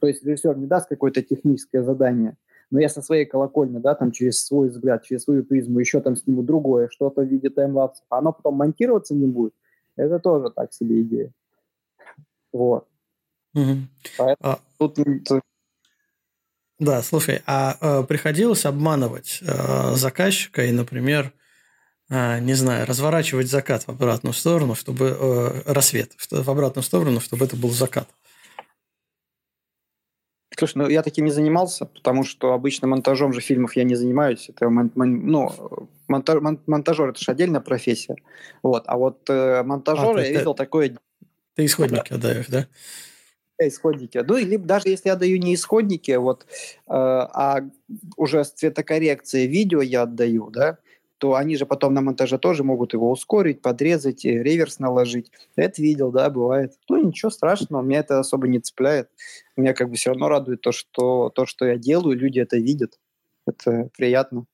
[0.00, 2.36] то есть режиссер не даст какое-то техническое задание,
[2.70, 6.16] но я со своей колокольни, да, там через свой взгляд, через свою призму еще там
[6.16, 9.54] сниму другое, что-то в виде таймлапса, а оно потом монтироваться не будет,
[9.96, 11.32] это тоже так себе идея.
[12.52, 12.86] Вот.
[13.54, 13.76] Угу.
[14.18, 14.60] Поэтому а...
[14.78, 14.98] тут
[16.78, 21.32] да, слушай, а э, приходилось обманывать э, заказчика и, например,
[22.10, 27.56] э, не знаю, разворачивать закат в обратную сторону, чтобы рассвет в обратную сторону, чтобы это
[27.56, 28.08] был закат?
[30.58, 34.48] Слушай, ну я таким не занимался, потому что обычно монтажом же фильмов я не занимаюсь.
[34.48, 38.16] Это мон, мон, ну, монтаж, мон, монтажер это же отдельная профессия.
[38.62, 38.84] Вот.
[38.86, 40.96] А вот э, монтажера а, я видел такое.
[41.54, 42.16] Ты исходники да.
[42.16, 42.66] отдаешь, да?
[43.58, 44.18] Исходники.
[44.26, 46.46] Ну, либо даже если я даю не исходники, вот, э,
[46.88, 47.60] а
[48.16, 50.78] уже с цветокоррекцией видео я отдаю, да,
[51.18, 55.30] то они же потом на монтаже тоже могут его ускорить, подрезать, реверс наложить.
[55.56, 56.74] Это видел, да, бывает.
[56.88, 59.08] Ну, ничего страшного, меня это особо не цепляет.
[59.56, 62.98] Меня как бы все равно радует то, что то, что я делаю, люди это видят.
[63.46, 64.44] Это приятно.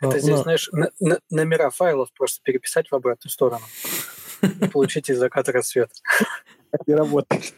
[0.00, 0.42] Это а, здесь, но...
[0.42, 0.70] знаешь,
[1.30, 3.64] номера файлов просто переписать в обратную сторону
[4.42, 5.90] и получить из заката рассвет.
[6.86, 7.54] Не работает.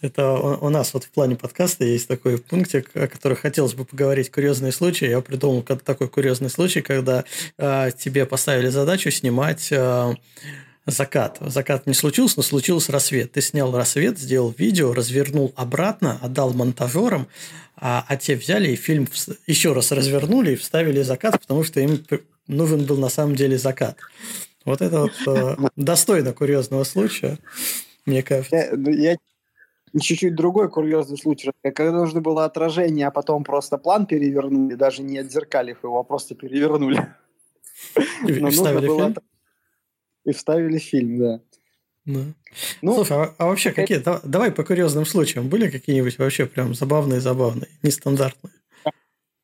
[0.00, 4.30] Это у нас вот в плане подкаста есть такой пунктик, о котором хотелось бы поговорить,
[4.30, 5.06] курьезный случай.
[5.06, 7.24] Я придумал такой курьезный случай, когда
[7.58, 10.14] э, тебе поставили задачу снимать э,
[10.86, 11.38] закат.
[11.40, 13.32] Закат не случился, но случился рассвет.
[13.32, 17.28] Ты снял рассвет, сделал видео, развернул обратно, отдал монтажерам,
[17.76, 19.08] а, а те взяли и фильм
[19.46, 22.04] еще раз развернули и вставили закат, потому что им
[22.46, 23.98] нужен был на самом деле закат.
[24.64, 27.38] Вот это вот э, достойно курьезного случая,
[28.06, 28.56] мне кажется.
[28.56, 29.16] Я, ну, я
[29.98, 31.50] чуть-чуть другой курьезный случай.
[31.62, 36.34] Когда нужно было отражение, а потом просто план перевернули, даже не отзеркалив его, а просто
[36.34, 37.14] перевернули.
[38.26, 39.04] И, и вставили было...
[39.04, 39.16] фильм?
[40.24, 41.40] И вставили фильм, да.
[42.04, 42.20] Да.
[42.82, 43.98] Ну, Слушай, а, а вообще какие?
[43.98, 44.20] Это...
[44.24, 45.48] Давай по курьезным случаям.
[45.48, 48.52] Были какие-нибудь вообще прям забавные-забавные, нестандартные?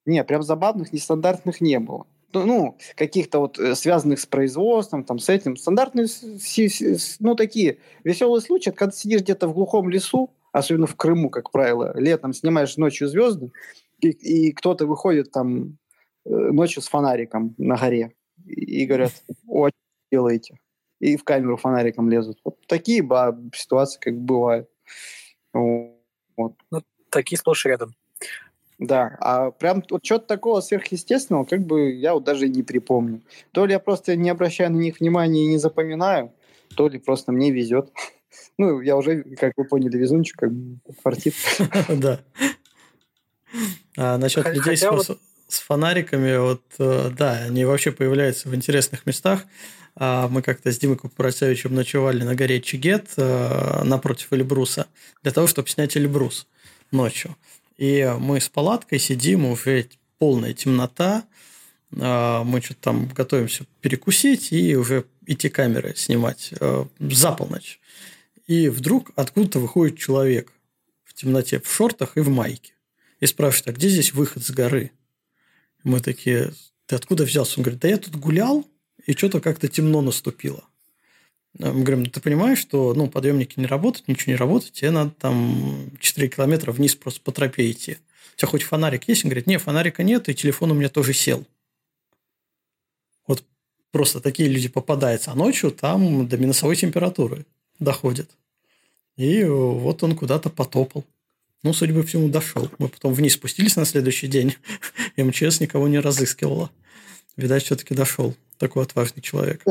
[0.05, 2.07] Не, прям забавных, нестандартных не было.
[2.33, 5.57] Ну, каких-то вот э, связанных с производством, там, с этим.
[5.57, 6.07] Стандартные,
[7.21, 11.99] ну, такие веселые случаи, когда сидишь где-то в глухом лесу, особенно в Крыму, как правило,
[11.99, 13.53] летом снимаешь ночью звезды,
[14.01, 15.79] и, и кто-то выходит там
[16.25, 18.13] э, ночью с фонариком на горе
[18.45, 19.13] и, говорят,
[19.49, 19.71] о,
[20.11, 20.59] делаете?
[20.99, 22.39] И в камеру фонариком лезут.
[22.45, 24.69] Вот такие ба, ситуации как бы бывают.
[25.53, 26.55] Вот.
[26.71, 27.95] Ну, такие сплошь рядом.
[28.79, 33.23] Да, а прям вот что-то такого сверхъестественного, как бы я вот даже не припомню.
[33.53, 36.33] То ли я просто не обращаю на них внимания и не запоминаю,
[36.77, 37.91] то ли просто мне везет.
[38.59, 41.35] Ну, я уже, как вы поняли, везунчик, как бы фартит.
[41.89, 42.21] Да.
[43.97, 49.45] А насчет людей с фонариками, вот, э, да, они вообще появляются в интересных местах.
[49.95, 54.87] А мы как-то с Димой Купрасевичем ночевали на горе Чигет э, напротив Эльбруса
[55.23, 56.47] для того, чтобы снять Эльбрус
[56.91, 57.37] ночью.
[57.77, 59.89] И мы с палаткой сидим, уже
[60.19, 61.25] полная темнота,
[61.99, 67.81] а, мы что-то там готовимся перекусить и уже идти камеры снимать э, за полночь.
[68.47, 70.53] И вдруг откуда-то выходит человек
[71.05, 72.75] в темноте, в шортах и в майке.
[73.19, 74.93] И спрашивает, а где здесь выход с горы?
[75.83, 76.53] Мы такие,
[76.87, 77.59] ты откуда взялся?
[77.59, 78.65] Он говорит, да я тут гулял,
[79.05, 80.65] и что-то как-то темно наступило.
[81.59, 85.11] Мы говорим, ну, ты понимаешь, что ну, подъемники не работают, ничего не работает, тебе надо
[85.11, 87.99] там 4 километра вниз просто по тропе идти.
[88.35, 89.25] У тебя хоть фонарик есть?
[89.25, 91.47] Он говорит, нет, фонарика нет, и телефон у меня тоже сел.
[93.27, 93.43] Вот
[93.91, 97.47] просто такие люди попадаются, а ночью там до минусовой температуры
[97.79, 98.31] доходит.
[99.17, 101.05] И вот он куда-то потопал.
[101.63, 102.71] Ну, судя по всему, дошел.
[102.79, 104.55] Мы потом вниз спустились на следующий день.
[105.17, 106.71] МЧС никого не разыскивала.
[107.37, 108.35] Видать, все-таки дошел.
[108.59, 109.65] Такой отважный человек.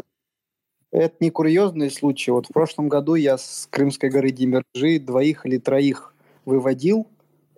[0.96, 2.32] Это не курьезный случай.
[2.32, 6.16] Вот в прошлом году я с Крымской горы Демержи двоих или троих
[6.46, 7.06] выводил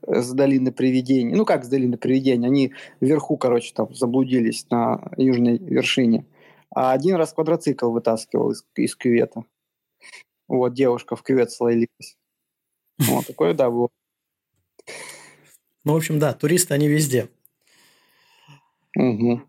[0.02, 1.36] э, с долины привидений.
[1.36, 2.48] Ну, как с долины привидений?
[2.48, 6.26] Они вверху, короче, там заблудились на южной вершине.
[6.72, 9.44] А один раз квадроцикл вытаскивал из, из кювета.
[10.48, 12.18] Вот, девушка в кювет слоилась.
[12.98, 13.90] Вот, такое, да, было.
[15.84, 17.30] Ну, в общем, да, туристы, они везде.
[18.98, 19.42] Угу.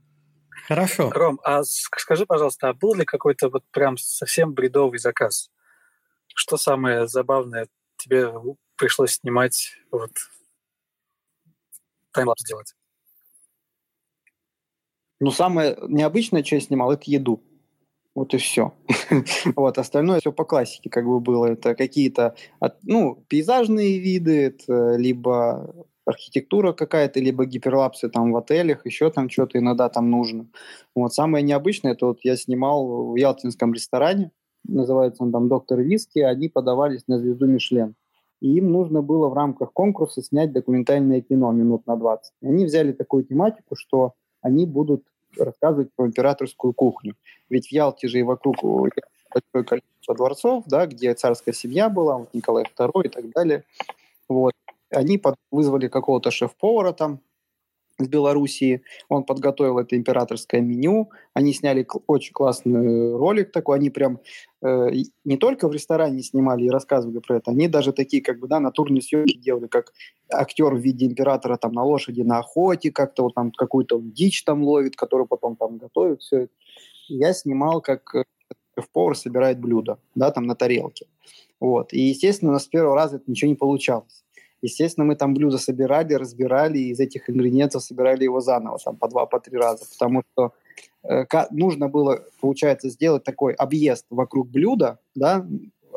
[0.69, 1.11] Хорошо.
[1.11, 5.51] Ром, а скажи, пожалуйста, а был ли какой-то вот прям совсем бредовый заказ?
[6.35, 8.31] Что самое забавное тебе
[8.77, 10.11] пришлось снимать, вот
[12.13, 12.75] таймлапс сделать?
[15.21, 17.43] Ну, самое необычное, что я снимал, это еду.
[18.15, 18.75] Вот и все.
[19.57, 21.47] вот, остальное все по классике как бы было.
[21.47, 22.37] Это какие-то,
[22.83, 29.59] ну, пейзажные виды, это либо архитектура какая-то, либо гиперлапсы там в отелях, еще там что-то
[29.59, 30.47] иногда там нужно.
[30.95, 34.31] Вот самое необычное, это вот я снимал в Ялтинском ресторане,
[34.65, 37.95] называется он там «Доктор Виски», они подавались на звезду Мишлен.
[38.41, 42.33] И им нужно было в рамках конкурса снять документальное кино минут на 20.
[42.41, 45.05] И они взяли такую тематику, что они будут
[45.37, 47.17] рассказывать про императорскую кухню.
[47.51, 52.33] Ведь в Ялте же и вокруг большое количество дворцов, да, где царская семья была, вот
[52.33, 53.65] Николай II и так далее.
[54.29, 54.53] Вот.
[54.91, 57.21] Они под, вызвали какого-то шеф-повара там
[57.99, 64.21] в Белоруссии, он подготовил это императорское меню, они сняли очень классный ролик такой, они прям
[64.63, 64.91] э,
[65.25, 68.61] не только в ресторане снимали и рассказывали про это, они даже такие как бы, да,
[68.61, 69.93] натурные съемки делали, как
[70.33, 74.63] актер в виде императора там на лошади, на охоте, как-то вот там какую-то дичь там
[74.63, 76.53] ловит, которую потом там готовит, все это.
[77.09, 78.25] Я снимал, как э,
[78.77, 81.07] шеф-повар собирает блюдо, да, там на тарелке.
[81.59, 81.93] Вот.
[81.93, 84.25] И, естественно, у нас с первого раза это ничего не получалось.
[84.63, 89.09] Естественно, мы там блюдо собирали, разбирали, и из этих ингредиентов собирали его заново, там, по
[89.09, 90.53] два, по три раза, потому что
[91.05, 95.47] э, нужно было, получается, сделать такой объезд вокруг блюда, да,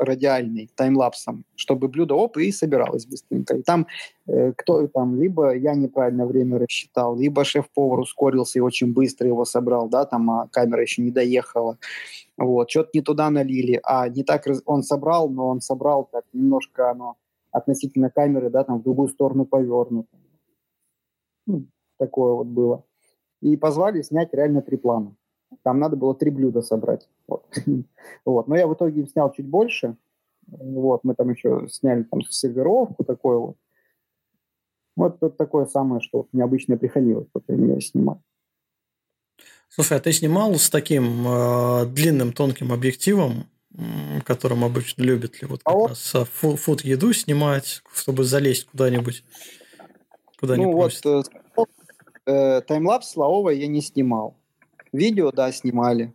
[0.01, 3.55] радиальный, таймлапсом, чтобы блюдо оп, и собиралось быстренько.
[3.57, 3.87] И там
[4.27, 9.45] э, кто там, либо я неправильно время рассчитал, либо шеф-повар ускорился и очень быстро его
[9.45, 11.77] собрал, да, там а камера еще не доехала.
[12.37, 16.91] Вот, что-то не туда налили, а не так он собрал, но он собрал так немножко
[16.91, 17.15] оно
[17.51, 20.09] относительно камеры, да, там в другую сторону повернуто.
[21.45, 21.67] Ну,
[21.97, 22.85] такое вот было.
[23.41, 25.15] И позвали снять реально три плана.
[25.63, 27.09] Там надо было три блюда собрать.
[27.27, 27.45] Вот.
[28.25, 28.47] вот.
[28.47, 29.97] Но я в итоге снял чуть больше.
[30.47, 33.57] Вот, мы там еще сняли там сервировку такое вот.
[34.97, 38.19] Вот это такое самое, что необычное приходилось, по крайней мере, снимать.
[39.69, 43.45] Слушай, а ты снимал с таким э, длинным тонким объективом,
[44.25, 46.59] которым обычно любят ли вот как а раз вот...
[46.59, 49.23] фуд-еду снимать, чтобы залезть куда-нибудь?
[50.39, 51.21] Куда ну вот э,
[52.25, 54.35] э, таймлапс славовой я не снимал.
[54.91, 56.13] Видео, да, снимали.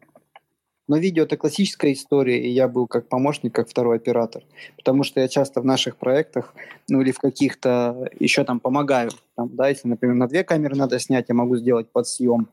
[0.88, 4.44] Но видео это классическая история, и я был как помощник, как второй оператор.
[4.76, 6.54] Потому что я часто в наших проектах,
[6.88, 9.10] ну или в каких-то еще там помогаю.
[9.34, 12.48] Там, да, если, например, на две камеры надо снять, я могу сделать подсъем.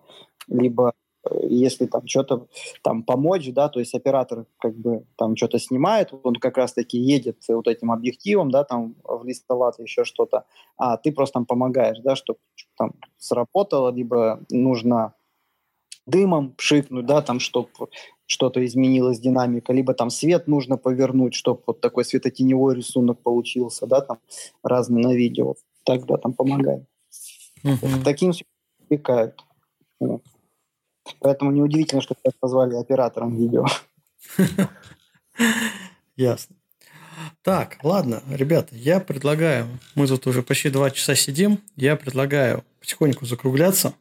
[0.48, 0.94] Либо
[1.42, 2.48] если там что-то
[2.82, 7.38] там помочь, да, то есть оператор как бы там что-то снимает, он как раз-таки едет
[7.48, 10.46] вот этим объективом, да, там в листоват еще что-то,
[10.78, 12.40] а ты просто там помогаешь, да, чтобы
[12.78, 15.14] там сработало, либо нужно
[16.06, 17.70] дымом пшикнуть, да, там, чтобы
[18.26, 24.02] что-то изменилось динамика, либо там свет нужно повернуть, чтобы вот такой светотеневой рисунок получился, да,
[24.02, 24.18] там
[24.64, 25.56] разные на видео.
[25.86, 26.86] Тогда там помогает.
[27.64, 28.04] Uh-huh.
[28.04, 28.34] Таким
[28.88, 29.40] привлекают.
[30.00, 30.24] Вот.
[31.20, 33.66] Поэтому неудивительно, что тебя позвали оператором видео.
[36.16, 36.56] Ясно.
[37.42, 43.26] Так, ладно, ребята, я предлагаю, мы тут уже почти два часа сидим, я предлагаю потихоньку
[43.26, 43.94] закругляться.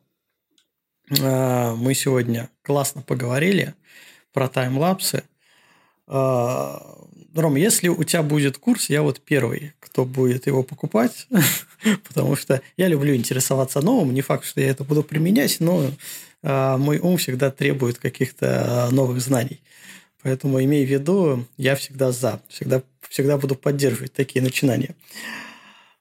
[1.20, 3.74] А, мы сегодня классно поговорили
[4.32, 5.24] про таймлапсы.
[6.06, 7.02] А,
[7.34, 11.26] Ром, если у тебя будет курс, я вот первый, кто будет его покупать,
[12.06, 14.12] потому что я люблю интересоваться новым.
[14.12, 15.90] Не факт, что я это буду применять, но
[16.42, 19.60] мой ум всегда требует каких-то новых знаний.
[20.22, 24.94] Поэтому имей в виду, я всегда за, всегда, всегда буду поддерживать такие начинания.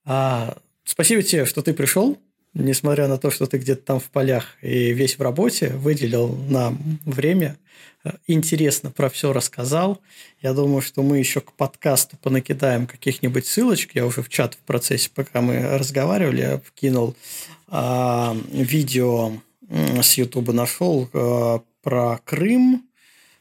[0.06, 2.18] А, спасибо тебе, что ты пришел
[2.54, 7.00] несмотря на то, что ты где-то там в полях и весь в работе, выделил нам
[7.06, 7.58] время,
[8.04, 10.02] э, интересно про все рассказал.
[10.42, 13.96] Я думаю, что мы еще к подкасту понакидаем каких-нибудь ссылочек.
[13.96, 17.16] Я уже в чат в процессе, пока мы разговаривали, я вкинул
[17.68, 19.34] а, видео
[19.72, 22.84] с Ютуба нашел а, про Крым,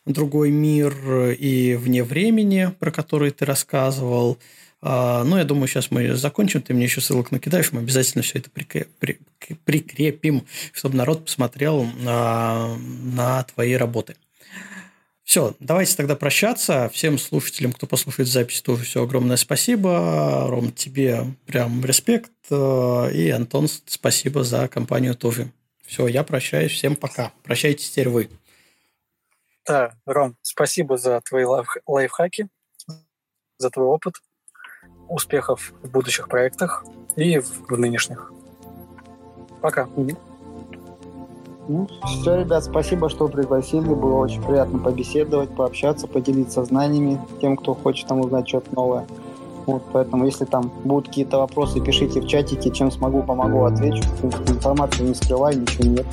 [0.06, 0.94] другой мир
[1.32, 4.38] и вне времени, про который ты рассказывал.
[4.82, 6.62] А, ну, я думаю, сейчас мы закончим.
[6.62, 8.50] Ты мне еще ссылок накидаешь, мы обязательно все это
[9.64, 14.16] прикрепим, чтобы народ посмотрел на, на твои работы.
[15.24, 16.90] Все, давайте тогда прощаться.
[16.92, 20.46] Всем слушателям, кто послушает запись, тоже все огромное спасибо.
[20.48, 22.32] Ром, тебе прям респект.
[22.50, 25.52] И Антон, спасибо за компанию тоже.
[25.90, 26.70] Все, я прощаюсь.
[26.70, 27.32] Всем пока.
[27.42, 28.30] Прощайтесь теперь вы.
[29.66, 32.48] Да, Ром, спасибо за твои лайфхаки,
[33.58, 34.14] за твой опыт
[35.08, 36.84] успехов в будущих проектах
[37.16, 38.32] и в, в нынешних.
[39.60, 39.88] Пока.
[41.66, 43.82] Ну, все, ребят, спасибо, что пригласили.
[43.82, 49.08] Было очень приятно побеседовать, пообщаться, поделиться знаниями тем, кто хочет там узнать что-то новое.
[49.66, 54.02] Вот, поэтому, если там будут какие-то вопросы, пишите в чатике, чем смогу, помогу, отвечу.
[54.48, 56.06] Информацию не скрываю, ничего нет.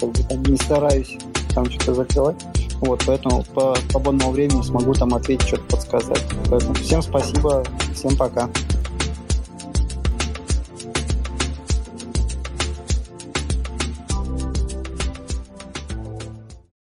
[0.00, 1.18] Как бы, там, не стараюсь
[1.54, 2.36] там что-то закрывать.
[2.80, 6.24] Вот, поэтому по свободному времени смогу там ответить, что-то подсказать.
[6.48, 8.48] Поэтому всем спасибо, всем пока.